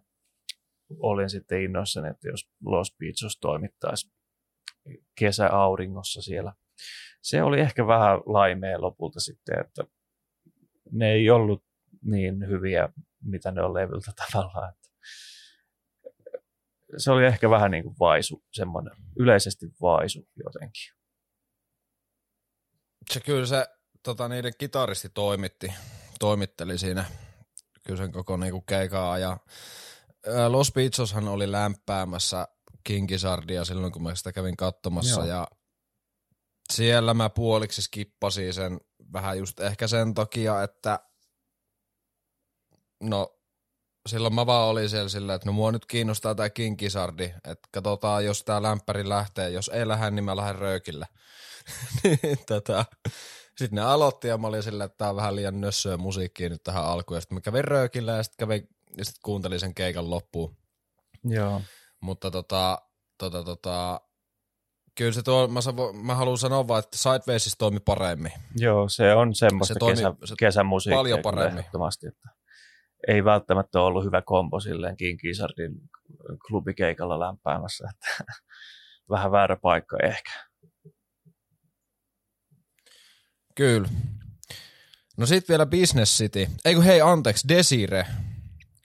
olin 0.99 1.29
sitten 1.29 1.61
innoissani, 1.61 2.09
että 2.09 2.27
jos 2.27 2.49
Los 2.65 2.95
Beachos 2.99 3.37
toimittaisi 3.41 4.11
kesäauringossa 5.15 6.21
siellä. 6.21 6.53
Se 7.21 7.43
oli 7.43 7.59
ehkä 7.59 7.87
vähän 7.87 8.19
laimea 8.25 8.81
lopulta 8.81 9.19
sitten, 9.19 9.59
että 9.59 9.83
ne 10.91 11.11
ei 11.11 11.29
ollut 11.29 11.63
niin 12.01 12.47
hyviä, 12.47 12.89
mitä 13.23 13.51
ne 13.51 13.63
on 13.63 13.73
levyltä 13.73 14.11
tavallaan. 14.27 14.73
Se 16.97 17.11
oli 17.11 17.25
ehkä 17.25 17.49
vähän 17.49 17.71
niin 17.71 17.83
kuin 17.83 17.95
vaisu, 17.99 18.43
semmoinen 18.53 18.93
yleisesti 19.19 19.65
vaisu 19.81 20.27
jotenkin. 20.45 20.93
Se 23.11 23.19
kyllä 23.19 23.45
se 23.45 23.67
tota, 24.03 24.27
niiden 24.27 24.53
kitaristi 24.57 25.09
toimitti, 25.09 25.73
toimitteli 26.19 26.77
siinä 26.77 27.05
kyllä 27.83 27.97
sen 27.97 28.11
koko 28.11 28.37
niinku 28.37 28.61
keikaa 28.61 29.17
ja 29.17 29.37
Los 30.47 30.71
Pizzoshan 30.71 31.27
oli 31.27 31.51
lämpäämässä 31.51 32.47
Kinkisardia 32.83 33.65
silloin, 33.65 33.93
kun 33.93 34.03
mä 34.03 34.15
sitä 34.15 34.31
kävin 34.31 34.57
katsomassa 34.57 35.19
Joo. 35.19 35.29
ja 35.29 35.47
siellä 36.73 37.13
mä 37.13 37.29
puoliksi 37.29 37.81
skippasin 37.81 38.53
sen 38.53 38.79
vähän 39.13 39.37
just 39.37 39.59
ehkä 39.59 39.87
sen 39.87 40.13
takia, 40.13 40.63
että 40.63 40.99
no 43.03 43.36
silloin 44.07 44.35
mä 44.35 44.45
vaan 44.45 44.67
olin 44.67 44.89
siellä 44.89 45.09
sillä, 45.09 45.33
että 45.33 45.45
no 45.45 45.53
mua 45.53 45.71
nyt 45.71 45.85
kiinnostaa 45.85 46.35
tää 46.35 46.49
Kinkisardi, 46.49 47.23
että 47.23 47.69
katsotaan, 47.71 48.25
jos 48.25 48.43
tää 48.43 48.61
lämpäri 48.61 49.09
lähtee, 49.09 49.49
jos 49.49 49.69
ei 49.73 49.87
lähde, 49.87 50.11
niin 50.11 50.25
mä 50.25 50.35
lähden 50.35 50.55
röökille. 50.55 51.05
Niin, 52.03 52.37
tota, 52.47 52.85
sitten 53.57 53.75
ne 53.75 53.81
aloitti 53.81 54.27
ja 54.27 54.37
mä 54.37 54.47
olin 54.47 54.63
sillä, 54.63 54.83
että 54.83 54.97
tää 54.97 55.09
on 55.09 55.15
vähän 55.15 55.35
liian 55.35 55.61
nössöä 55.61 55.97
musiikkia 55.97 56.49
nyt 56.49 56.63
tähän 56.63 56.85
alkuun. 56.85 57.17
Ja 57.17 57.21
sitten 57.21 57.35
mä 57.35 57.41
kävin 57.41 57.65
röökillä 57.65 58.11
ja 58.11 58.23
sitten 58.23 58.47
kävin 58.47 58.69
ja 58.97 59.05
sitten 59.05 59.21
kuuntelin 59.23 59.59
sen 59.59 59.73
keikan 59.73 60.09
loppuun. 60.09 60.57
Joo. 61.23 61.61
Mutta 62.01 62.31
tota, 62.31 62.81
tota, 63.17 63.43
tota, 63.43 64.01
kyllä 64.95 65.11
se 65.11 65.23
tuo, 65.23 65.47
mä, 65.47 65.59
mä 66.03 66.15
haluan 66.15 66.37
sanoa 66.37 66.67
vaan, 66.67 66.79
että 66.79 66.97
Sidewaysissa 66.97 67.57
toimi 67.57 67.79
paremmin. 67.79 68.33
Joo, 68.55 68.89
se 68.89 69.13
on 69.13 69.35
semmoista 69.35 69.73
se 69.73 69.79
toimi, 69.79 69.95
kesä, 69.95 70.13
se 70.25 70.35
kesämusiikkia. 70.39 70.97
Paljon 70.97 71.21
paremmin. 71.21 71.59
Että 71.65 71.79
ei 73.07 73.23
välttämättä 73.23 73.81
ollut 73.81 74.05
hyvä 74.05 74.21
kombo 74.21 74.59
silleen 74.59 74.97
King 74.97 75.19
Gizzardin 75.19 75.71
klubikeikalla 76.47 77.19
lämpäämässä, 77.19 77.89
että 77.89 78.33
vähän 79.09 79.31
väärä 79.31 79.57
paikka 79.61 79.97
ehkä. 80.03 80.31
Kyllä. 83.55 83.87
No 85.17 85.25
sit 85.25 85.49
vielä 85.49 85.65
Business 85.65 86.17
City. 86.17 86.47
Eikö 86.65 86.81
hei, 86.81 87.01
anteeksi, 87.01 87.47
Desire. 87.47 88.05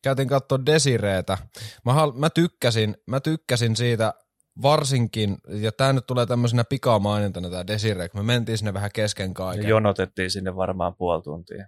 Käytin 0.03 0.29
katsoa 0.29 0.67
Desireetä. 0.67 1.39
Mä, 1.85 1.93
mä, 2.15 2.31
tykkäsin, 2.31 2.97
mä 3.07 3.21
tykkäsin 3.21 3.77
siitä 3.77 4.15
varsinkin, 4.63 5.37
ja 5.49 5.73
tämä 5.73 5.93
nyt 5.93 6.07
tulee 6.07 6.27
tämmöisenä 6.27 6.65
pikamainintana 6.65 7.51
tämä 7.51 7.67
Desire, 7.67 8.09
kun 8.09 8.21
me 8.21 8.25
mentiin 8.25 8.59
sinne 8.59 8.75
vähän 8.75 8.91
kesken 8.95 9.35
kaiken. 9.35 9.69
Jonotettiin 9.69 10.31
sinne 10.31 10.57
varmaan 10.57 10.95
puoli 10.97 11.23
tuntia. 11.23 11.67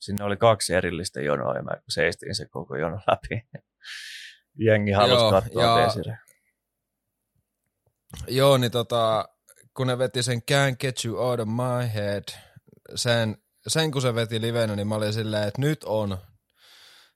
Sinne 0.00 0.24
oli 0.24 0.36
kaksi 0.36 0.74
erillistä 0.74 1.20
jonoa, 1.20 1.54
ja 1.54 1.62
mä 1.62 1.70
seistin 1.88 2.34
se 2.34 2.46
koko 2.46 2.76
jono 2.76 2.96
läpi. 3.06 3.48
Jengi 4.58 4.92
halusi 4.92 5.14
Joo, 5.14 5.30
katsoa 5.30 5.62
ja... 5.62 5.86
Desire. 5.86 6.18
Joo, 8.28 8.58
niin 8.58 8.70
tota, 8.70 9.28
kun 9.76 9.86
ne 9.86 9.98
veti 9.98 10.22
sen 10.22 10.38
Can't 10.38 10.76
Get 10.80 11.04
You 11.04 11.18
Out 11.18 11.40
of 11.40 11.48
My 11.48 11.94
Head, 11.94 12.24
sen, 12.94 13.36
sen 13.66 13.90
kun 13.90 14.02
se 14.02 14.14
veti 14.14 14.40
livenä, 14.40 14.76
niin 14.76 14.88
mä 14.88 14.94
olin 14.94 15.12
silleen, 15.12 15.48
että 15.48 15.60
nyt 15.60 15.84
on. 15.84 16.18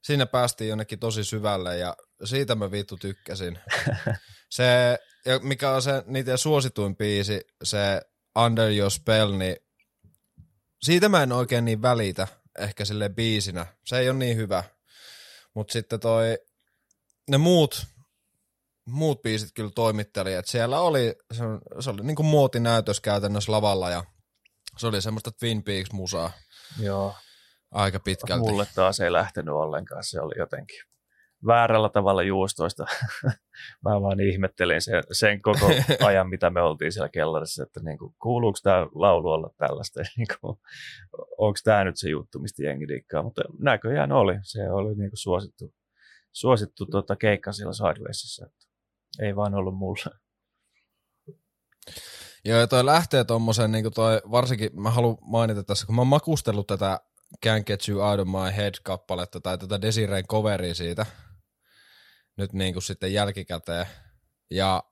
Siinä 0.03 0.27
päästiin 0.27 0.69
jonnekin 0.69 0.99
tosi 0.99 1.25
syvälle 1.25 1.79
ja 1.79 1.97
siitä 2.25 2.55
mä 2.55 2.71
vittu 2.71 2.97
tykkäsin. 2.97 3.59
se, 4.51 4.99
ja 5.27 5.39
mikä 5.39 5.71
on 5.71 5.83
se 5.83 6.03
niiden 6.07 6.39
suosituin 6.39 6.97
biisi, 6.97 7.41
se 7.63 8.01
Under 8.45 8.71
Your 8.71 8.91
Spell, 8.91 9.33
niin 9.33 9.57
siitä 10.83 11.09
mä 11.09 11.23
en 11.23 11.33
oikein 11.33 11.65
niin 11.65 11.83
välitä 11.83 12.29
ehkä 12.59 12.85
sille 12.85 13.09
biisinä. 13.09 13.67
Se 13.85 13.99
ei 13.99 14.11
ole 14.11 14.19
niin 14.19 14.37
hyvä. 14.37 14.65
Mutta 15.55 15.73
sitten 15.73 16.01
toi, 16.01 16.39
ne 17.31 17.39
muut 17.39 17.87
muut 18.87 19.23
biisit 19.23 19.51
kyllä 19.55 19.71
toimitteli, 19.75 20.35
että 20.35 20.51
siellä 20.51 20.81
oli, 20.81 21.17
se, 21.33 21.43
se 21.81 21.91
oli 21.91 22.03
niin 22.03 22.17
kuin 22.17 22.27
muotinäytös 22.27 23.01
käytännössä 23.01 23.53
lavalla 23.53 23.91
ja 23.91 24.05
se 24.77 24.87
oli 24.87 25.03
semmoista 25.03 25.31
Twin 25.33 25.63
Peaks-musaa. 25.63 26.33
Joo. 26.81 27.15
Aika 27.71 28.01
pitkälti. 28.01 28.51
Mulle 28.51 28.67
taas 28.75 29.01
ei 29.01 29.13
lähtenyt 29.13 29.55
ollenkaan, 29.55 30.05
se 30.05 30.21
oli 30.21 30.35
jotenkin 30.39 30.83
väärällä 31.47 31.89
tavalla 31.89 32.23
juustoista. 32.23 32.85
Mä 33.85 34.03
vaan 34.03 34.21
ihmettelin 34.21 34.83
sen, 34.83 35.03
sen 35.13 35.43
koko 35.43 35.67
ajan, 36.07 36.29
mitä 36.29 36.51
me 36.51 36.63
oltiin 36.63 36.93
siellä 36.93 37.09
kellarissa, 37.09 37.63
että 37.63 37.81
niin 37.81 37.99
kuin, 37.99 38.15
kuuluuko 38.23 38.59
tämä 38.63 38.87
laulu 38.95 39.29
olla 39.29 39.51
tällaista, 39.57 40.01
niin 40.17 40.27
kuin, 40.41 40.59
onko 41.39 41.59
tämä 41.65 41.85
nyt 41.85 41.97
se 41.99 42.11
juttu, 42.11 42.39
mistä 42.39 42.63
jengi 42.63 42.89
dikkaa, 42.89 43.23
mutta 43.23 43.43
näköjään 43.59 44.13
oli, 44.13 44.35
se 44.43 44.71
oli 44.71 44.95
niin 44.95 45.11
kuin 45.11 45.19
suosittu, 45.19 45.75
suosittu 46.33 46.87
tuota, 46.87 47.17
keikka 47.17 47.53
siellä 47.53 47.73
Sidewaysissa. 47.73 48.47
Että 48.47 48.67
ei 49.23 49.37
vaan 49.37 49.55
ollut 49.55 49.79
mulle. 49.79 50.17
Joo, 52.45 52.59
ja 52.59 52.67
toi 52.67 52.87
lähtee 52.87 53.25
tommosen, 53.25 53.73
niin 53.73 53.93
toi, 53.95 54.21
varsinkin 54.31 54.81
mä 54.81 54.91
haluan 54.91 55.17
mainita 55.21 55.65
tässä, 55.65 55.87
kun 55.87 55.95
mä 55.95 56.01
oon 56.01 56.07
makustellut 56.07 56.67
tätä 56.67 57.01
Can't 57.47 57.65
Get 57.67 57.89
You 57.89 58.01
Out 58.01 58.21
of 58.21 58.29
My 58.29 58.57
Head-kappaletta 58.57 59.41
tai 59.41 59.59
tätä 59.59 59.83
Desireen 59.83 60.27
coveria 60.27 60.75
siitä, 60.75 61.07
nyt 62.37 62.53
niin 62.53 62.73
kuin 62.73 62.83
sitten 62.83 63.13
jälkikäteen, 63.13 63.87
ja 64.51 64.85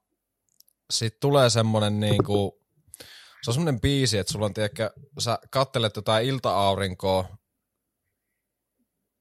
sit 0.91 1.19
tulee 1.19 1.49
semmonen 1.49 1.99
niin 1.99 2.23
kuin, 2.23 2.51
se 3.43 3.49
on 3.49 3.53
semmonen 3.53 3.81
biisi, 3.81 4.17
että 4.17 4.33
sulla 4.33 4.45
on, 4.45 4.53
tiedäkö, 4.53 4.91
sä 5.19 5.39
kattelet 5.51 5.95
jotain 5.95 6.25
ilta-aurinkoa, 6.25 7.37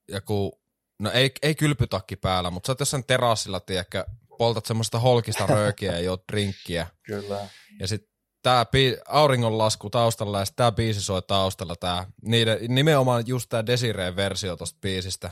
ja 0.09 0.21
kun, 0.21 0.53
no 0.99 1.11
ei, 1.11 1.33
ei 1.43 1.55
kylpytakki 1.55 2.17
päällä, 2.17 2.51
mutta 2.51 2.67
sä 2.67 2.73
oot 2.73 2.81
jossain 2.81 3.07
terassilla, 3.07 3.61
tiedäkö, 3.61 4.05
poltat 4.39 4.67
semmoista 4.67 4.99
holkista 4.99 5.47
röökiä 5.47 5.93
ja 5.93 6.01
juot 6.01 6.25
drinkkiä. 6.33 6.87
Kyllä. 7.03 7.49
Ja 7.81 7.87
sitten 7.87 8.13
tämä 8.43 8.65
bi- 8.65 9.03
auringonlasku 9.09 9.91
taustalla 9.91 10.41
ja 10.41 10.47
tämä 10.57 10.73
biisi 10.73 11.01
soi 11.01 11.23
taustalla. 11.23 11.77
Tää, 11.77 12.07
niiden, 12.23 12.59
nimenomaan 12.69 13.25
just 13.27 13.49
tämä 13.49 13.67
Desireen 13.67 14.17
versio 14.17 14.57
tosta 14.57 14.79
biisistä. 14.81 15.31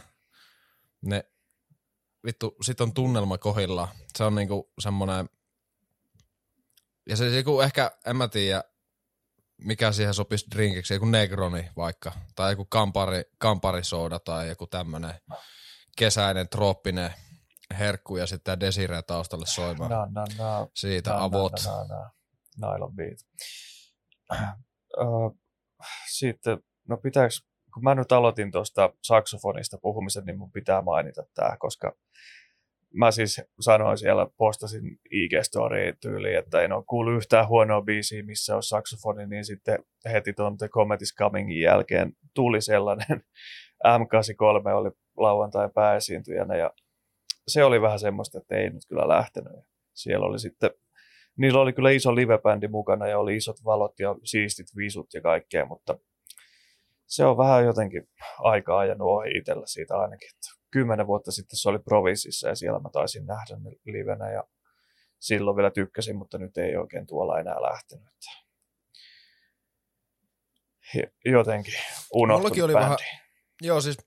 Ne, 1.03 1.25
vittu, 2.25 2.57
sit 2.63 2.81
on 2.81 2.95
tunnelma 2.95 3.39
kohilla. 3.39 3.89
Se 4.17 4.25
on 4.25 4.35
niinku 4.35 4.73
semmonen, 4.79 5.29
ja 7.09 7.17
se 7.17 7.27
joku 7.27 7.61
ehkä, 7.61 7.91
en 8.07 8.17
mä 8.17 8.29
tiedä, 8.29 8.65
mikä 9.59 9.93
siihen 9.93 10.15
sopisi 10.15 10.47
drinkiksi, 10.51 10.95
joku 10.95 11.07
Negroni 11.07 11.71
vaikka, 11.77 12.13
tai 12.35 12.53
joku 12.53 12.65
kampari, 12.65 13.23
kamparisooda 13.39 14.19
tai 14.19 14.49
joku 14.49 14.67
tämmönen 14.67 15.15
kesäinen, 15.97 16.49
trooppinen 16.49 17.15
herkku 17.79 18.17
ja 18.17 18.27
sitten 18.27 18.61
Desire 18.61 19.03
taustalle 19.03 19.47
soimaan. 19.47 19.91
No, 19.91 20.07
no, 20.07 20.25
no. 20.39 20.69
Siitä 20.75 21.11
no, 21.11 21.25
avot. 21.25 21.53
No, 21.65 21.73
no, 21.73 21.85
no, 21.85 22.11
no. 22.57 22.73
Nylon 22.73 22.97
beat. 22.97 23.19
Uh, 24.99 25.39
sitten, 26.13 26.59
no 26.89 26.97
pitääkö, 26.97 27.35
kun 27.75 27.85
mä 27.85 27.95
nyt 27.95 28.13
aloitin 28.13 28.51
tuosta 28.51 28.93
saksofonista 29.03 29.79
puhumisen, 29.83 30.25
niin 30.25 30.39
mun 30.39 30.53
pitää 30.53 30.83
mainita 30.83 31.23
tämä, 31.35 31.57
koska 31.59 31.97
mä 32.95 33.11
siis 33.11 33.41
sanoin 33.61 33.99
siellä, 33.99 34.27
postasin 34.37 34.99
ig 35.11 35.33
story 35.43 35.93
tyyliin, 36.01 36.39
että 36.39 36.63
en 36.63 36.73
ole 36.73 36.85
kuullut 36.87 37.17
yhtään 37.17 37.49
huonoa 37.49 37.83
biisiä, 37.83 38.23
missä 38.23 38.57
on 38.57 38.63
saksofoni, 38.63 39.27
niin 39.27 39.45
sitten 39.45 39.85
heti 40.13 40.33
tuon 40.33 40.59
The 40.59 40.69
Comet 40.69 41.03
is 41.03 41.15
Comingin 41.15 41.61
jälkeen 41.61 42.13
tuli 42.35 42.61
sellainen. 42.61 43.07
M83 43.99 44.75
oli 44.75 44.91
lauantai 45.17 45.69
pääesiintyjänä 45.75 46.57
ja 46.57 46.71
se 47.49 47.65
oli 47.65 47.83
vähän 47.83 47.99
semmoista, 47.99 48.39
että 48.39 48.57
ei 48.57 48.71
nyt 48.71 48.83
kyllä 48.89 49.09
lähtenyt. 49.09 49.53
Siellä 49.95 50.27
oli 50.27 50.39
sitten, 50.39 50.71
niillä 51.37 51.61
oli 51.61 51.73
kyllä 51.73 51.91
iso 51.91 52.15
livebändi 52.15 52.69
mukana 52.69 53.07
ja 53.07 53.19
oli 53.19 53.37
isot 53.37 53.57
valot 53.65 54.01
ja 54.01 54.17
siistit 54.25 54.67
visut 54.77 55.15
ja 55.15 55.21
kaikkea, 55.21 55.67
mutta 55.67 55.99
se 57.11 57.25
on 57.25 57.37
vähän 57.37 57.65
jotenkin 57.65 58.09
aikaa 58.39 58.79
ajanut 58.79 59.09
ohi 59.09 59.39
itsellä 59.39 59.67
siitä 59.67 59.97
ainakin. 59.97 60.29
Että 60.35 60.49
kymmenen 60.71 61.07
vuotta 61.07 61.33
sitten 61.33 61.59
se 61.59 61.69
oli 61.69 61.79
Provinsissa 61.79 62.49
ja 62.49 62.55
siellä 62.55 62.81
mä 62.81 62.89
taisin 62.93 63.27
nähdä 63.27 63.57
ne 63.57 63.71
livenä 63.85 64.31
ja 64.33 64.45
silloin 65.19 65.57
vielä 65.57 65.71
tykkäsin, 65.71 66.17
mutta 66.17 66.39
nyt 66.39 66.59
ei 66.59 66.77
oikein 66.77 67.07
tuolla 67.07 67.41
enää 67.41 67.63
lähtenyt. 67.63 68.09
Jotenkin 71.25 71.75
unohtunut 72.15 72.59
oli 72.59 72.75
vähän, 72.75 72.99
joo 73.63 73.81
siis, 73.81 73.99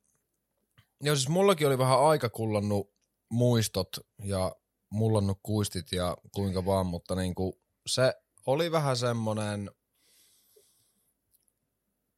joo 1.01 1.15
siis 1.15 1.29
mullakin 1.29 1.67
oli 1.67 1.77
vähän 1.77 1.99
aika 1.99 2.29
kullannut 2.29 2.93
muistot 3.29 3.89
ja 4.23 4.55
mullannut 4.89 5.39
kuistit 5.43 5.91
ja 5.91 6.17
kuinka 6.35 6.65
vaan, 6.65 6.85
mutta 6.85 7.15
niin 7.15 7.35
kuin 7.35 7.53
se 7.87 8.13
oli 8.45 8.71
vähän 8.71 8.97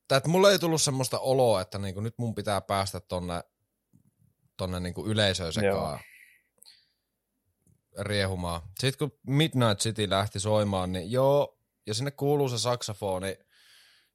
semmonen, 0.07 0.17
että 0.17 0.29
mulle 0.29 0.51
ei 0.51 0.59
tullut 0.59 0.81
semmoista 0.81 1.19
oloa, 1.19 1.61
että 1.61 1.77
niinku 1.77 2.01
nyt 2.01 2.13
mun 2.17 2.35
pitää 2.35 2.61
päästä 2.61 2.99
tonne, 2.99 3.43
tonne 4.57 4.79
niinku 4.79 5.05
yleisöön 5.05 5.53
sekaan 5.53 5.99
riehumaan. 7.99 8.61
Sitten 8.79 9.09
kun 9.09 9.19
Midnight 9.27 9.79
City 9.79 10.09
lähti 10.09 10.39
soimaan, 10.39 10.91
niin 10.91 11.11
joo, 11.11 11.59
ja 11.87 11.93
sinne 11.93 12.11
kuuluu 12.11 12.49
se 12.49 12.57
saksofoni, 12.57 13.37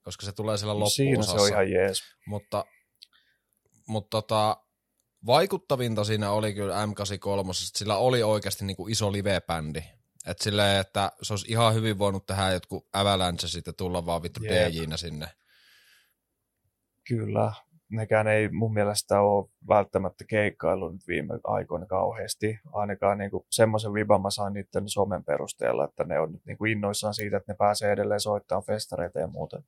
koska 0.03 0.27
se 0.27 0.33
tulee 0.33 0.59
siellä 0.59 0.75
loppuosassa. 0.75 1.03
Siinä 1.03 1.23
se 1.23 1.33
on 1.33 1.49
ihan 1.49 1.71
jees. 1.71 2.03
Mutta, 2.27 2.65
mutta 3.87 4.11
tota, 4.11 4.57
vaikuttavinta 5.27 6.05
siinä 6.05 6.31
oli 6.31 6.55
kyllä 6.55 6.87
M83, 6.87 7.49
sillä 7.53 7.97
oli 7.97 8.23
oikeasti 8.23 8.65
niin 8.65 8.77
kuin 8.77 8.93
iso 8.93 9.13
live-bändi. 9.13 9.83
Et 10.27 10.39
silleen, 10.41 10.81
että 10.81 11.13
se 11.23 11.33
olisi 11.33 11.47
ihan 11.49 11.75
hyvin 11.75 11.99
voinut 11.99 12.27
tehdä 12.27 12.53
jotkut 12.53 12.89
Avalanche 12.93 13.49
sitten 13.49 13.75
tulla 13.75 14.07
vaan 14.07 14.23
vittu 14.23 14.45
Jep. 14.45 14.53
DJ-nä 14.53 14.97
sinne. 14.97 15.29
Kyllä. 17.11 17.53
Nekään 17.91 18.27
ei 18.27 18.49
mun 18.49 18.75
mielestä 18.75 19.21
ole 19.21 19.49
välttämättä 19.69 20.25
keikkailu 20.29 20.89
nyt 20.89 21.09
viime 21.09 21.35
aikoina 21.45 21.87
kauheasti. 21.87 22.59
Ainakaan 22.73 23.19
niinku 23.19 23.47
semmoisen 23.51 23.95
viban 23.95 24.23
mä 24.23 24.31
sain 24.31 24.53
niiden 24.53 24.89
somen 24.89 25.25
perusteella, 25.25 25.85
että 25.85 26.05
ne 26.05 26.21
on 26.21 26.33
nyt 26.33 26.45
niinku 26.47 26.65
innoissaan 26.65 27.15
siitä, 27.15 27.37
että 27.37 27.53
ne 27.53 27.57
pääsee 27.57 27.93
edelleen 27.93 28.21
soittamaan 28.21 28.65
festareita 28.65 29.21
ja 29.21 29.27
muuta. 29.27 29.63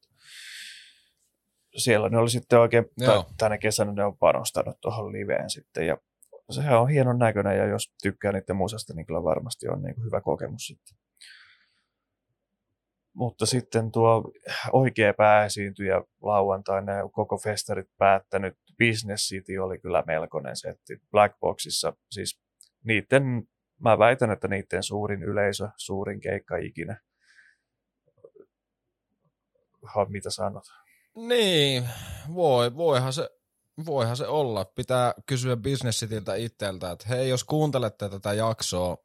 Siellä 1.77 2.09
ne 2.09 2.19
oli 2.19 2.31
sitten 2.31 2.61
oikein, 2.61 2.85
Joo. 2.99 3.25
tänä 3.39 3.59
kesänä 3.59 3.93
ne 3.93 4.05
on 4.05 4.17
panostanut 4.17 4.81
tuohon 4.81 5.13
liveen 5.13 5.51
sitten 5.51 5.87
ja 5.87 5.97
sehän 6.51 6.81
on 6.81 6.89
hienon 6.89 7.19
näköinen 7.19 7.59
ja 7.59 7.67
jos 7.67 7.95
tykkää 8.03 8.33
niiden 8.33 8.57
musasta, 8.57 8.95
niin 8.95 9.07
kyllä 9.07 9.25
varmasti 9.25 9.69
on 9.69 9.83
niinku 9.83 10.03
hyvä 10.03 10.21
kokemus 10.21 10.67
sitten. 10.67 11.02
Mutta 13.15 13.47
sitten 13.47 13.93
tuo 13.93 14.33
oikea 14.73 15.15
pääesiintyjä 15.15 16.03
lauantaina 16.23 16.93
ja 16.93 17.09
koko 17.13 17.39
festarit 17.39 17.89
päättänyt 17.99 18.57
Business 18.79 19.29
City 19.29 19.59
oli 19.59 19.79
kyllä 19.79 20.05
melkoinen 20.07 20.57
setti. 20.57 20.97
Black 21.11 21.41
Boxissa 21.41 21.93
siis 22.11 22.41
niiden, 22.85 23.43
mä 23.81 23.99
väitän, 23.99 24.31
että 24.31 24.49
niiden 24.49 24.83
suurin 24.83 25.23
yleisö, 25.23 25.69
suurin 25.77 26.21
keikka 26.21 26.57
ikinä. 26.57 27.01
Ha, 29.83 30.05
mitä 30.05 30.31
sanot? 30.31 30.65
Niin, 31.17 31.89
voi, 32.35 32.77
voihan, 32.77 33.13
se, 33.13 33.31
voihan 33.87 34.17
se 34.17 34.27
olla. 34.27 34.65
Pitää 34.65 35.15
kysyä 35.27 35.57
Business 35.57 36.01
Cityltä 36.01 36.35
itseltä, 36.35 36.91
että 36.91 37.09
hei, 37.09 37.29
jos 37.29 37.45
kuuntelette 37.45 38.09
tätä 38.09 38.33
jaksoa, 38.33 38.97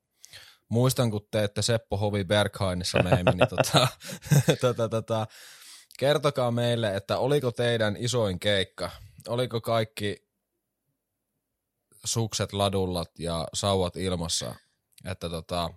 muistan 0.70 1.12
kun 1.12 1.28
teette 1.32 1.62
Seppo 1.62 1.98
Hovi 1.98 2.24
Berghainissa 2.24 3.04
meemi, 3.04 3.32
niin 3.32 3.50
tota, 3.50 3.88
tota, 4.62 4.90
tota, 4.90 5.28
kertokaa 6.00 6.52
meille, 6.52 6.96
että 6.96 7.18
oliko 7.18 7.52
teidän 7.52 7.96
isoin 8.00 8.40
keikka, 8.40 8.92
oliko 9.28 9.62
kaikki 9.62 10.28
sukset 12.06 12.54
ladullat 12.54 13.20
ja 13.20 13.48
sauvat 13.54 13.96
ilmassa, 13.96 14.56
että 15.06 15.30
tota, 15.30 15.70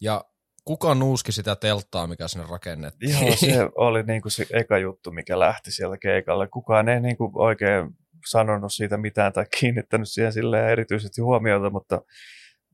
ja 0.00 0.24
kuka 0.64 0.94
nuuski 0.94 1.32
sitä 1.32 1.56
telttaa, 1.56 2.06
mikä 2.06 2.28
sinne 2.28 2.46
rakennettiin? 2.50 3.26
Joo, 3.26 3.36
se 3.36 3.68
oli 3.86 4.02
niinku 4.02 4.30
se 4.30 4.46
eka 4.52 4.78
juttu, 4.78 5.10
mikä 5.10 5.38
lähti 5.38 5.72
sieltä 5.72 5.98
keikalle. 5.98 6.48
Kukaan 6.48 6.88
ei 6.88 7.00
niinku 7.00 7.32
oikein 7.34 7.96
sanonut 8.30 8.72
siitä 8.72 8.96
mitään 8.96 9.32
tai 9.32 9.46
kiinnittänyt 9.60 10.08
siihen 10.08 10.32
silleen 10.32 10.68
erityisesti 10.68 11.20
huomiota, 11.20 11.70
mutta 11.70 12.02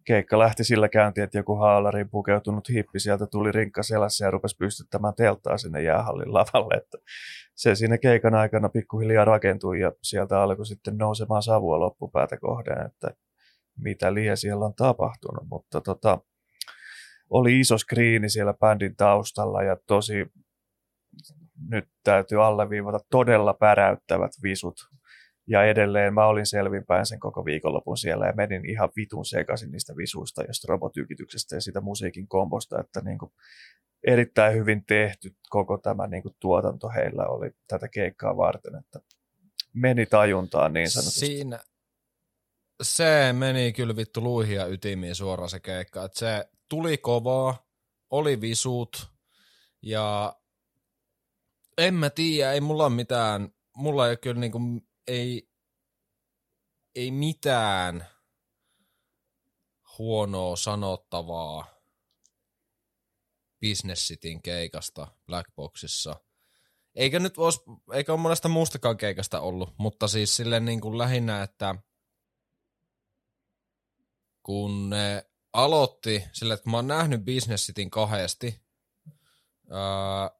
keikka 0.07 0.39
lähti 0.39 0.65
sillä 0.65 0.89
käyntiin, 0.89 1.25
että 1.25 1.39
joku 1.39 1.55
haalariin 1.57 2.11
pukeutunut 2.11 2.69
hippi 2.69 3.01
sieltä 3.01 3.27
tuli 3.27 3.53
rinkka 3.53 3.83
selässä 3.83 4.25
ja 4.25 4.31
rupesi 4.31 4.57
pystyttämään 4.57 5.15
telttaa 5.15 5.59
sinne 5.59 5.83
jäähallin 5.83 6.35
lavalle. 6.35 6.75
Että 6.75 6.99
se 7.55 7.75
siinä 7.75 7.99
keikan 7.99 8.35
aikana 8.35 8.69
pikkuhiljaa 8.69 9.25
rakentui 9.25 9.81
ja 9.81 9.93
sieltä 10.03 10.43
alkoi 10.43 10.67
sitten 10.67 10.99
nousemaan 10.99 11.43
savua 11.43 11.81
loppupäätä 11.81 12.37
kohden, 12.37 12.87
että 12.87 13.11
mitä 13.79 14.15
liian 14.15 14.37
siellä 14.37 14.65
on 14.65 14.75
tapahtunut. 14.75 15.49
Mutta 15.49 15.81
tota, 15.81 16.19
oli 17.31 17.61
iso 17.61 17.79
skriini 17.79 18.29
siellä 18.29 18.55
bändin 18.55 18.97
taustalla 18.97 19.63
ja 19.63 19.77
tosi 19.87 20.27
nyt 21.69 21.89
täytyy 22.05 22.45
alleviivata 22.45 22.99
todella 23.11 23.55
päräyttävät 23.55 24.33
visut. 24.43 24.77
Ja 25.49 25.64
edelleen 25.64 26.14
mä 26.14 26.26
olin 26.26 26.47
selvinpäin 26.47 27.07
sen 27.07 27.20
koko 27.20 27.44
viikonlopun 27.44 27.97
siellä 27.97 28.26
ja 28.26 28.32
menin 28.32 28.70
ihan 28.70 28.88
vitun 28.97 29.24
sekaisin 29.24 29.70
niistä 29.70 29.97
visuista 29.97 30.42
ja 30.42 30.49
robotykityksestä 30.68 31.57
ja 31.57 31.61
sitä 31.61 31.80
musiikin 31.80 32.28
kombosta, 32.28 32.80
että 32.80 33.01
niin 33.01 33.18
kuin 33.18 33.32
erittäin 34.07 34.55
hyvin 34.55 34.84
tehty 34.86 35.36
koko 35.51 35.78
tämä 35.78 36.07
niin 36.07 36.22
kuin 36.22 36.36
tuotanto 36.40 36.88
heillä 36.88 37.26
oli 37.26 37.51
tätä 37.68 37.88
keikkaa 37.88 38.36
varten, 38.36 38.74
että 38.74 39.01
meni 39.72 40.07
tajuntaan 40.07 40.72
niin 40.72 40.90
sanotusti. 40.90 41.26
Siinä, 41.26 41.59
se 42.82 43.32
meni 43.32 43.72
kyllä 43.72 43.97
vittu 43.97 44.20
luihin 44.20 44.57
ja 44.57 44.66
ytimiin 44.66 45.14
suoraan 45.14 45.51
se 45.51 45.61
keikka. 45.61 46.05
Et 46.05 46.14
se 46.14 46.49
tuli 46.68 46.99
kovaa, 46.99 47.66
oli 48.11 48.40
visut 48.40 49.09
ja 49.82 50.36
en 51.78 51.94
mä 51.94 52.11
tiedä, 52.11 52.53
ei 52.53 52.61
mulla 52.61 52.84
ole 52.84 52.94
mitään, 52.94 53.49
mulla 53.76 54.11
ei 54.11 54.16
kyllä 54.16 54.40
niinku, 54.40 54.59
ei, 55.07 55.49
ei 56.95 57.11
mitään 57.11 58.07
huonoa 59.99 60.57
sanottavaa 60.57 61.67
Business 63.61 64.09
Cityn 64.09 64.43
keikasta 64.43 65.07
Blackboxissa. 65.27 66.21
Eikä 66.95 67.19
nyt 67.19 67.37
vois, 67.37 67.63
eikä 67.93 68.13
ole 68.13 68.21
monesta 68.21 68.49
muustakaan 68.49 68.97
keikasta 68.97 69.41
ollut, 69.41 69.75
mutta 69.79 70.09
siis 70.09 70.37
silleen 70.37 70.65
niin 70.65 70.81
kuin 70.81 70.99
lähinnä, 70.99 71.43
että 71.43 71.75
kun 74.43 74.91
ne 74.91 75.27
aloitti 75.53 76.25
sillä, 76.33 76.55
että 76.55 76.71
mä 76.71 76.77
oon 76.77 76.87
nähnyt 76.87 77.25
Business 77.25 77.67
Cityn 77.67 77.91
kahdesti 77.91 78.63
ää, 79.71 80.31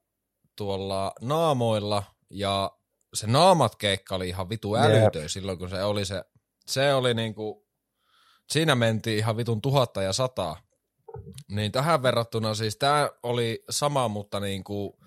tuolla 0.57 1.13
naamoilla 1.21 2.03
ja 2.31 2.76
se 3.17 3.27
naamat 3.27 3.77
keikka 3.77 4.15
oli 4.15 4.29
ihan 4.29 4.49
vitu 4.49 4.77
älytön 4.77 5.23
Jep. 5.23 5.31
silloin, 5.31 5.59
kun 5.59 5.71
se 5.71 5.85
oli 5.85 6.05
se, 6.05 6.25
se 6.67 6.95
oli 6.95 7.15
niinku, 7.15 7.67
siinä 8.51 8.75
mentiin 8.75 9.19
ihan 9.19 9.37
vitun 9.37 9.63
tuhatta 9.63 10.03
ja 10.03 10.13
sataa. 10.13 10.61
Niin 11.49 11.73
tähän 11.73 12.03
verrattuna 12.03 12.55
siis 12.55 12.77
tämä 12.77 13.11
oli 13.23 13.65
sama, 13.71 14.09
mutta 14.09 14.41
niinku, 14.41 14.99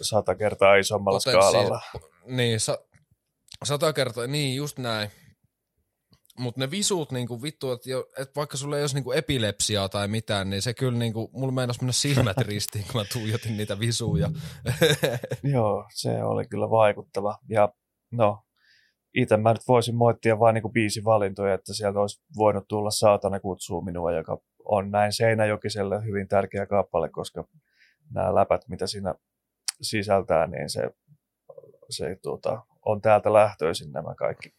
Sata 0.00 0.34
kertaa 0.34 0.76
isommalla 0.76 1.20
skaalalla. 1.20 1.82
niin, 2.26 2.60
sa, 2.60 2.78
sata 3.64 3.92
kertaa, 3.92 4.26
niin 4.26 4.56
just 4.56 4.78
näin. 4.78 5.10
Mutta 6.38 6.60
ne 6.60 6.70
visut 6.70 7.12
niinku 7.12 7.42
vittu, 7.42 7.72
että 7.72 7.90
et 8.18 8.36
vaikka 8.36 8.56
sulla 8.56 8.76
ei 8.76 8.82
olisi 8.82 8.94
niinku 8.94 9.12
epilepsiaa 9.12 9.88
tai 9.88 10.08
mitään, 10.08 10.50
niin 10.50 10.62
se 10.62 10.74
kyllä 10.74 10.98
niinku, 10.98 11.30
mulla 11.32 11.52
meinasi 11.52 11.80
mennä 11.80 11.92
silmät 11.92 12.36
ristiin, 12.48 12.84
kun 12.92 13.00
mä 13.00 13.04
tuijotin 13.12 13.56
niitä 13.56 13.78
visuja. 13.78 14.30
Joo, 15.54 15.86
se 15.94 16.22
oli 16.24 16.46
kyllä 16.46 16.70
vaikuttava. 16.70 17.38
Ja 17.48 17.68
no, 18.10 18.42
itse 19.14 19.36
mä 19.36 19.52
nyt 19.52 19.68
voisin 19.68 19.96
moittia 19.96 20.38
vain 20.38 20.54
niin 20.54 20.72
biisi 20.72 21.04
valintoja, 21.04 21.54
että 21.54 21.74
sieltä 21.74 22.00
olisi 22.00 22.22
voinut 22.36 22.68
tulla 22.68 22.90
Saatana 22.90 23.40
kutsuu 23.40 23.82
minua, 23.82 24.12
joka 24.12 24.38
on 24.64 24.90
näin 24.90 25.12
Seinäjokiselle 25.12 26.04
hyvin 26.04 26.28
tärkeä 26.28 26.66
kappale, 26.66 27.08
koska 27.08 27.44
nämä 28.14 28.34
läpät, 28.34 28.68
mitä 28.68 28.86
siinä 28.86 29.14
sisältää, 29.80 30.46
niin 30.46 30.70
se, 30.70 30.90
se 31.90 32.16
tuota, 32.22 32.62
on 32.84 33.00
täältä 33.00 33.32
lähtöisin 33.32 33.92
nämä 33.92 34.14
kaikki 34.14 34.54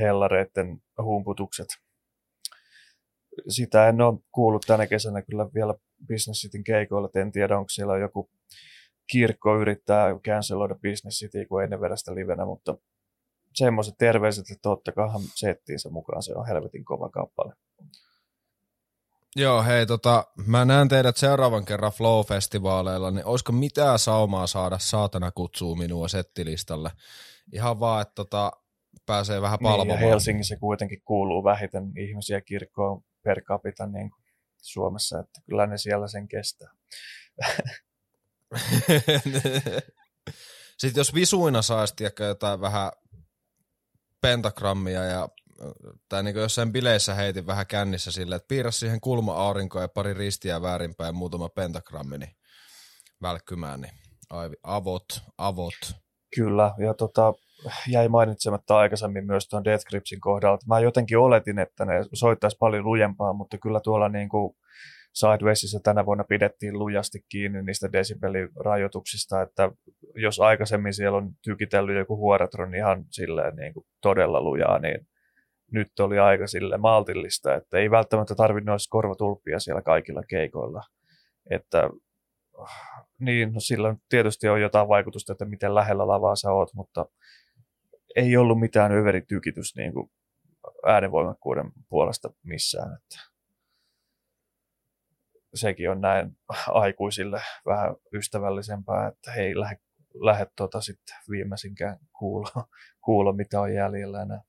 hellareiden 0.00 0.82
humputukset. 1.02 1.68
Sitä 3.48 3.88
en 3.88 4.00
ole 4.00 4.18
kuullut 4.32 4.64
tänä 4.66 4.86
kesänä 4.86 5.22
kyllä 5.22 5.46
vielä 5.54 5.74
Business 6.08 6.40
Cityn 6.40 6.64
keikoilla, 6.64 7.08
et 7.08 7.16
en 7.16 7.32
tiedä 7.32 7.58
onko 7.58 7.68
siellä 7.68 7.98
joku 7.98 8.30
kirkko 9.12 9.60
yrittää 9.60 10.14
canceloida 10.26 10.74
Business 10.74 11.18
City, 11.18 11.44
kun 11.44 11.62
ei 11.62 11.68
ne 11.68 11.80
vedä 11.80 11.96
sitä 11.96 12.14
livenä, 12.14 12.44
mutta 12.44 12.76
semmoiset 13.54 13.94
terveiset, 13.98 14.50
että 14.50 14.70
ottakaahan 14.70 15.22
settiinsä 15.34 15.90
mukaan, 15.90 16.22
se 16.22 16.34
on 16.34 16.46
helvetin 16.46 16.84
kova 16.84 17.08
kappale. 17.08 17.54
Joo, 19.36 19.62
hei, 19.62 19.86
tota, 19.86 20.24
mä 20.46 20.64
näen 20.64 20.88
teidät 20.88 21.16
seuraavan 21.16 21.64
kerran 21.64 21.92
Flow-festivaaleilla, 21.92 23.10
niin 23.10 23.24
olisiko 23.24 23.52
mitään 23.52 23.98
saumaa 23.98 24.46
saada 24.46 24.78
saatana 24.78 25.30
kutsuu 25.30 25.76
minua 25.76 26.08
settilistalle? 26.08 26.90
Ihan 27.52 27.80
vaan, 27.80 28.02
että 28.02 28.14
tota, 28.14 28.52
pääsee 29.10 29.42
vähän 29.42 29.58
Niin, 29.60 29.70
palvomaan. 29.70 29.98
Helsingissä 29.98 30.56
kuitenkin 30.56 31.02
kuuluu 31.04 31.44
vähiten 31.44 31.92
ihmisiä 31.98 32.40
kirkkoon 32.40 33.02
per 33.22 33.42
capita 33.42 33.86
niin 33.86 34.10
kuin 34.10 34.22
Suomessa, 34.56 35.18
että 35.18 35.40
kyllä 35.46 35.66
ne 35.66 35.78
siellä 35.78 36.08
sen 36.08 36.28
kestää. 36.28 36.70
Sitten 40.78 41.00
jos 41.00 41.14
visuina 41.14 41.62
saisi 41.62 41.94
jotain 42.28 42.60
vähän 42.60 42.92
pentagrammia 44.20 45.04
ja 45.04 45.28
tai 46.08 46.22
niin 46.22 46.36
jossain 46.36 46.72
bileissä 46.72 47.14
heitin 47.14 47.46
vähän 47.46 47.66
kännissä 47.66 48.12
silleen, 48.12 48.36
että 48.36 48.48
piirrä 48.48 48.70
siihen 48.70 49.00
kulma-aurinkoa 49.00 49.82
ja 49.82 49.88
pari 49.88 50.14
ristiä 50.14 50.62
väärinpäin 50.62 51.08
ja 51.08 51.12
muutama 51.12 51.48
pentagrammi, 51.48 52.18
niin 52.18 52.36
välkkymään, 53.22 53.80
niin 53.80 53.92
avot, 54.62 55.22
avot. 55.38 55.94
Kyllä, 56.34 56.74
ja 56.78 56.94
tota, 56.94 57.34
jäi 57.88 58.08
mainitsematta 58.08 58.78
aikaisemmin 58.78 59.26
myös 59.26 59.48
tuon 59.48 59.64
Death 59.64 59.84
Gripsin 59.84 60.20
kohdalla. 60.20 60.58
Mä 60.68 60.80
jotenkin 60.80 61.18
oletin, 61.18 61.58
että 61.58 61.84
ne 61.84 61.94
soittaisi 62.12 62.56
paljon 62.60 62.84
lujempaa, 62.84 63.32
mutta 63.32 63.58
kyllä 63.58 63.80
tuolla 63.80 64.08
niin 64.08 64.28
kuin 64.28 64.54
Sidewaysissa 65.12 65.80
tänä 65.82 66.06
vuonna 66.06 66.24
pidettiin 66.24 66.78
lujasti 66.78 67.24
kiinni 67.28 67.62
niistä 67.62 67.92
desibelirajoituksista, 67.92 69.42
että 69.42 69.70
jos 70.14 70.40
aikaisemmin 70.40 70.94
siellä 70.94 71.18
on 71.18 71.30
tykitellyt 71.44 71.98
joku 71.98 72.16
huoratron 72.16 72.74
ihan 72.74 73.04
silleen 73.10 73.56
niin 73.56 73.74
kuin 73.74 73.86
todella 74.02 74.40
lujaa, 74.40 74.78
niin 74.78 75.06
nyt 75.72 76.00
oli 76.00 76.18
aika 76.18 76.46
sille 76.46 76.78
maltillista, 76.78 77.54
että 77.54 77.78
ei 77.78 77.90
välttämättä 77.90 78.34
tarvinnut 78.34 78.72
olisi 78.72 78.88
korvatulppia 78.90 79.60
siellä 79.60 79.82
kaikilla 79.82 80.22
keikoilla. 80.28 80.82
Että 81.50 81.90
niin, 83.20 83.52
no 83.52 83.60
sillä 83.60 83.96
tietysti 84.08 84.48
on 84.48 84.60
jotain 84.60 84.88
vaikutusta, 84.88 85.32
että 85.32 85.44
miten 85.44 85.74
lähellä 85.74 86.06
lavaa 86.06 86.36
sä 86.36 86.52
oot, 86.52 86.74
mutta 86.74 87.06
ei 88.16 88.36
ollut 88.36 88.60
mitään 88.60 88.92
överitykitystä 88.92 89.80
niin 89.80 89.92
kuin 89.92 90.10
äänenvoimakkuuden 90.86 91.72
puolesta 91.88 92.30
missään. 92.42 92.94
Että 92.96 93.30
sekin 95.54 95.90
on 95.90 96.00
näin 96.00 96.36
aikuisille 96.68 97.42
vähän 97.66 97.96
ystävällisempää, 98.14 99.08
että 99.08 99.32
he 99.32 99.42
ei 99.42 99.60
lähde, 99.60 99.78
lähde 100.14 100.46
tota 100.56 100.80
sitten 100.80 101.16
viimeisinkään 101.30 101.98
kuulla, 102.18 102.68
kuulla, 103.04 103.32
mitä 103.32 103.60
on 103.60 103.74
jäljellä 103.74 104.22
enää. 104.22 104.42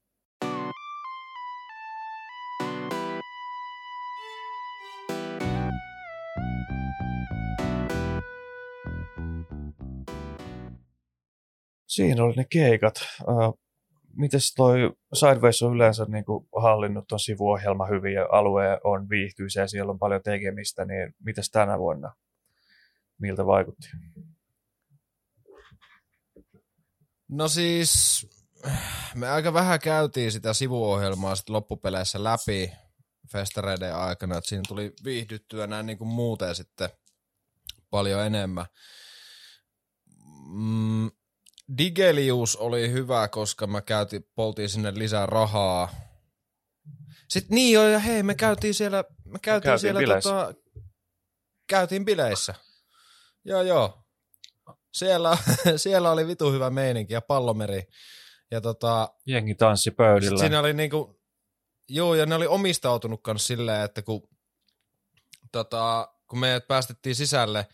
Siinä 11.92 12.24
oli 12.24 12.34
ne 12.34 12.46
keikat. 12.50 12.94
Mites 14.14 14.54
toi 14.54 14.92
Sideways 15.14 15.62
on 15.62 15.76
yleensä 15.76 16.06
niin 16.06 16.26
kuin 16.26 16.48
hallinnut 16.62 17.08
tuon 17.08 17.20
sivuohjelma 17.20 17.86
hyvin 17.86 18.14
ja 18.14 18.28
alue 18.32 18.80
on 18.84 19.10
viihtyisä 19.10 19.62
ja 19.62 19.68
siellä 19.68 19.92
on 19.92 20.00
paljon 20.00 20.24
tekemistä, 20.24 20.86
niin 20.86 21.16
mitäs 21.24 21.50
tänä 21.50 21.80
vuonna? 21.80 22.14
Miltä 23.18 23.46
vaikutti? 23.46 23.88
No 27.30 27.48
siis 27.48 28.28
me 29.16 29.30
aika 29.30 29.54
vähän 29.54 29.80
käytiin 29.80 30.32
sitä 30.32 30.54
sivuohjelmaa 30.54 31.36
sitten 31.36 31.54
loppupeleissä 31.54 32.24
läpi 32.24 32.72
festareiden 33.32 33.96
aikana, 33.96 34.38
että 34.38 34.50
siinä 34.50 34.64
tuli 34.68 34.94
viihdyttyä 35.04 35.68
näin 35.68 35.86
niin 35.86 35.98
kuin 35.98 36.08
muuten 36.08 36.56
sitten 36.56 36.90
paljon 37.90 38.26
enemmän. 38.26 38.66
Mm, 40.54 41.12
Digelius 41.78 42.56
oli 42.56 42.92
hyvä, 42.92 43.28
koska 43.28 43.68
mä 43.68 43.82
käytin, 43.82 44.28
poltiin 44.36 44.70
sinne 44.70 44.92
lisää 44.96 45.26
rahaa. 45.26 45.92
Sitten 47.30 47.56
niin 47.56 47.74
joo, 47.74 47.88
ja 47.88 48.00
hei, 48.00 48.24
me 48.24 48.36
käytiin 48.36 48.74
siellä, 48.74 49.04
me 49.26 49.40
käytiin, 49.40 49.64
käytiin 49.70 49.80
siellä 49.80 50.00
bileissä. 50.00 50.30
Tota, 50.30 50.54
käytiin 51.68 52.06
bileissä. 52.06 52.56
Joo, 53.46 53.62
joo. 53.62 54.04
Siellä, 54.94 55.38
siellä 55.76 56.12
oli 56.12 56.28
vitu 56.28 56.52
hyvä 56.52 56.70
meininki 56.70 57.14
ja 57.14 57.22
pallomeri. 57.22 57.84
Ja 58.52 58.62
tota, 58.62 59.10
Jengi 59.26 59.56
tanssi 59.56 59.92
pöydillä. 59.92 60.40
Siinä 60.40 60.60
oli 60.60 60.74
niinku, 60.74 61.22
joo, 61.90 62.16
ja 62.16 62.26
ne 62.26 62.36
oli 62.36 62.48
omistautunut 62.48 63.24
kanssa 63.24 63.48
silleen, 63.48 63.86
että 63.86 64.02
kun, 64.02 64.30
tota, 65.52 66.14
kun 66.28 66.40
me 66.40 66.62
päästettiin 66.68 67.16
sisälle, 67.16 67.68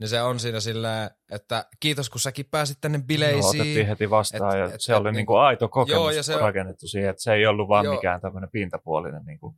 niin 0.00 0.08
se 0.08 0.22
on 0.22 0.40
siinä 0.40 0.60
silleen, 0.60 1.10
että 1.30 1.64
kiitos 1.80 2.10
kun 2.10 2.20
säkin 2.20 2.46
pääsit 2.50 2.78
tänne 2.80 3.00
bileisiin. 3.06 3.42
No, 3.42 3.48
otettiin 3.48 3.86
heti 3.86 4.10
vastaan 4.10 4.54
et, 4.56 4.58
ja 4.58 4.74
et, 4.74 4.80
se 4.80 4.92
et, 4.92 4.98
oli 4.98 5.12
niinku 5.12 5.34
aito 5.34 5.68
kokemus 5.68 6.00
joo, 6.00 6.10
ja 6.10 6.22
se 6.22 6.36
rakennettu 6.36 6.88
siihen, 6.88 7.10
että 7.10 7.22
se 7.22 7.32
ei 7.32 7.46
ollut 7.46 7.68
vaan 7.68 7.84
joo. 7.84 7.94
mikään 7.94 8.20
tämmöinen 8.20 8.50
pintapuolinen 8.50 9.24
niinku 9.24 9.54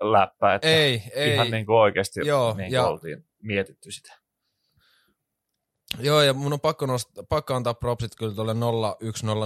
läppä, 0.00 0.54
että 0.54 0.68
ei, 0.68 1.02
ihan 1.14 1.46
ei. 1.46 1.50
Niinku 1.50 1.76
oikeasti 1.76 2.20
joo, 2.24 2.54
niinku 2.54 2.74
ja, 2.74 2.86
oltiin 2.86 3.24
mietitty 3.42 3.90
sitä. 3.90 4.20
Joo, 5.98 6.22
ja 6.22 6.34
mun 6.34 6.52
on 6.52 6.60
pakko, 6.60 6.86
nost- 6.86 7.24
pakko 7.28 7.54
antaa 7.54 7.74
propsit 7.74 8.14
kyllä 8.18 8.34
tuolle 8.34 8.54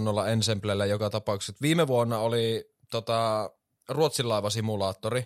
0100 0.04 0.28
Ensemblelle 0.28 0.86
joka 0.86 1.10
tapauksessa. 1.10 1.62
Viime 1.62 1.86
vuonna 1.86 2.18
oli 2.18 2.70
tota, 2.90 3.50
Ruotsin 3.88 4.28
laivasimulaattori, 4.28 5.24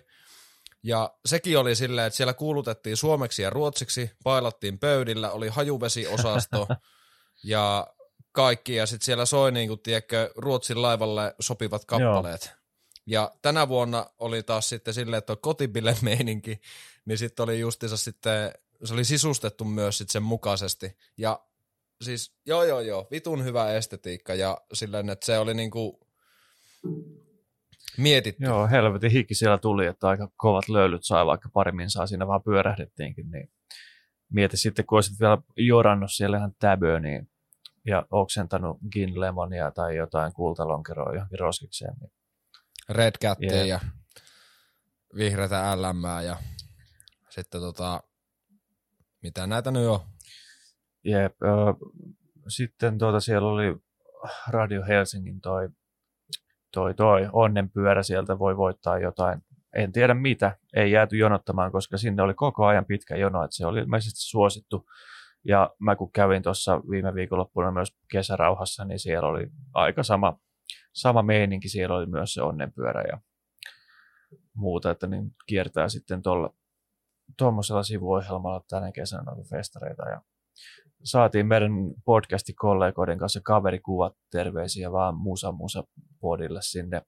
ja 0.83 1.13
sekin 1.25 1.57
oli 1.57 1.75
silleen, 1.75 2.07
että 2.07 2.17
siellä 2.17 2.33
kuulutettiin 2.33 2.97
suomeksi 2.97 3.41
ja 3.41 3.49
ruotsiksi, 3.49 4.11
pailattiin 4.23 4.79
pöydillä, 4.79 5.31
oli 5.31 5.47
hajuvesiosasto 5.47 6.67
ja 7.43 7.87
kaikki. 8.31 8.75
Ja 8.75 8.85
sitten 8.85 9.05
siellä 9.05 9.25
soi, 9.25 9.51
niin 9.51 9.67
kuin, 9.67 9.79
tiedätkö, 9.79 10.31
Ruotsin 10.35 10.81
laivalle 10.81 11.35
sopivat 11.39 11.85
kappaleet. 11.85 12.45
Joo. 12.45 12.59
Ja 13.05 13.31
tänä 13.41 13.67
vuonna 13.67 14.09
oli 14.17 14.43
taas 14.43 14.69
sitten 14.69 14.93
silleen, 14.93 15.17
että 15.17 15.33
on 15.33 15.41
kotibille 15.41 15.97
meininki, 16.01 16.61
niin 17.05 17.17
sitten 17.17 17.43
oli 17.43 17.59
justiinsa 17.59 17.97
sitten, 17.97 18.51
se 18.83 18.93
oli 18.93 19.05
sisustettu 19.05 19.65
myös 19.65 19.97
sitten 19.97 20.13
sen 20.13 20.23
mukaisesti. 20.23 20.97
Ja 21.17 21.39
siis, 22.01 22.33
joo 22.45 22.63
joo 22.63 22.79
joo, 22.79 23.07
vitun 23.11 23.43
hyvä 23.43 23.73
estetiikka 23.73 24.33
ja 24.35 24.61
silleen, 24.73 25.09
että 25.09 25.25
se 25.25 25.39
oli 25.39 25.53
niinku, 25.53 26.07
mietitty. 28.01 28.43
Joo, 28.43 28.67
helvetin 28.67 29.11
hiki 29.11 29.35
siellä 29.35 29.57
tuli, 29.57 29.85
että 29.85 30.07
aika 30.07 30.31
kovat 30.37 30.69
löylyt 30.69 31.03
sai, 31.03 31.25
vaikka 31.25 31.49
paremmin 31.53 31.89
saa 31.89 32.07
siinä 32.07 32.27
vaan 32.27 32.43
pyörähdettiinkin. 32.43 33.31
Niin 33.31 33.51
mieti 34.33 34.57
sitten, 34.57 34.85
kun 34.85 34.97
olisit 34.97 35.19
vielä 35.19 35.37
jorannut 35.57 36.11
siellä 36.13 36.37
ihan 36.37 36.53
täböä, 36.59 36.99
niin, 36.99 37.29
ja 37.85 38.05
oksentanut 38.11 38.77
gin 38.91 39.19
lemonia 39.19 39.71
tai 39.71 39.95
jotain 39.95 40.33
kultalonkeroa 40.33 41.13
johonkin 41.13 41.39
roskikseen. 41.39 41.93
Niin. 41.99 42.11
Red 42.89 43.13
Cattia 43.23 43.53
yeah. 43.53 43.67
ja 43.67 43.79
vihreätä 45.15 45.81
LM 45.81 46.25
ja 46.25 46.37
sitten 47.29 47.61
tota, 47.61 48.03
mitä 49.23 49.47
näitä 49.47 49.71
nyt 49.71 49.87
on? 49.87 49.99
Jep, 51.03 51.35
sitten 52.47 52.97
tuota, 52.97 53.19
siellä 53.19 53.49
oli 53.49 53.75
Radio 54.47 54.83
Helsingin 54.87 55.41
toi 55.41 55.69
toi, 56.73 56.93
toi 56.93 57.29
onnenpyörä 57.33 58.03
sieltä 58.03 58.39
voi 58.39 58.57
voittaa 58.57 58.99
jotain. 58.99 59.41
En 59.75 59.91
tiedä 59.91 60.13
mitä, 60.13 60.57
ei 60.75 60.91
jääty 60.91 61.17
jonottamaan, 61.17 61.71
koska 61.71 61.97
sinne 61.97 62.23
oli 62.23 62.33
koko 62.33 62.65
ajan 62.65 62.85
pitkä 62.85 63.15
jono, 63.15 63.43
että 63.43 63.55
se 63.55 63.65
oli 63.65 63.79
ilmeisesti 63.79 64.19
suosittu. 64.19 64.85
Ja 65.45 65.75
mä 65.79 65.95
kun 65.95 66.11
kävin 66.11 66.43
tuossa 66.43 66.81
viime 66.89 67.13
viikonloppuna 67.13 67.71
myös 67.71 67.97
kesärauhassa, 68.11 68.85
niin 68.85 68.99
siellä 68.99 69.27
oli 69.27 69.47
aika 69.73 70.03
sama, 70.03 70.39
sama 70.93 71.21
meininki, 71.21 71.69
siellä 71.69 71.95
oli 71.95 72.05
myös 72.05 72.33
se 72.33 72.41
onnenpyörä 72.41 73.01
ja 73.01 73.19
muuta, 74.55 74.91
että 74.91 75.07
niin 75.07 75.31
kiertää 75.47 75.89
sitten 75.89 76.21
tuolla 76.21 76.53
tuommoisella 77.37 77.83
sivuohjelmalla 77.83 78.63
tänä 78.69 78.91
kesänä 78.91 79.23
noita 79.23 79.49
festareita 79.49 80.09
ja 80.09 80.21
saatiin 81.03 81.47
meidän 81.47 81.71
podcastin 82.05 82.55
kollegoiden 82.55 83.17
kanssa 83.17 83.39
kaverikuvat 83.43 84.13
terveisiä 84.31 84.91
vaan 84.91 85.15
Musa 85.15 85.51
Musa 85.51 85.83
podille 86.19 86.59
sinne, 86.61 87.01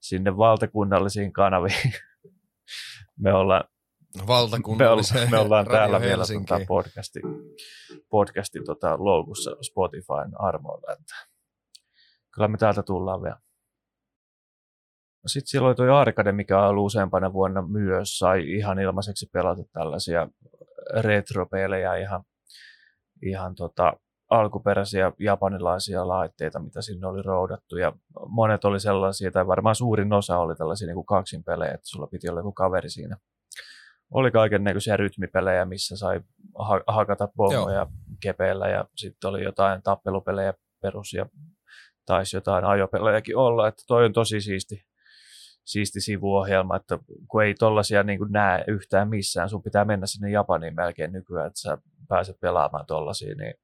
sinne 0.00 0.36
valtakunnallisiin 0.36 1.32
kanaviin. 1.32 1.92
me 3.24 3.34
ollaan, 3.34 3.64
me, 4.78 4.88
ollaan, 4.88 5.30
me 5.30 5.38
ollaan 5.38 5.66
täällä 5.66 6.00
vielä 6.00 6.24
tota 6.32 6.64
podcasti, 6.68 7.20
podcasti 8.10 8.60
tota 8.66 9.04
loukussa 9.04 9.50
Spotifyn 9.62 10.40
armoilla, 10.40 10.92
että 10.92 11.14
kyllä 12.34 12.48
me 12.48 12.58
täältä 12.58 12.82
tullaan 12.82 13.22
vielä. 13.22 13.38
No 15.24 15.28
Sitten 15.28 15.48
siellä 15.48 15.68
oli 15.68 15.74
tuo 15.74 15.94
Arcade, 15.94 16.32
mikä 16.32 16.62
on 16.62 16.68
ollut 16.68 16.86
useampana 16.86 17.32
vuonna 17.32 17.62
myös, 17.62 18.18
sai 18.18 18.52
ihan 18.52 18.78
ilmaiseksi 18.78 19.26
pelata 19.32 19.62
tällaisia 19.72 20.28
retropelejä 21.02 21.96
ihan 21.96 22.24
ihan 23.22 23.54
tota, 23.54 23.92
alkuperäisiä 24.30 25.12
japanilaisia 25.18 26.08
laitteita, 26.08 26.58
mitä 26.58 26.82
sinne 26.82 27.06
oli 27.06 27.22
roudattu. 27.22 27.76
Ja 27.76 27.92
monet 28.28 28.64
oli 28.64 28.80
sellaisia, 28.80 29.30
tai 29.30 29.46
varmaan 29.46 29.74
suurin 29.74 30.12
osa 30.12 30.38
oli 30.38 30.54
tällaisia 30.54 30.86
niin 30.86 30.94
kuin 30.94 31.06
kaksin 31.06 31.44
pelejä, 31.44 31.72
että 31.72 31.86
sulla 31.86 32.06
piti 32.06 32.28
olla 32.28 32.40
joku 32.40 32.52
kaveri 32.52 32.90
siinä. 32.90 33.16
Oli 34.10 34.30
kaiken 34.30 34.64
näköisiä 34.64 34.96
rytmipelejä, 34.96 35.64
missä 35.64 35.96
sai 35.96 36.20
ha- 36.58 36.82
hakata 36.86 37.28
pommoja 37.36 37.86
kepeillä, 38.20 38.68
ja 38.68 38.84
sitten 38.96 39.30
oli 39.30 39.44
jotain 39.44 39.82
tappelupelejä 39.82 40.54
perus, 40.82 41.12
ja 41.12 41.26
taisi 42.06 42.36
jotain 42.36 42.64
ajopelejäkin 42.64 43.36
olla, 43.36 43.68
että 43.68 43.82
toi 43.86 44.04
on 44.04 44.12
tosi 44.12 44.40
siisti, 44.40 44.84
siisti 45.64 46.00
sivuohjelma, 46.00 46.76
että 46.76 46.98
kun 47.28 47.42
ei 47.42 47.54
tollaisia 47.54 48.02
niin 48.02 48.18
näe 48.28 48.64
yhtään 48.68 49.08
missään, 49.08 49.48
sun 49.48 49.62
pitää 49.62 49.84
mennä 49.84 50.06
sinne 50.06 50.30
Japaniin 50.30 50.74
melkein 50.74 51.12
nykyään, 51.12 51.46
että 51.46 51.60
sä 51.60 51.78
pääset 52.08 52.40
pelaamaan 52.40 52.86
tuollaisia, 52.86 53.34
niin 53.34 53.54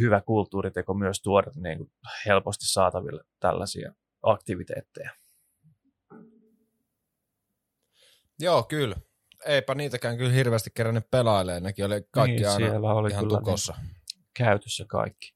hyvä 0.00 0.20
kulttuuriteko 0.20 0.94
myös 0.94 1.22
tuoda 1.22 1.50
niin 1.56 1.78
kuin 1.78 1.90
helposti 2.26 2.66
saataville 2.66 3.22
tällaisia 3.40 3.92
aktiviteetteja. 4.22 5.10
Joo, 8.38 8.62
kyllä. 8.62 8.96
Eipä 9.46 9.74
niitäkään 9.74 10.16
kyllä 10.16 10.32
hirveästi 10.32 10.70
kerännyt 10.74 11.10
pelailee. 11.10 11.60
Nekin 11.60 11.84
oli 11.84 12.02
kaikki 12.10 12.36
Niin, 12.36 12.48
aina 12.48 12.56
siellä 12.56 12.94
oli 12.94 13.10
ihan 13.10 13.24
kyllä 13.24 13.38
tukossa. 13.38 13.74
käytössä 14.34 14.84
kaikki. 14.88 15.34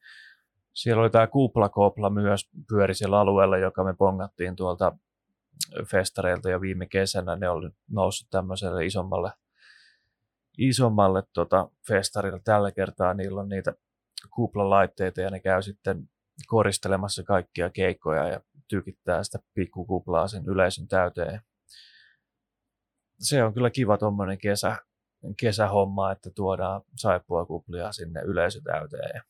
Siellä 0.74 1.02
oli 1.02 1.10
tämä 1.10 1.26
kuplakopla 1.26 2.10
myös 2.10 2.48
pyöri 2.68 2.94
siellä 2.94 3.20
alueella, 3.20 3.58
joka 3.58 3.84
me 3.84 3.94
pongattiin 3.94 4.56
tuolta 4.56 4.92
festareilta 5.90 6.50
jo 6.50 6.60
viime 6.60 6.86
kesänä. 6.86 7.36
Ne 7.36 7.48
oli 7.48 7.70
noussut 7.90 8.30
tämmöiselle 8.30 8.84
isommalle, 8.84 9.32
isommalle 10.58 11.22
tota 11.32 11.70
festarille. 11.88 12.40
Tällä 12.44 12.72
kertaa 12.72 13.14
niillä 13.14 13.40
on 13.40 13.48
niitä 13.48 13.74
kuplalaitteita 14.30 15.20
ja 15.20 15.30
ne 15.30 15.40
käy 15.40 15.62
sitten 15.62 16.08
koristelemassa 16.46 17.22
kaikkia 17.22 17.70
keikkoja 17.70 18.28
ja 18.28 18.40
tykittää 18.68 19.22
sitä 19.22 19.38
pikkukuplaa 19.54 20.28
sen 20.28 20.44
yleisön 20.46 20.88
täyteen. 20.88 21.40
Se 23.18 23.44
on 23.44 23.54
kyllä 23.54 23.70
kiva 23.70 23.98
tuommoinen 23.98 24.38
kesä, 24.38 24.76
kesähomma, 25.40 26.12
että 26.12 26.30
tuodaan 26.34 26.82
saippua 26.96 27.46
kuplia 27.46 27.92
sinne 27.92 28.20
yleisötäyteen 28.20 29.22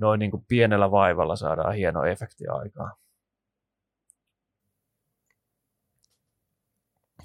noin 0.00 0.18
niin 0.18 0.30
kuin 0.30 0.44
pienellä 0.48 0.90
vaivalla 0.90 1.36
saadaan 1.36 1.74
hieno 1.74 2.04
efekti 2.04 2.46
aikaan. 2.48 2.92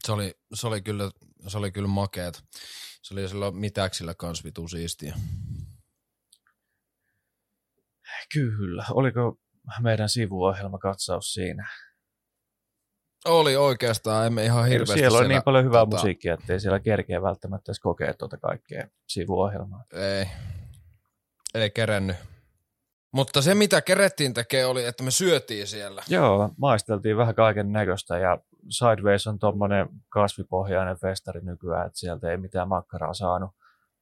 Se 0.05 0.11
oli, 0.11 0.33
se 0.53 0.67
oli 0.67 0.81
kyllä, 0.81 1.11
se 1.47 1.57
oli 1.57 1.71
kyllä 1.71 1.87
makeet. 1.87 2.43
Se 3.01 3.13
oli 3.13 3.27
silloin 3.27 3.57
mitäksillä 3.57 4.13
kans 4.13 4.43
vitu 4.43 4.67
siistiä. 4.67 5.15
Kyllä. 8.33 8.85
Oliko 8.91 9.37
meidän 9.81 10.09
sivuohjelma 10.09 10.77
katsaus 10.77 11.33
siinä? 11.33 11.69
Oli 13.25 13.55
oikeastaan, 13.55 14.27
emme 14.27 14.45
ihan 14.45 14.67
hirveästi 14.67 14.99
siellä 14.99 15.17
on 15.17 15.27
niin 15.27 15.43
paljon 15.43 15.65
hyvää 15.65 15.81
tota, 15.81 15.95
musiikkia, 15.95 16.33
ettei 16.33 16.59
siellä 16.59 16.79
kerkeä 16.79 17.21
välttämättä 17.21 17.71
edes 17.71 17.79
kokea 17.79 18.13
tuota 18.13 18.37
kaikkea 18.37 18.87
sivuohjelmaa. 19.07 19.83
Ei, 19.93 20.25
ei 21.53 21.69
kerennyt. 21.69 22.15
Mutta 23.11 23.41
se, 23.41 23.55
mitä 23.55 23.81
kerettiin 23.81 24.33
tekee, 24.33 24.65
oli, 24.65 24.85
että 24.85 25.03
me 25.03 25.11
syötiin 25.11 25.67
siellä. 25.67 26.03
Joo, 26.07 26.49
maisteltiin 26.57 27.17
vähän 27.17 27.35
kaiken 27.35 27.71
näköistä 27.71 28.17
ja 28.17 28.37
Sideways 28.69 29.27
on 29.27 29.39
tuommoinen 29.39 29.87
kasvipohjainen 30.09 30.97
festari 30.97 31.41
nykyään, 31.41 31.87
että 31.87 31.99
sieltä 31.99 32.31
ei 32.31 32.37
mitään 32.37 32.67
makkaraa 32.67 33.13
saanut, 33.13 33.51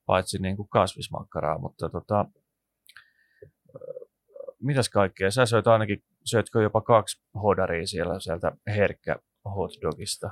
paitsi 0.05 0.37
niin 0.37 0.57
kuin 0.57 0.69
kasvismakkaraa, 0.69 1.57
mutta 1.57 1.89
tota, 1.89 2.25
mitäs 4.59 4.89
kaikkea? 4.89 5.31
Sä 5.31 5.45
söit 5.45 5.67
ainakin, 5.67 6.03
syötkö 6.25 6.61
jopa 6.61 6.81
kaksi 6.81 7.23
hodaria 7.43 7.87
siellä 7.87 8.19
sieltä 8.19 8.51
herkkä 8.67 9.15
hotdogista? 9.45 10.29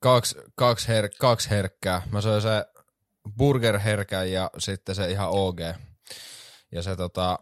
Kaksi, 0.00 0.38
kaksi, 0.56 0.88
her, 0.88 1.08
kaksi 1.20 1.50
herkkää. 1.50 2.02
Mä 2.12 2.20
söin 2.20 2.42
se 2.42 2.66
burgerherkän 3.38 4.32
ja 4.32 4.50
sitten 4.58 4.94
se 4.94 5.10
ihan 5.10 5.28
OG. 5.30 5.60
Ja 6.72 6.82
se 6.82 6.96
tota, 6.96 7.38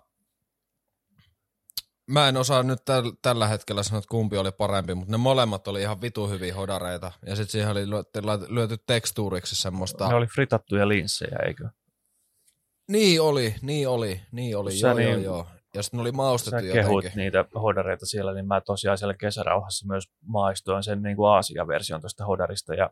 Mä 2.11 2.29
en 2.29 2.37
osaa 2.37 2.63
nyt 2.63 2.85
täl, 2.85 3.13
tällä 3.23 3.49
hetkellä 3.49 3.83
sanoa, 3.83 3.99
että 3.99 4.09
kumpi 4.11 4.37
oli 4.37 4.53
parempi, 4.53 4.95
mutta 4.95 5.13
ne 5.13 5.17
molemmat 5.17 5.69
oli 5.69 5.81
ihan 5.81 6.01
vitu 6.01 6.29
hyviä 6.29 6.55
hodareita. 6.55 7.13
Ja 7.27 7.37
sitten 7.37 7.53
siihen 7.53 7.71
oli 7.71 7.91
lyöty, 7.91 8.21
lyöty 8.49 8.77
tekstuuriksi 8.87 9.57
semmoista... 9.57 10.09
Ne 10.09 10.15
oli 10.15 10.27
fritattuja 10.27 10.89
linssejä, 10.89 11.39
eikö? 11.47 11.69
Niin 12.89 13.21
oli, 13.21 13.55
niin 13.63 13.89
oli, 13.89 14.21
niin 14.33 14.57
oli, 14.57 14.73
Sä 14.77 14.87
joo, 14.89 14.97
niin- 14.97 15.11
joo, 15.11 15.21
joo. 15.21 15.47
Ja 15.75 15.83
sitten 15.83 15.99
ne 15.99 16.03
oli 16.03 16.13
maustettu 16.13 16.67
Sä 16.67 16.73
kehut 16.73 16.95
jotenkin. 17.05 17.19
niitä 17.19 17.45
hodareita 17.55 18.07
siellä, 18.07 18.35
niin 18.35 18.47
mä 18.47 18.61
tosiaan 18.61 18.99
siellä 18.99 19.15
kesärauhassa 19.15 19.87
myös 19.87 20.05
maistoin 20.27 20.83
sen 20.83 21.03
niin 21.03 21.17
kuin 21.17 21.29
Aasia-version 21.29 22.01
tuosta 22.01 22.27
hodarista 22.27 22.75
ja 22.75 22.91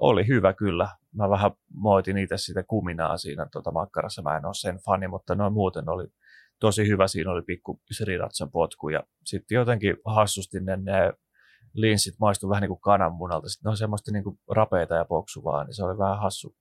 oli 0.00 0.26
hyvä 0.26 0.52
kyllä. 0.52 0.88
Mä 1.14 1.30
vähän 1.30 1.50
moitin 1.74 2.18
itse 2.18 2.38
sitä 2.38 2.62
kuminaa 2.62 3.16
siinä 3.16 3.46
tota 3.52 3.70
makkarassa. 3.70 4.22
Mä 4.22 4.36
en 4.36 4.46
ole 4.46 4.54
sen 4.54 4.78
fani, 4.84 5.08
mutta 5.08 5.34
noin 5.34 5.52
muuten 5.52 5.88
oli 5.88 6.06
tosi 6.60 6.88
hyvä. 6.88 7.08
Siinä 7.08 7.30
oli 7.30 7.42
pikku 7.42 7.80
sriratsan 7.92 8.50
potku 8.50 8.88
ja 8.88 9.02
sitten 9.24 9.56
jotenkin 9.56 9.96
hassusti 10.04 10.60
ne, 10.60 10.76
ne 10.76 11.12
linssit 11.74 12.14
maistui 12.20 12.50
vähän 12.50 12.62
niin 12.62 12.68
kuin 12.68 12.80
kananmunalta. 12.80 13.48
Sitten 13.48 13.68
ne 13.68 13.70
on 13.70 13.76
semmoista 13.76 14.12
niin 14.12 14.24
kuin 14.24 14.38
rapeita 14.50 14.94
ja 14.94 15.04
poksuvaa, 15.04 15.64
niin 15.64 15.74
se 15.74 15.84
oli 15.84 15.98
vähän 15.98 16.20
hassu. 16.20 16.56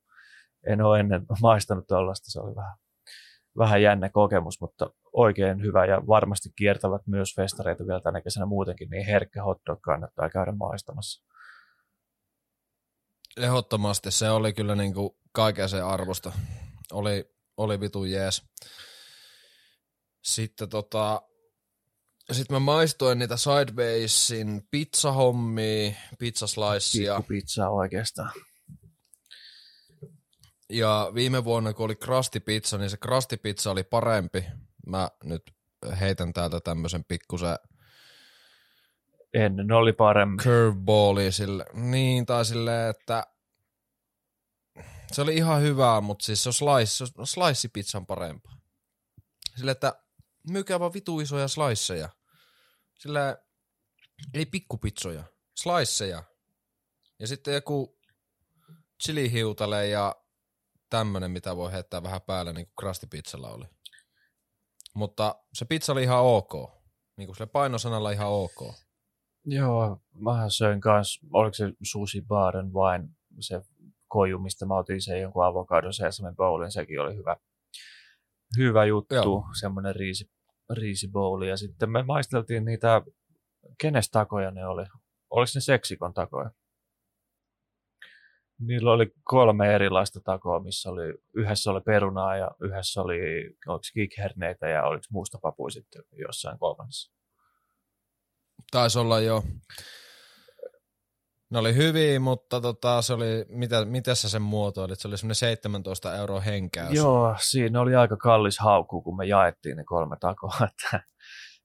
En 0.67 0.81
ole 0.81 0.99
ennen 0.99 1.25
maistanut 1.41 1.87
tuollaista, 1.87 2.31
se 2.31 2.39
oli 2.39 2.55
vähän, 2.55 2.77
vähän 3.57 3.81
jännä 3.81 4.09
kokemus, 4.09 4.61
mutta 4.61 4.89
oikein 5.13 5.61
hyvä 5.61 5.85
ja 5.85 6.07
varmasti 6.07 6.49
kiertävät 6.55 7.01
myös 7.07 7.35
festareita 7.35 7.87
vielä 7.87 8.01
tänä 8.01 8.21
kesänä 8.21 8.45
muutenkin, 8.45 8.89
niin 8.89 9.05
herkkä 9.05 9.43
hotdog 9.43 9.81
kannattaa 9.81 10.29
käydä 10.29 10.51
maistamassa. 10.51 11.25
Ehdottomasti 13.37 14.11
se 14.11 14.29
oli 14.29 14.53
kyllä 14.53 14.75
niinku 14.75 15.17
kaiken 15.31 15.69
sen 15.69 15.85
arvosta. 15.85 16.31
Oli, 16.91 17.35
oli 17.57 17.79
vitu 17.79 18.03
jees. 18.03 18.43
Sitten 20.25 20.69
tota, 20.69 21.21
sitten 22.31 22.55
mä 22.55 22.59
maistoin 22.59 23.19
niitä 23.19 23.37
Sidewaysin 23.37 24.67
pizzahommia, 24.71 25.91
pizzaslicea. 26.19 27.15
Pikku 27.15 27.27
pizzaa 27.27 27.69
oikeastaan. 27.69 28.31
Ja 30.69 31.11
viime 31.13 31.43
vuonna, 31.43 31.73
kun 31.73 31.85
oli 31.85 31.95
krastipizza, 31.95 32.77
niin 32.77 32.89
se 32.89 32.97
krastipizza 32.97 33.71
oli 33.71 33.83
parempi. 33.83 34.45
Mä 34.87 35.09
nyt 35.23 35.43
heitän 35.99 36.33
täältä 36.33 36.59
tämmöisen 36.59 37.05
pikkusen 37.07 37.57
Ennen 39.33 39.71
oli 39.71 39.93
paremmin. 39.93 40.37
curveballi 40.37 41.31
sille. 41.31 41.65
Niin, 41.73 42.25
tai 42.25 42.45
silleen, 42.45 42.89
että 42.89 43.27
se 45.11 45.21
oli 45.21 45.35
ihan 45.35 45.61
hyvää, 45.61 46.01
mutta 46.01 46.25
siis 46.25 46.43
se 46.43 46.49
on 46.49 46.53
slice, 46.53 46.85
se 46.85 47.03
on 47.17 47.27
slice-pizzan 47.27 48.05
parempaa. 48.05 48.57
Sille, 49.57 49.71
että 49.71 50.04
myykää 50.49 50.79
vaan 50.79 50.93
vitu 50.93 51.19
isoja 51.19 51.47
sliceja. 51.47 52.09
Sillä 52.99 53.37
ei 54.33 54.45
pikkupitsoja, 54.45 55.23
sliceja. 55.55 56.23
Ja 57.19 57.27
sitten 57.27 57.53
joku 57.53 57.99
chilihiutale 59.03 59.87
ja 59.87 60.15
tämmönen, 60.89 61.31
mitä 61.31 61.55
voi 61.55 61.71
heittää 61.71 62.03
vähän 62.03 62.21
päälle, 62.21 62.53
niin 62.53 62.65
kuin 62.65 62.75
krastipizzalla 62.79 63.49
oli. 63.49 63.65
Mutta 64.93 65.35
se 65.53 65.65
pizza 65.65 65.93
oli 65.93 66.03
ihan 66.03 66.23
ok. 66.23 66.53
Niin 67.17 67.27
kuin 67.27 67.35
sille 67.35 67.47
painosanalla 67.47 68.11
ihan 68.11 68.27
ok. 68.27 68.75
Joo, 69.45 70.01
mä 70.13 70.49
söin 70.49 70.81
kans, 70.81 71.19
oliko 71.33 71.53
se 71.53 71.73
sushi 71.83 72.21
baren 72.21 72.73
vain 72.73 73.09
se 73.39 73.61
koju, 74.07 74.39
mistä 74.39 74.65
mä 74.65 74.77
otin 74.77 75.01
sen 75.01 75.21
jonkun 75.21 75.45
avokadon 75.45 75.93
sesame 75.93 76.33
bowlin, 76.35 76.71
sekin 76.71 76.99
oli 76.99 77.15
hyvä, 77.15 77.37
hyvä 78.57 78.85
juttu, 78.85 79.15
Joo. 79.15 79.45
semmoinen 79.59 79.95
riisi, 79.95 80.31
riisibouli. 80.69 81.49
Ja 81.49 81.57
sitten 81.57 81.89
me 81.89 82.03
maisteltiin 82.03 82.65
niitä, 82.65 83.01
kenes 83.81 84.09
takoja 84.09 84.51
ne 84.51 84.67
oli? 84.67 84.85
Oliko 85.29 85.51
ne 85.55 85.61
seksikon 85.61 86.13
takoja? 86.13 86.51
Niillä 88.59 88.91
oli 88.91 89.11
kolme 89.23 89.75
erilaista 89.75 90.19
takoa, 90.23 90.59
missä 90.59 90.89
oli, 90.89 91.13
yhdessä 91.33 91.71
oli 91.71 91.81
perunaa 91.81 92.37
ja 92.37 92.51
yhdessä 92.61 93.01
oli, 93.01 93.19
oliko 93.67 93.83
kikherneitä 93.93 94.67
ja 94.67 94.83
oliko 94.83 95.03
muustapapui 95.11 95.71
sitten 95.71 96.03
jossain 96.11 96.59
kolmannessa. 96.59 97.15
Taisi 98.71 98.99
olla 98.99 99.19
jo. 99.19 99.43
Ne 101.49 101.59
oli 101.59 101.75
hyviä, 101.75 102.19
mutta 102.19 102.61
tota, 102.61 103.01
se 103.01 103.13
oli, 103.13 103.45
mitä, 103.49 103.85
mitä 103.85 104.15
sä 104.15 104.29
sen 104.29 104.41
muotoilit? 104.41 104.99
Se 104.99 105.07
oli 105.07 105.17
semmoinen 105.17 105.35
17 105.35 106.15
euroa 106.15 106.39
henkäys. 106.39 106.93
Joo, 106.93 107.35
siinä 107.39 107.81
oli 107.81 107.95
aika 107.95 108.17
kallis 108.17 108.59
haukku, 108.59 109.01
kun 109.01 109.17
me 109.17 109.25
jaettiin 109.25 109.77
ne 109.77 109.83
kolme 109.83 110.17
takoa, 110.19 110.57
että 110.69 111.03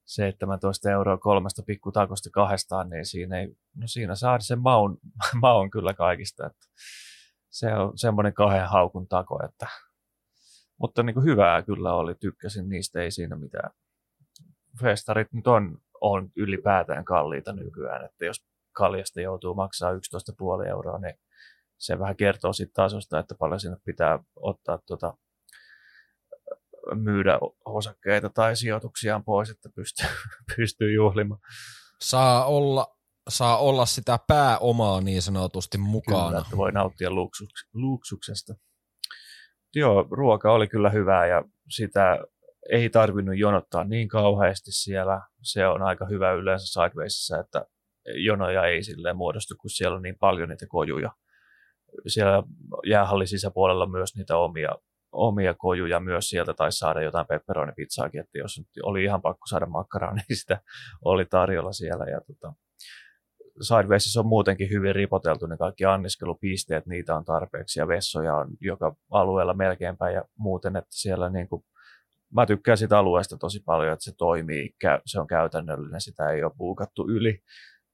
17 0.05 0.91
euroa 0.91 1.17
kolmesta 1.17 1.63
pikkutakosta 1.65 2.29
kahdestaan, 2.33 2.89
niin 2.89 3.05
siinä, 3.05 3.39
ei, 3.39 3.47
no 3.75 3.87
siinä 3.87 4.15
saa 4.15 4.39
sen 4.39 4.59
maun, 4.59 4.97
maun 5.41 5.69
kyllä 5.69 5.93
kaikista. 5.93 6.45
Että 6.45 6.65
se 7.49 7.73
on 7.73 7.97
semmoinen 7.97 8.33
kahden 8.33 8.67
haukun 8.67 9.07
tako, 9.07 9.45
että, 9.45 9.67
mutta 10.77 11.03
niin 11.03 11.13
kuin 11.13 11.25
hyvää 11.25 11.61
kyllä 11.61 11.93
oli, 11.93 12.15
tykkäsin 12.15 12.69
niistä, 12.69 13.01
ei 13.01 13.11
siinä 13.11 13.35
mitään. 13.35 13.71
Festarit 14.81 15.33
nyt 15.33 15.47
on, 15.47 15.77
on 16.01 16.29
ylipäätään 16.35 17.05
kalliita 17.05 17.53
nykyään, 17.53 18.05
että 18.05 18.25
jos 18.25 18.50
kaljasta 18.71 19.21
joutuu 19.21 19.53
maksaa 19.55 19.91
11,5 19.91 20.67
euroa, 20.69 20.97
niin 20.97 21.15
se 21.77 21.99
vähän 21.99 22.15
kertoo 22.15 22.53
siitä 22.53 22.71
tasosta, 22.75 23.19
että 23.19 23.35
paljon 23.35 23.59
sinne 23.59 23.77
pitää 23.85 24.19
ottaa 24.35 24.79
tuota, 24.87 25.13
myydä 26.95 27.39
osakkeita 27.65 28.29
tai 28.29 28.55
sijoituksiaan 28.55 29.23
pois, 29.23 29.49
että 29.49 29.69
pystyy, 29.75 30.07
pystyy 30.55 30.93
juhlimaan. 30.93 31.41
Saa 32.01 32.45
olla, 32.45 32.97
saa 33.29 33.57
olla 33.57 33.85
sitä 33.85 34.19
pääomaa 34.27 35.01
niin 35.01 35.21
sanotusti 35.21 35.77
mukana. 35.77 36.27
Kyllä, 36.27 36.41
että 36.41 36.57
voi 36.57 36.71
nauttia 36.71 37.11
luksuks, 37.11 37.69
luksuksesta. 37.73 38.53
Joo, 39.75 40.07
ruoka 40.11 40.51
oli 40.51 40.67
kyllä 40.67 40.89
hyvää 40.89 41.25
ja 41.25 41.43
sitä 41.69 42.17
ei 42.71 42.89
tarvinnut 42.89 43.37
jonottaa 43.37 43.83
niin 43.83 44.07
kauheasti 44.07 44.71
siellä. 44.71 45.21
Se 45.41 45.67
on 45.67 45.81
aika 45.81 46.05
hyvä 46.05 46.31
yleensä 46.31 46.65
Sidewaysissa, 46.65 47.39
että 47.39 47.65
jonoja 48.05 48.65
ei 48.65 48.83
silleen 48.83 49.17
muodostu, 49.17 49.55
kun 49.61 49.69
siellä 49.69 49.95
on 49.95 50.01
niin 50.01 50.17
paljon 50.19 50.49
niitä 50.49 50.65
kojuja. 50.69 51.11
Siellä 52.07 52.43
jäähallin 52.85 53.27
sisäpuolella 53.27 53.85
myös 53.85 54.15
niitä 54.15 54.37
omia, 54.37 54.69
omia 55.11 55.53
kojuja 55.53 55.99
myös 55.99 56.29
sieltä 56.29 56.53
taisi 56.53 56.77
saada 56.77 57.01
jotain 57.01 57.27
pepperoni-pizzaakin, 57.27 58.21
että 58.21 58.37
jos 58.37 58.61
oli 58.83 59.03
ihan 59.03 59.21
pakko 59.21 59.47
saada 59.49 59.65
makkaraa, 59.65 60.13
niin 60.15 60.37
sitä 60.37 60.61
oli 61.05 61.25
tarjolla 61.25 61.71
siellä. 61.71 62.05
Ja 62.05 62.21
tota, 62.21 62.53
Sidewaysissa 63.61 64.19
on 64.19 64.27
muutenkin 64.27 64.69
hyvin 64.69 64.95
ripoteltu 64.95 65.45
ne 65.45 65.57
kaikki 65.57 65.85
anniskelupisteet, 65.85 66.85
niitä 66.85 67.15
on 67.15 67.25
tarpeeksi 67.25 67.79
ja 67.79 67.87
vessoja 67.87 68.35
on 68.35 68.47
joka 68.61 68.95
alueella 69.11 69.53
melkeinpä 69.53 70.09
ja 70.09 70.23
muuten, 70.37 70.75
että 70.75 70.89
siellä 70.91 71.29
niin 71.29 71.49
kuin, 71.49 71.63
mä 72.35 72.45
tykkään 72.45 72.77
sitä 72.77 72.99
alueesta 72.99 73.37
tosi 73.37 73.59
paljon, 73.65 73.93
että 73.93 74.03
se 74.03 74.11
toimii, 74.17 74.75
se 75.05 75.19
on 75.19 75.27
käytännöllinen, 75.27 76.01
sitä 76.01 76.29
ei 76.29 76.43
ole 76.43 76.51
puukattu 76.57 77.09
yli 77.09 77.39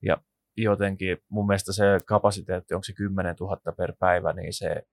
ja 0.02 0.18
jotenkin 0.58 1.18
mun 1.30 1.48
mielestä 1.48 1.74
se 1.74 1.84
kapasiteetti, 2.06 2.74
onko 2.74 2.84
se 2.84 2.94
10 2.94 3.36
000 3.40 3.74
per 3.78 3.94
päivä, 4.00 4.34
niin 4.34 4.54
se 4.54 4.84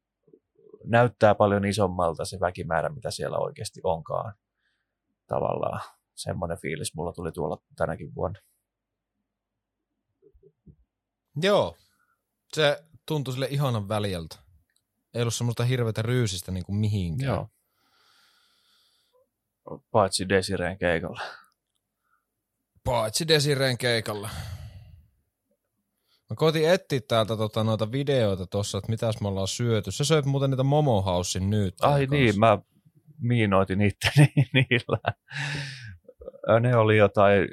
näyttää 0.85 1.35
paljon 1.35 1.65
isommalta 1.65 2.25
se 2.25 2.41
väkimäärä, 2.41 2.89
mitä 2.89 3.11
siellä 3.11 3.39
oikeasti 3.39 3.81
onkaan 3.83 4.35
tavallaan. 5.27 5.81
Semmoinen 6.15 6.59
fiilis 6.59 6.95
mulla 6.95 7.13
tuli 7.13 7.33
tuolla 7.33 7.59
tänäkin 7.77 8.15
vuonna. 8.15 8.41
Joo, 11.43 11.77
se 12.53 12.85
tuntui 13.07 13.33
sille 13.35 13.47
ihanan 13.51 13.89
väljeltä. 13.89 14.37
Ei 15.15 15.23
ollut 15.23 15.35
semmoista 15.35 15.65
hirveätä 15.65 16.03
ryysistä 16.03 16.53
niin 16.53 16.65
kuin 16.65 16.77
mihinkään. 16.77 17.35
Joo. 17.35 17.49
Paitsi 19.91 20.29
Desireen 20.29 20.79
keikalla. 20.79 21.21
Paitsi 22.85 23.29
Desireen 23.29 23.79
keikalla. 23.79 24.31
Mä 26.31 26.37
koitin 26.37 26.71
etsiä 26.71 27.01
täältä 27.09 27.37
tota, 27.37 27.65
noita 27.65 27.93
videoita 27.93 28.47
tuossa, 28.47 28.79
että 28.79 28.91
mitäs 28.91 29.21
me 29.21 29.29
ollaan 29.29 29.49
syöty. 29.49 29.91
Sä 29.91 30.05
söit 30.05 30.25
muuten 30.25 30.51
niitä 30.51 30.63
Momo 30.63 31.03
Housein 31.03 31.51
nyt. 31.51 31.75
Ai 31.81 32.07
kanssa. 32.07 32.15
niin, 32.15 32.39
mä 32.39 32.59
miinoitin 33.21 33.81
itteni 33.81 34.33
niillä. 34.55 34.99
Ne 36.61 36.77
oli 36.77 36.97
jotain, 36.97 37.49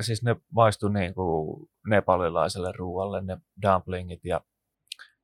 siis 0.00 0.22
ne 0.22 0.36
maistui 0.52 0.92
niin 0.92 1.14
kuin 1.14 1.68
nepalilaiselle 1.86 2.72
ruoalle, 2.76 3.20
ne 3.20 3.38
dumplingit 3.62 4.24
ja 4.24 4.40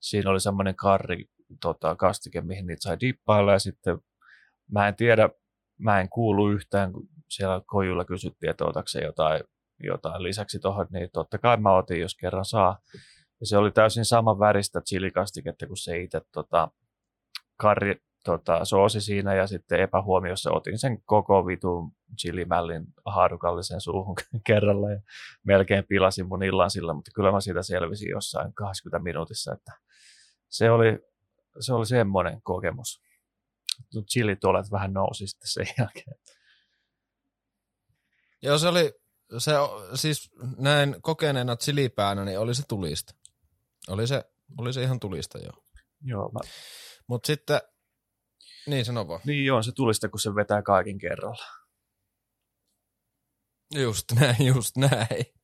siinä 0.00 0.30
oli 0.30 0.40
semmoinen 0.40 0.76
karri 0.76 1.24
tota, 1.60 1.96
kastike, 1.96 2.40
mihin 2.40 2.66
niitä 2.66 2.82
sai 2.82 3.00
dippailla 3.00 3.52
ja 3.52 3.58
sitten 3.58 3.98
mä 4.72 4.88
en 4.88 4.96
tiedä, 4.96 5.30
mä 5.78 6.00
en 6.00 6.08
kuulu 6.08 6.50
yhtään, 6.50 6.92
kun 6.92 7.08
siellä 7.28 7.62
kojulla 7.66 8.04
kysyttiin, 8.04 8.50
että 8.50 8.64
otatko 8.64 8.98
jotain 9.02 9.40
jotain 9.80 10.22
lisäksi 10.22 10.58
tuohon, 10.58 10.86
niin 10.90 11.10
totta 11.12 11.38
kai 11.38 11.56
mä 11.56 11.76
otin, 11.76 12.00
jos 12.00 12.14
kerran 12.14 12.44
saa. 12.44 12.78
Ja 13.40 13.46
se 13.46 13.56
oli 13.56 13.70
täysin 13.70 14.04
saman 14.04 14.38
väristä 14.38 14.80
chilikastiketta 14.80 15.66
kuin 15.66 15.76
se 15.76 15.98
itse 15.98 16.20
tota, 16.32 16.68
karri 17.56 18.02
tota, 18.24 18.64
soosi 18.64 19.00
siinä 19.00 19.34
ja 19.34 19.46
sitten 19.46 19.80
epähuomiossa 19.80 20.52
otin 20.52 20.78
sen 20.78 21.02
koko 21.04 21.46
vitun 21.46 21.92
chilimällin 22.20 22.84
haarukallisen 23.06 23.80
suuhun 23.80 24.14
kerralla 24.46 24.90
ja 24.90 25.00
melkein 25.42 25.84
pilasin 25.88 26.26
mun 26.26 26.42
illan 26.42 26.70
sillä, 26.70 26.94
mutta 26.94 27.10
kyllä 27.14 27.32
mä 27.32 27.40
siitä 27.40 27.62
selvisin 27.62 28.10
jossain 28.10 28.54
20 28.54 29.02
minuutissa, 29.02 29.52
että 29.52 29.72
se 30.48 30.70
oli, 30.70 30.98
se 31.60 31.72
oli 31.72 31.86
semmoinen 31.86 32.42
kokemus. 32.42 33.02
Chilituolet 34.10 34.70
vähän 34.70 34.92
nousi 34.92 35.26
sitten 35.26 35.48
sen 35.48 35.66
jälkeen. 35.78 36.16
Joo, 38.42 38.58
se 38.58 38.68
oli, 38.68 38.92
se, 39.38 39.52
siis 39.94 40.30
näin 40.58 40.96
kokeneena 41.02 41.56
chilipäänä, 41.56 42.24
niin 42.24 42.38
oli 42.38 42.54
se 42.54 42.62
tulista. 42.68 43.14
Oli 43.88 44.06
se, 44.06 44.24
oli 44.58 44.72
se 44.72 44.82
ihan 44.82 45.00
tulista, 45.00 45.38
joo. 45.38 45.64
Joo, 46.02 46.30
mä... 46.32 46.40
Mutta 47.06 47.26
sitten, 47.26 47.60
niin 48.66 48.84
sano 48.84 49.08
vaan. 49.08 49.20
Niin 49.24 49.46
joo, 49.46 49.62
se 49.62 49.72
tulista, 49.72 50.08
kun 50.08 50.20
se 50.20 50.34
vetää 50.34 50.62
kaiken 50.62 50.98
kerralla. 50.98 51.44
Just 53.74 54.12
näin, 54.20 54.46
just 54.46 54.76
näin. 54.76 55.39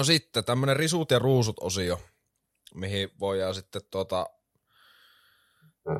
No 0.00 0.04
sitten 0.04 0.44
tämmönen 0.44 0.76
risut 0.76 1.10
ja 1.10 1.18
ruusut 1.18 1.56
osio, 1.60 2.00
mihin 2.74 3.10
voidaan 3.20 3.54
sitten 3.54 3.82
tuota, 3.90 4.26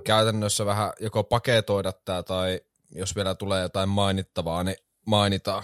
käytännössä 0.05 0.67
vähän 0.67 0.93
joko 1.01 1.25
paketoida 1.25 1.93
tämä 2.05 2.23
tai 2.23 2.61
jos 2.91 3.17
vielä 3.17 3.35
tulee 3.35 3.63
jotain 3.63 3.89
mainittavaa, 3.89 4.65
niin 4.65 4.77
mainitaan. 5.07 5.63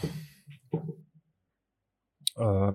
Öö, 2.40 2.72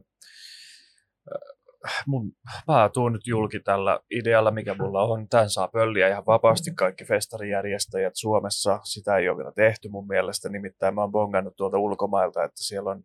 mun, 2.06 2.32
mä 2.68 2.90
tuun 2.94 3.14
nyt 3.14 3.28
julki 3.28 3.60
tällä 3.60 4.00
idealla, 4.12 4.52
mikä 4.52 4.76
mulla 4.80 5.04
on. 5.04 5.30
Tän 5.30 5.50
saa 5.50 5.68
pölliä 5.68 6.10
ihan 6.10 6.26
vapaasti 6.26 6.72
kaikki 6.76 7.06
festarijärjestäjät 7.06 8.14
Suomessa. 8.16 8.80
Sitä 8.84 9.18
ei 9.18 9.30
ole 9.30 9.38
vielä 9.38 9.52
tehty 9.52 9.90
mun 9.90 10.08
mielestä. 10.08 10.50
Nimittäin 10.50 10.96
mä 10.96 11.02
oon 11.02 11.12
bongannut 11.12 11.56
tuolta 11.56 11.78
ulkomailta, 11.78 12.44
että 12.44 12.64
siellä 12.64 12.92
on 12.92 13.04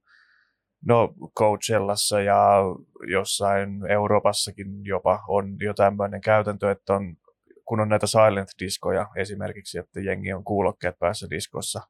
No 0.84 1.14
Coachellassa 1.38 2.20
ja 2.20 2.62
jossain 3.10 3.86
Euroopassakin 3.90 4.84
jopa 4.84 5.24
on 5.28 5.56
jo 5.60 5.74
tämmöinen 5.74 6.20
käytäntö, 6.20 6.70
että 6.70 6.94
on, 6.94 7.16
kun 7.64 7.80
on 7.80 7.88
näitä 7.88 8.06
silent 8.06 8.48
diskoja 8.58 9.06
esimerkiksi, 9.16 9.78
että 9.78 10.00
jengi 10.00 10.32
on 10.32 10.44
kuulokkeet 10.44 10.98
päässä 10.98 11.26
diskossa, 11.30 11.80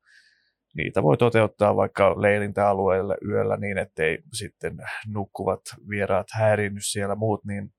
niitä 0.76 1.02
voi 1.02 1.16
toteuttaa 1.16 1.76
vaikka 1.76 2.22
leirintäalueelle 2.22 3.16
yöllä 3.28 3.56
niin, 3.56 3.78
ettei 3.78 4.18
sitten 4.32 4.76
nukkuvat 5.06 5.60
vieraat 5.88 6.26
häirinny 6.32 6.80
siellä 6.80 7.14
muut, 7.14 7.44
niin 7.44 7.70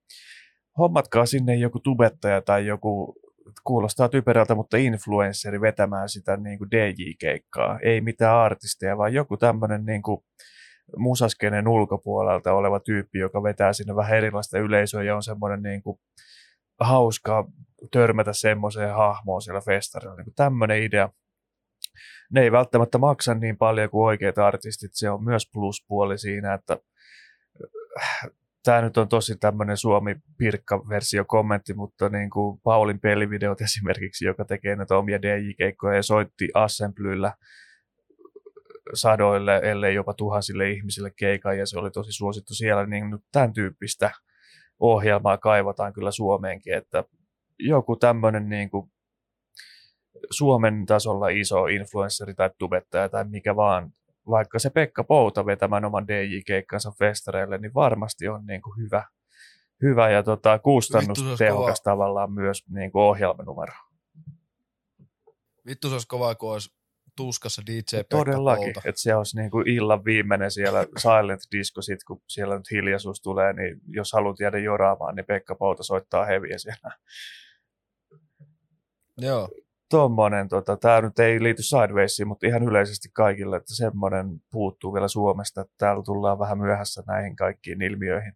hommatkaa 0.77 1.25
sinne 1.25 1.55
joku 1.55 1.79
tubettaja 1.79 2.41
tai 2.41 2.65
joku, 2.65 3.15
kuulostaa 3.63 4.09
typerältä, 4.09 4.55
mutta 4.55 4.77
influenceri 4.77 5.61
vetämään 5.61 6.09
sitä 6.09 6.37
niin 6.37 6.57
kuin 6.57 6.71
DJ-keikkaa. 6.71 7.79
Ei 7.79 8.01
mitään 8.01 8.37
artisteja, 8.37 8.97
vaan 8.97 9.13
joku 9.13 9.37
tämmöinen 9.37 9.85
niin 9.85 10.01
kuin 10.01 10.21
musaskenen 10.95 11.67
ulkopuolelta 11.67 12.53
oleva 12.53 12.79
tyyppi, 12.79 13.19
joka 13.19 13.43
vetää 13.43 13.73
sinne 13.73 13.95
vähän 13.95 14.17
erilaista 14.17 14.59
yleisöä 14.59 15.03
ja 15.03 15.15
on 15.15 15.23
semmoinen 15.23 15.61
niin 15.61 15.81
kuin 15.81 15.99
hauskaa 16.79 17.45
törmätä 17.91 18.33
semmoiseen 18.33 18.93
hahmoon 18.93 19.41
siellä 19.41 19.61
festarilla. 19.61 20.15
Niin 20.15 20.33
tämmöinen 20.35 20.83
idea. 20.83 21.09
Ne 22.31 22.41
ei 22.41 22.51
välttämättä 22.51 22.97
maksa 22.97 23.33
niin 23.33 23.57
paljon 23.57 23.89
kuin 23.89 24.05
oikeat 24.05 24.37
artistit. 24.37 24.91
Se 24.93 25.09
on 25.09 25.23
myös 25.23 25.49
pluspuoli 25.53 26.17
siinä, 26.17 26.53
että 26.53 26.77
äh, 28.03 28.29
tämä 28.63 28.81
nyt 28.81 28.97
on 28.97 29.07
tosi 29.07 29.35
tämmöinen 29.35 29.77
Suomi-pirkka-versio 29.77 31.25
kommentti, 31.25 31.73
mutta 31.73 32.09
niin 32.09 32.29
kuin 32.29 32.59
Paulin 32.63 32.99
pelivideot 32.99 33.61
esimerkiksi, 33.61 34.25
joka 34.25 34.45
tekee 34.45 34.75
näitä 34.75 34.97
omia 34.97 35.21
DJ-keikkoja 35.21 35.95
ja 35.95 36.03
soitti 36.03 36.49
Assemblyllä 36.53 37.33
sadoille, 38.93 39.61
ellei 39.63 39.95
jopa 39.95 40.13
tuhansille 40.13 40.69
ihmisille 40.69 41.11
keikan, 41.11 41.57
ja 41.57 41.65
se 41.65 41.79
oli 41.79 41.91
tosi 41.91 42.11
suosittu 42.11 42.53
siellä, 42.53 42.85
niin 42.85 43.09
nyt 43.09 43.21
tämän 43.31 43.53
tyyppistä 43.53 44.11
ohjelmaa 44.79 45.37
kaivataan 45.37 45.93
kyllä 45.93 46.11
Suomeenkin, 46.11 46.73
että 46.73 47.03
joku 47.59 47.95
tämmöinen 47.95 48.49
niin 48.49 48.69
kuin 48.69 48.91
Suomen 50.31 50.85
tasolla 50.85 51.27
iso 51.27 51.65
influenssari 51.65 52.33
tai 52.33 52.49
tubettaja 52.57 53.09
tai 53.09 53.25
mikä 53.29 53.55
vaan, 53.55 53.91
vaikka 54.29 54.59
se 54.59 54.69
Pekka 54.69 55.03
Pouta 55.03 55.45
vetämään 55.45 55.85
oman 55.85 56.07
DJ-keikkansa 56.07 56.91
festareille, 56.99 57.57
niin 57.57 57.73
varmasti 57.73 58.27
on 58.27 58.45
niin 58.45 58.61
kuin 58.61 58.77
hyvä, 58.77 59.05
hyvä 59.81 60.09
ja 60.09 60.23
tota, 60.23 60.59
kustannustehokas 60.59 61.81
tavallaan 61.81 62.31
myös 62.31 62.63
niin 62.69 62.91
kuin 62.91 63.03
ohjelmanumero. 63.03 63.73
Vittu 65.65 65.87
se 65.87 65.95
olisi 65.95 66.07
kova, 66.07 66.35
kun 66.35 66.51
olisi 66.51 66.76
tuskassa 67.17 67.61
DJ 67.65 67.79
Pekka 67.91 68.17
Todellakin, 68.17 68.73
että 68.85 69.01
se 69.01 69.15
olisi 69.15 69.37
niin 69.37 69.51
kuin 69.51 69.69
illan 69.69 70.05
viimeinen 70.05 70.51
siellä 70.51 70.85
silent 70.97 71.41
disco, 71.51 71.81
sit 71.81 72.03
kun 72.03 72.21
siellä 72.27 72.57
nyt 72.57 72.71
hiljaisuus 72.71 73.21
tulee, 73.21 73.53
niin 73.53 73.81
jos 73.87 74.13
haluat 74.13 74.39
jäädä 74.39 74.57
joraamaan, 74.57 75.15
niin 75.15 75.25
Pekka 75.25 75.55
Pouta 75.55 75.83
soittaa 75.83 76.25
heviä 76.25 76.57
siellä. 76.57 76.91
Joo. 79.17 79.49
Tuommoinen, 79.89 80.49
tota, 80.49 80.77
tämä 80.77 81.01
nyt 81.01 81.19
ei 81.19 81.43
liity 81.43 81.63
Sidewaysiin, 81.63 82.27
mutta 82.27 82.47
ihan 82.47 82.63
yleisesti 82.63 83.09
kaikille, 83.13 83.57
että 83.57 83.75
semmoinen 83.75 84.27
puuttuu 84.51 84.93
vielä 84.93 85.07
Suomesta, 85.07 85.61
että 85.61 85.73
täällä 85.77 86.03
tullaan 86.03 86.39
vähän 86.39 86.57
myöhässä 86.57 87.03
näihin 87.07 87.35
kaikkiin 87.35 87.81
ilmiöihin. 87.81 88.33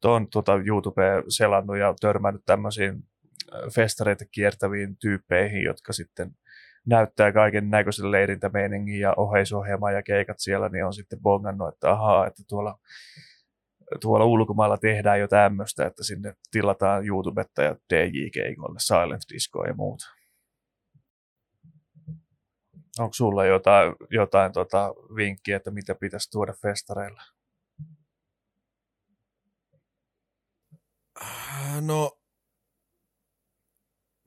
Tuon 0.00 0.28
tota, 0.28 0.52
YouTube 0.66 1.02
selannut 1.28 1.78
ja 1.78 1.94
törmännyt 2.00 2.42
tämmöisiin 2.46 3.04
festareita 3.74 4.24
kiertäviin 4.24 4.96
tyyppeihin, 4.96 5.62
jotka 5.62 5.92
sitten 5.92 6.30
näyttää 6.86 7.32
kaiken 7.32 7.70
näköisen 7.70 8.10
leirintämeiningin 8.10 9.00
ja 9.00 9.14
oheisohjelma 9.16 9.90
ja 9.90 10.02
keikat 10.02 10.36
siellä, 10.38 10.68
niin 10.68 10.84
on 10.84 10.94
sitten 10.94 11.20
bongannut, 11.20 11.74
että 11.74 11.90
ahaa, 11.90 12.26
että 12.26 12.42
tuolla 12.48 12.78
tuolla 14.00 14.24
ulkomailla 14.24 14.78
tehdään 14.78 15.20
jo 15.20 15.28
tämmöistä, 15.28 15.86
että 15.86 16.04
sinne 16.04 16.34
tilataan 16.50 17.06
YouTubetta 17.06 17.62
ja 17.62 17.76
DJ-keikoille, 17.94 18.78
Silent 18.80 19.22
Disco 19.32 19.64
ja 19.64 19.74
muuta. 19.74 20.04
Onko 22.98 23.12
sulla 23.12 23.44
jotain, 23.44 23.94
jotain 24.10 24.52
tota 24.52 24.94
vinkkiä, 25.16 25.56
että 25.56 25.70
mitä 25.70 25.94
pitäisi 25.94 26.30
tuoda 26.30 26.52
festareilla? 26.52 27.22
No, 31.80 32.18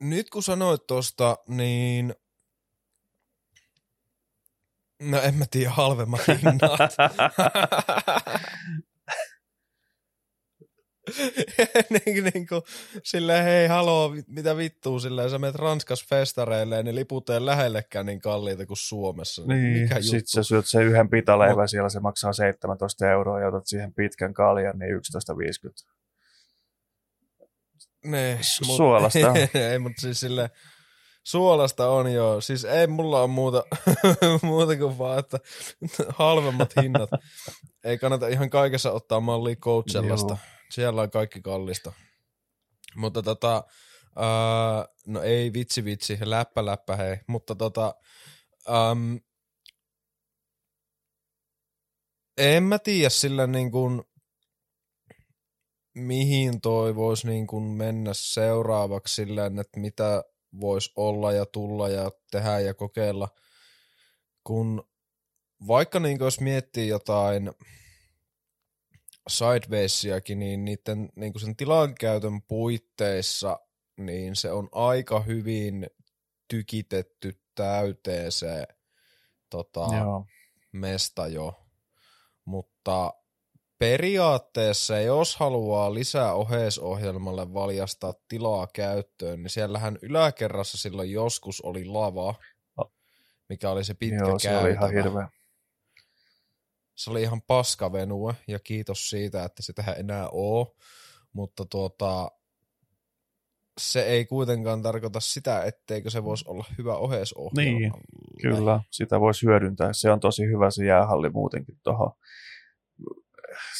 nyt 0.00 0.30
kun 0.30 0.42
sanoit 0.42 0.86
tosta, 0.86 1.36
niin 1.48 2.14
No 5.02 5.20
en 5.20 5.34
mä 5.34 5.44
tiedä, 5.50 5.70
halvemmat 5.70 6.20
hinnat. 6.28 6.96
niin, 11.90 12.24
niin 12.34 12.46
kuin, 12.46 12.62
silleen, 13.02 13.44
hei 13.44 13.66
haloo, 13.66 14.14
mitä 14.26 14.56
vittua, 14.56 15.00
silleen 15.00 15.30
sä 15.30 15.38
menet 15.38 15.56
Ranskas 15.56 16.06
festareille, 16.08 16.82
niin 16.82 16.94
liput 16.94 17.30
ei 17.30 17.46
lähellekään 17.46 18.06
niin 18.06 18.20
kalliita 18.20 18.66
kuin 18.66 18.76
Suomessa. 18.76 19.42
Niin, 19.46 19.82
Mikä 19.82 20.00
sit 20.00 20.12
juttu? 20.12 20.30
sä 20.30 20.42
syöt 20.42 20.66
sen 20.66 20.82
yhden 20.82 21.10
pitaleivän, 21.10 21.62
Mut... 21.62 21.70
siellä 21.70 21.88
se 21.88 22.00
maksaa 22.00 22.32
17 22.32 23.10
euroa 23.10 23.40
ja 23.40 23.48
otat 23.48 23.66
siihen 23.66 23.94
pitkän 23.94 24.34
kaljan, 24.34 24.78
niin 24.78 24.94
11,50. 24.94 25.96
Niin, 28.04 28.38
Suolasta. 28.40 29.34
ei, 29.70 29.78
mutta 29.78 30.00
siis 30.00 30.20
silleen, 30.20 30.50
Suolasta 31.26 31.88
on 31.88 32.12
joo. 32.12 32.40
Siis 32.40 32.64
ei 32.64 32.86
mulla 32.86 33.20
ole 33.20 33.26
muuta, 33.26 33.64
muuta 34.42 34.76
kuin 34.76 34.98
vaan, 34.98 35.18
että 35.18 35.38
halvemmat 36.08 36.74
hinnat. 36.82 37.10
Ei 37.84 37.98
kannata 37.98 38.28
ihan 38.28 38.50
kaikessa 38.50 38.92
ottaa 38.92 39.20
mallia 39.20 39.56
Coachellasta. 39.56 40.36
Siellä 40.70 41.02
on 41.02 41.10
kaikki 41.10 41.42
kallista. 41.42 41.92
Mutta 42.96 43.22
tota, 43.22 43.64
uh, 44.16 44.94
no 45.06 45.22
ei 45.22 45.52
vitsi 45.52 45.84
vitsi, 45.84 46.18
läppä 46.20 46.66
läppä 46.66 46.96
hei. 46.96 47.16
Mutta 47.26 47.54
tota, 47.54 47.94
um, 48.68 49.20
en 52.38 52.62
mä 52.62 52.78
tiedä 52.78 53.08
sillä 53.08 53.46
niin 53.46 53.70
kuin, 53.70 54.02
mihin 55.94 56.60
toi 56.60 56.96
voisi 56.96 57.26
niin 57.26 57.46
kuin 57.46 57.64
mennä 57.64 58.10
seuraavaksi 58.14 59.14
silleen, 59.14 59.58
että 59.58 59.80
mitä 59.80 60.24
voisi 60.60 60.92
olla 60.96 61.32
ja 61.32 61.46
tulla 61.46 61.88
ja 61.88 62.10
tehdä 62.30 62.60
ja 62.60 62.74
kokeilla, 62.74 63.28
kun 64.44 64.88
vaikka 65.66 66.00
niin 66.00 66.18
jos 66.20 66.40
miettii 66.40 66.88
jotain 66.88 67.50
sidewaysiakin, 69.28 70.38
niin 70.38 70.64
niiden 70.64 71.08
niin 71.16 71.32
kuin 71.32 71.40
sen 71.40 71.56
tilankäytön 71.56 72.42
puitteissa 72.42 73.58
niin 73.96 74.36
se 74.36 74.50
on 74.50 74.68
aika 74.72 75.20
hyvin 75.20 75.86
tykitetty 76.48 77.40
täyteen 77.54 78.32
se 78.32 78.66
tota, 79.50 79.86
mesta 80.72 81.26
jo. 81.26 81.66
Mutta 82.44 83.14
periaatteessa, 83.78 85.00
jos 85.00 85.36
haluaa 85.36 85.94
lisää 85.94 86.34
oheisohjelmalle 86.34 87.54
valjastaa 87.54 88.14
tilaa 88.28 88.66
käyttöön, 88.74 89.42
niin 89.42 89.50
siellähän 89.50 89.98
yläkerrassa 90.02 90.78
silloin 90.78 91.12
joskus 91.12 91.60
oli 91.60 91.84
lava, 91.84 92.34
mikä 93.48 93.70
oli 93.70 93.84
se 93.84 93.94
pitkä 93.94 94.16
Joo, 94.16 94.38
se 94.38 94.58
oli 94.58 94.70
ihan 94.70 94.90
hirveä. 94.90 95.28
Se 96.94 97.10
oli 97.10 97.22
ihan 97.22 97.42
paskavenue, 97.42 98.34
ja 98.48 98.58
kiitos 98.58 99.10
siitä, 99.10 99.44
että 99.44 99.62
sitä 99.62 99.82
enää 99.82 100.28
oo, 100.32 100.76
mutta 101.32 101.64
tuota, 101.64 102.30
se 103.80 104.02
ei 104.02 104.24
kuitenkaan 104.24 104.82
tarkoita 104.82 105.20
sitä, 105.20 105.64
etteikö 105.64 106.10
se 106.10 106.24
voisi 106.24 106.44
olla 106.48 106.64
hyvä 106.78 106.96
oheisohjelma. 106.96 107.78
Niin, 107.78 107.92
kyllä, 108.42 108.80
sitä 108.90 109.20
voisi 109.20 109.46
hyödyntää. 109.46 109.92
Se 109.92 110.10
on 110.10 110.20
tosi 110.20 110.46
hyvä 110.46 110.70
se 110.70 110.84
jäähalli 110.86 111.30
muutenkin 111.30 111.78
tuohon 111.82 112.12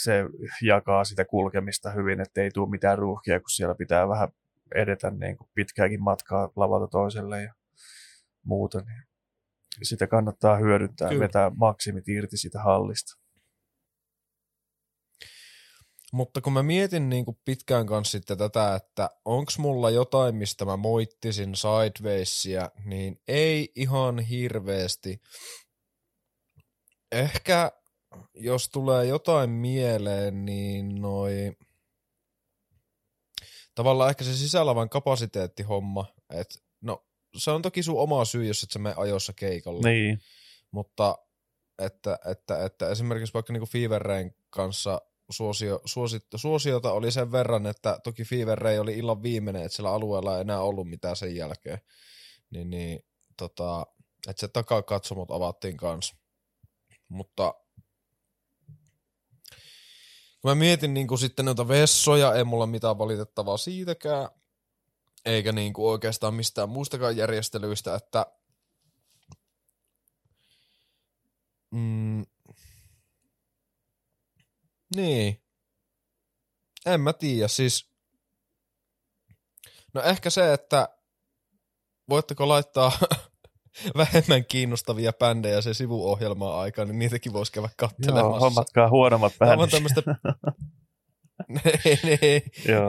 se 0.03 0.25
jakaa 0.63 1.05
sitä 1.05 1.25
kulkemista 1.25 1.91
hyvin, 1.91 2.21
että 2.21 2.41
ei 2.41 2.51
tule 2.51 2.71
mitään 2.71 2.99
ruuhkia, 2.99 3.41
kun 3.41 3.51
siellä 3.51 3.75
pitää 3.75 4.09
vähän 4.09 4.29
edetä 4.75 5.11
niin 5.11 5.37
kuin 5.37 5.51
pitkääkin 5.55 6.03
matkaa 6.03 6.51
lavalta 6.57 6.89
toiselle 6.89 7.43
ja 7.43 7.55
muuta. 8.45 8.79
Niin 8.79 9.03
sitä 9.83 10.07
kannattaa 10.07 10.57
hyödyntää, 10.57 11.09
Kyllä. 11.09 11.21
vetää 11.21 11.51
maksimit 11.57 12.09
irti 12.09 12.37
sitä 12.37 12.63
hallista. 12.63 13.27
Mutta 16.13 16.41
kun 16.41 16.53
mä 16.53 16.63
mietin 16.63 17.09
niin 17.09 17.25
kuin 17.25 17.39
pitkään 17.45 17.87
kanssa 17.87 18.13
sitten 18.13 18.39
tätä, 18.39 18.75
että 18.75 19.11
onko 19.25 19.53
mulla 19.59 19.91
jotain, 19.91 20.35
mistä 20.35 20.65
mä 20.65 20.77
moittisin 20.77 21.55
Sidewaysia, 21.55 22.71
niin 22.85 23.21
ei 23.29 23.73
ihan 23.75 24.19
hirveästi. 24.19 25.21
Ehkä 27.13 27.73
jos 28.35 28.69
tulee 28.69 29.07
jotain 29.07 29.51
mieleen, 29.51 30.45
niin 30.45 31.01
noi... 31.01 31.53
Tavallaan 33.75 34.11
ehkä 34.11 34.25
se 34.25 34.37
sisällävän 34.37 34.89
kapasiteettihomma, 34.89 36.07
että 36.31 36.59
no 36.81 37.07
se 37.37 37.51
on 37.51 37.63
toki 37.63 37.83
sun 37.83 38.01
oma 38.01 38.25
syy, 38.25 38.47
jos 38.47 38.63
et 38.63 38.71
sä 38.71 38.79
mene 38.79 38.95
ajossa 38.99 39.33
keikalle. 39.33 39.91
Niin. 39.91 40.21
Mutta 40.71 41.19
että, 41.79 42.19
että, 42.31 42.65
että 42.65 42.91
esimerkiksi 42.91 43.35
vaikka 43.35 43.53
niinku 43.53 43.67
Fever 43.67 44.03
Rain 44.03 44.37
kanssa 44.51 45.01
suosio, 45.31 45.81
suosit, 45.85 46.23
suosiota 46.37 46.93
oli 46.93 47.11
sen 47.11 47.33
verran, 47.33 47.67
että 47.67 47.99
toki 48.05 48.25
Fever 48.25 48.59
Ray 48.59 48.79
oli 48.79 48.99
illan 48.99 49.23
viimeinen, 49.23 49.63
että 49.63 49.77
sillä 49.77 49.91
alueella 49.91 50.35
ei 50.35 50.41
enää 50.41 50.61
ollut 50.61 50.89
mitään 50.89 51.17
sen 51.17 51.37
jälkeen. 51.37 51.79
Niin, 52.51 52.71
niin 52.71 53.01
tota, 53.37 53.87
että 54.29 54.41
se 54.41 54.49
takakatsomot 54.49 55.31
avattiin 55.31 55.77
kanssa. 55.77 56.17
Mutta 57.09 57.55
mä 60.47 60.55
mietin 60.55 60.95
niin 60.95 61.09
kuin 61.09 61.19
sitten 61.19 61.45
noita 61.45 61.69
vessoja, 61.69 62.35
ei 62.35 62.45
mulla 62.45 62.67
mitään 62.67 62.99
valitettavaa 62.99 63.57
siitäkään, 63.57 64.29
eikä 65.25 65.53
niin 65.53 65.73
kuin 65.73 65.91
oikeastaan 65.91 66.35
mistään 66.35 66.69
muustakaan 66.69 67.17
järjestelyistä, 67.17 67.95
että 67.95 68.27
mm, 71.71 72.27
niin, 74.97 75.43
en 76.87 77.01
mä 77.01 77.13
tiedä, 77.13 77.49
siis 77.49 77.91
no 79.95 80.03
ehkä 80.03 80.31
se, 80.31 80.53
että 80.53 80.89
voitteko 82.09 82.49
laittaa 82.49 82.93
vähemmän 83.97 84.45
kiinnostavia 84.45 85.13
bändejä 85.13 85.61
se 85.61 85.75
sivuohjelmaa 85.75 86.61
aikaan, 86.61 86.89
niin 86.89 86.99
niitäkin 86.99 87.33
voisi 87.33 87.53
käydä 87.53 87.69
katselemassa. 87.77 88.29
Joo, 88.29 88.41
hommatkaa 88.41 88.91
huonommat 88.91 89.33
bändit. 89.39 89.71
tämmöistä... 89.71 90.03
ei, 91.85 91.99
ei, 92.23 92.43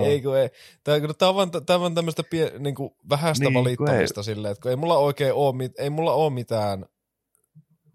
ei, 0.06 0.22
kun 0.22 0.38
ei. 0.38 0.50
Tämä, 0.84 1.14
tämä 1.18 1.30
on, 1.30 1.36
vaan, 1.36 1.52
tämä 1.66 1.86
on 1.86 1.96
tämmöistä 1.96 2.24
pie, 2.30 2.52
niin 2.60 2.76
kuin 2.76 2.90
vähäistä 3.10 3.46
niin, 3.46 3.54
valittamista 3.54 4.24
silleen, 4.24 4.52
että 4.52 4.62
kun 4.62 4.72
ei 4.72 4.76
mulla 4.76 4.98
oikein 4.98 5.34
ole, 5.34 5.70
ei 5.78 5.90
mulla 5.90 6.14
ole 6.14 6.34
mitään 6.34 6.86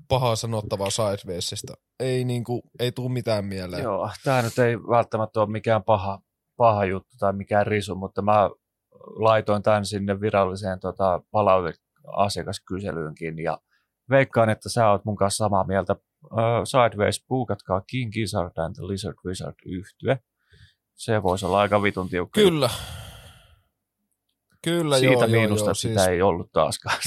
pahaa 0.09 0.36
sanottavaa 0.36 0.90
Sidewaysista. 0.90 1.74
Ei, 2.01 2.24
niin 2.24 2.44
kuin, 2.44 2.62
ei 2.81 2.93
tule 2.93 3.12
mitään 3.12 3.44
mieleen. 3.44 3.82
Joo, 3.82 4.10
tämä 4.24 4.43
nyt 4.43 4.59
ei 4.59 4.78
välttämättä 4.78 5.40
ole 5.40 5.51
mikään 5.51 5.85
paha, 5.85 6.19
paha 6.56 6.85
juttu 6.85 7.16
tai 7.19 7.32
mikään 7.32 7.66
risu, 7.66 7.94
mutta 7.94 8.23
mä 8.23 8.51
laitoin 9.05 9.62
tämän 9.62 9.86
sinne 9.86 10.20
viralliseen 10.20 10.81
tota, 10.81 11.23
palaute 11.31 11.73
asiakaskyselyynkin 12.16 13.38
ja 13.38 13.58
veikkaan, 14.10 14.50
että 14.50 14.68
sä 14.68 14.90
oot 14.90 15.04
mun 15.04 15.16
kanssa 15.16 15.44
samaa 15.44 15.64
mieltä. 15.66 15.96
Uh, 16.24 16.38
Sideways, 16.64 17.24
puukatkaa 17.28 17.80
King 17.80 18.12
Gizzard 18.12 18.52
and 18.56 18.74
the 18.74 18.82
Lizard 18.86 19.16
Wizard 19.26 19.54
yhtye. 19.66 20.18
Se 20.94 21.22
voisi 21.22 21.46
olla 21.46 21.60
aika 21.60 21.82
vitun 21.82 22.08
tiukka. 22.08 22.40
Kyllä. 22.40 22.70
Kyllä, 24.64 24.98
Siitä 24.98 25.14
joo, 25.14 25.28
miinusta 25.28 25.68
joo, 25.68 25.74
sitä 25.74 25.94
siis... 25.94 26.08
ei 26.08 26.22
ollut 26.22 26.52
taaskaan 26.52 26.98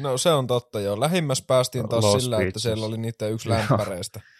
No 0.00 0.18
se 0.18 0.32
on 0.32 0.46
totta 0.46 0.80
joo. 0.80 1.00
Lähimmäs 1.00 1.42
päästiin 1.42 1.88
taas 1.88 2.04
Los 2.04 2.22
sillä, 2.22 2.36
Beaches. 2.36 2.48
että 2.48 2.60
siellä 2.60 2.86
oli 2.86 2.98
niitä 2.98 3.26
yksi 3.26 3.48
lämpäreistä. 3.48 4.20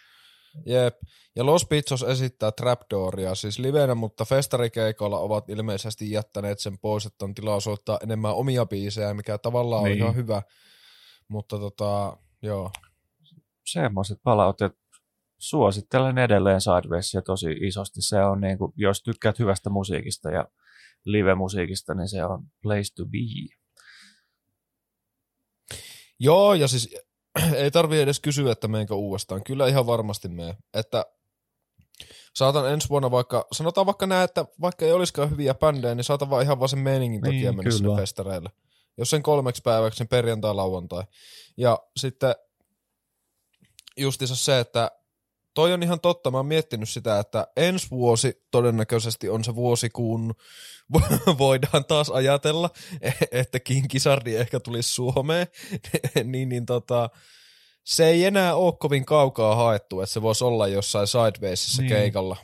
Jep. 0.65 0.95
Ja 1.35 1.45
Los 1.45 1.65
Pizzos 1.65 2.03
esittää 2.03 2.51
Trapdooria 2.51 3.35
siis 3.35 3.59
livenä, 3.59 3.95
mutta 3.95 4.25
festarikeikoilla 4.25 5.19
ovat 5.19 5.49
ilmeisesti 5.49 6.11
jättäneet 6.11 6.59
sen 6.59 6.79
pois, 6.79 7.05
että 7.05 7.25
on 7.25 7.33
tilaa 7.33 7.59
soittaa 7.59 7.99
enemmän 8.03 8.35
omia 8.35 8.65
biisejä, 8.65 9.13
mikä 9.13 9.37
tavallaan 9.37 9.83
niin. 9.83 9.93
on 9.93 9.97
ihan 9.97 10.15
hyvä. 10.15 10.41
Mutta 11.27 11.59
tota, 11.59 12.17
joo. 12.41 12.71
Semmoiset 13.65 14.19
palautet 14.23 14.73
suosittelen 15.37 16.17
edelleen 16.17 16.61
Sidewaysia 16.61 17.21
tosi 17.21 17.51
isosti. 17.51 18.01
Se 18.01 18.23
on 18.23 18.41
niin 18.41 18.57
kuin, 18.57 18.73
jos 18.75 19.03
tykkäät 19.03 19.39
hyvästä 19.39 19.69
musiikista 19.69 20.29
ja 20.29 20.45
live-musiikista, 21.05 21.93
niin 21.93 22.09
se 22.09 22.25
on 22.25 22.43
place 22.61 22.93
to 22.95 23.05
be. 23.05 23.55
Joo, 26.19 26.53
ja 26.53 26.67
siis 26.67 26.95
ei 27.55 27.71
tarvi 27.71 28.01
edes 28.01 28.19
kysyä, 28.19 28.51
että 28.51 28.67
meenkö 28.67 28.95
uudestaan. 28.95 29.43
Kyllä 29.43 29.67
ihan 29.67 29.87
varmasti 29.87 30.27
mee. 30.27 30.55
Että 30.73 31.05
Saatan 32.35 32.71
ensi 32.73 32.89
vuonna 32.89 33.11
vaikka, 33.11 33.47
sanotaan 33.51 33.85
vaikka 33.85 34.07
näin, 34.07 34.23
että 34.23 34.45
vaikka 34.61 34.85
ei 34.85 34.91
olisikaan 34.91 35.29
hyviä 35.29 35.53
bändejä, 35.53 35.95
niin 35.95 36.03
saatan 36.03 36.29
vaan 36.29 36.43
ihan 36.43 36.59
vaan 36.59 36.69
sen 36.69 36.79
meiningin 36.79 37.21
takia 37.21 37.51
Niin, 37.51 37.55
mennä 37.55 37.71
sinne 37.71 37.95
festareille. 37.95 38.49
Jos 38.97 39.09
sen 39.09 39.23
kolmeksi 39.23 39.61
päiväksi, 39.61 39.97
sen 39.97 40.07
perjantai, 40.07 40.53
lauantai. 40.53 41.03
Ja 41.57 41.79
sitten 41.97 42.35
justiinsa 43.97 44.35
se, 44.35 44.59
että 44.59 44.91
toi 45.55 45.73
on 45.73 45.83
ihan 45.83 45.99
totta, 45.99 46.31
mä 46.31 46.37
oon 46.37 46.45
miettinyt 46.45 46.89
sitä, 46.89 47.19
että 47.19 47.47
ensi 47.57 47.87
vuosi 47.91 48.45
todennäköisesti 48.51 49.29
on 49.29 49.43
se 49.43 49.55
vuosi, 49.55 49.89
kun 49.89 50.35
voidaan 51.37 51.85
taas 51.85 52.09
ajatella, 52.09 52.69
että 53.31 53.59
Kinkisardi 53.59 54.35
ehkä 54.35 54.59
tulisi 54.59 54.89
Suomeen, 54.93 55.47
niin, 56.23 56.49
niin 56.49 56.65
tota, 56.65 57.09
se 57.83 58.07
ei 58.07 58.25
enää 58.25 58.55
ole 58.55 58.73
kovin 58.79 59.05
kaukaa 59.05 59.55
haettu, 59.55 60.01
että 60.01 60.13
se 60.13 60.21
voisi 60.21 60.43
olla 60.43 60.67
jossain 60.67 61.07
Sidewaysissa 61.07 61.81
Niin. 61.81 61.89
niin. 61.89 61.99
keikalla. 61.99 62.37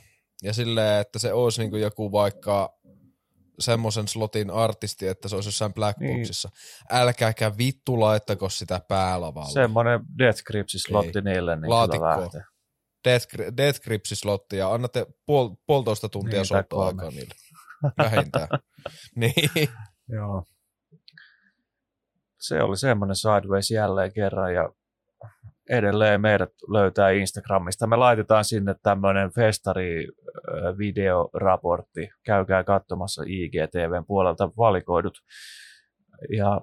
Ja 0.43 0.53
silleen, 0.53 1.01
että 1.01 1.19
se 1.19 1.33
olisi 1.33 1.61
niinku 1.61 1.77
joku 1.77 2.11
vaikka 2.11 2.77
semmoisen 3.59 4.07
slotin 4.07 4.51
artisti, 4.51 5.07
että 5.07 5.27
se 5.27 5.35
olisi 5.35 5.47
jossain 5.47 5.73
Blackboxissa. 5.73 6.49
Niin. 6.49 6.99
Älkääkä 7.01 7.51
vittu 7.57 7.99
laittako 7.99 8.49
sitä 8.49 8.81
päälavalle. 8.87 9.51
Semmoinen 9.51 9.99
Death 10.17 10.43
Gripsi-slotti 10.43 11.21
niille, 11.21 11.55
niin 11.55 11.69
Laatikko. 11.69 12.07
kyllä 12.07 12.21
lähtee. 12.21 12.41
Death, 13.57 13.81
Gripsi-slotti 13.83 14.57
ja 14.57 14.73
annatte 14.73 15.05
puol, 15.25 15.49
puolitoista 15.67 16.09
tuntia 16.09 16.39
Niin, 16.39 16.45
soittoaikaa 16.45 17.01
kolme. 17.01 17.15
niille. 17.15 17.33
Vähintään. 17.97 18.47
niin. 19.15 19.69
Joo. 20.09 20.43
Se 22.39 22.61
oli 22.61 22.77
semmoinen 22.77 23.15
Sideways 23.15 23.71
jälleen 23.71 24.13
kerran 24.13 24.53
ja 24.53 24.69
edelleen 25.69 26.21
meidät 26.21 26.49
löytää 26.67 27.09
Instagramista. 27.09 27.87
Me 27.87 27.95
laitetaan 27.95 28.45
sinne 28.45 28.75
tämmöinen 28.83 29.31
festari-videoraportti. 29.31 32.09
Käykää 32.25 32.63
katsomassa 32.63 33.23
IGTVn 33.27 34.05
puolelta 34.07 34.49
valikoidut. 34.57 35.17
Ja 36.37 36.61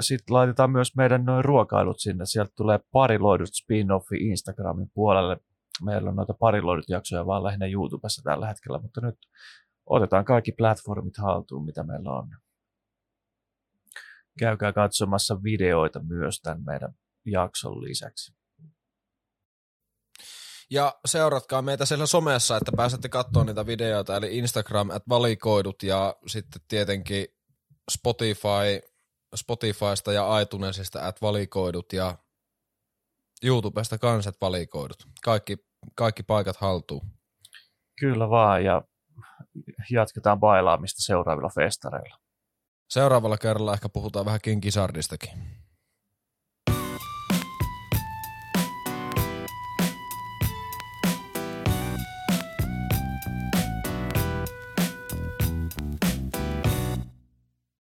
sitten 0.00 0.34
laitetaan 0.34 0.70
myös 0.70 0.96
meidän 0.96 1.24
noin 1.24 1.44
ruokailut 1.44 2.00
sinne. 2.00 2.26
Sieltä 2.26 2.52
tulee 2.56 2.80
pariloidut 2.92 3.48
spin-offi 3.48 4.16
Instagramin 4.20 4.90
puolelle. 4.94 5.36
Meillä 5.84 6.10
on 6.10 6.16
noita 6.16 6.34
pariloidut 6.34 6.88
jaksoja 6.88 7.26
vaan 7.26 7.44
lähinnä 7.44 7.66
YouTubessa 7.66 8.22
tällä 8.22 8.46
hetkellä, 8.46 8.78
mutta 8.78 9.00
nyt 9.00 9.18
otetaan 9.86 10.24
kaikki 10.24 10.52
platformit 10.52 11.18
haltuun, 11.18 11.64
mitä 11.64 11.82
meillä 11.82 12.10
on. 12.10 12.28
Käykää 14.38 14.72
katsomassa 14.72 15.42
videoita 15.42 16.00
myös 16.00 16.40
tämän 16.40 16.64
meidän 16.64 16.94
jakson 17.26 17.82
lisäksi. 17.82 18.34
Ja 20.70 20.94
seuratkaa 21.04 21.62
meitä 21.62 21.84
siellä 21.84 22.06
somessa, 22.06 22.56
että 22.56 22.72
pääsette 22.76 23.08
katsoa 23.08 23.44
niitä 23.44 23.66
videoita, 23.66 24.16
eli 24.16 24.38
Instagram, 24.38 24.90
at 24.90 25.02
valikoidut 25.08 25.82
ja 25.82 26.16
sitten 26.26 26.62
tietenkin 26.68 27.26
Spotify, 27.90 28.91
Spotifysta 29.36 30.12
ja 30.12 30.40
iTunesista, 30.40 31.06
at 31.06 31.22
valikoidut 31.22 31.92
ja 31.92 32.18
YouTubesta 33.44 33.98
kans, 33.98 34.26
at 34.26 34.36
valikoidut. 34.40 35.08
Kaikki, 35.24 35.56
kaikki 35.94 36.22
paikat 36.22 36.56
haltuun. 36.56 37.10
Kyllä 38.00 38.30
vaan, 38.30 38.64
ja 38.64 38.82
jatketaan 39.90 40.40
bailaamista 40.40 41.02
seuraavilla 41.02 41.50
festareilla. 41.54 42.18
Seuraavalla 42.90 43.38
kerralla 43.38 43.74
ehkä 43.74 43.88
puhutaan 43.88 44.26
vähän 44.26 44.40
kinkisardistakin. 44.42 45.61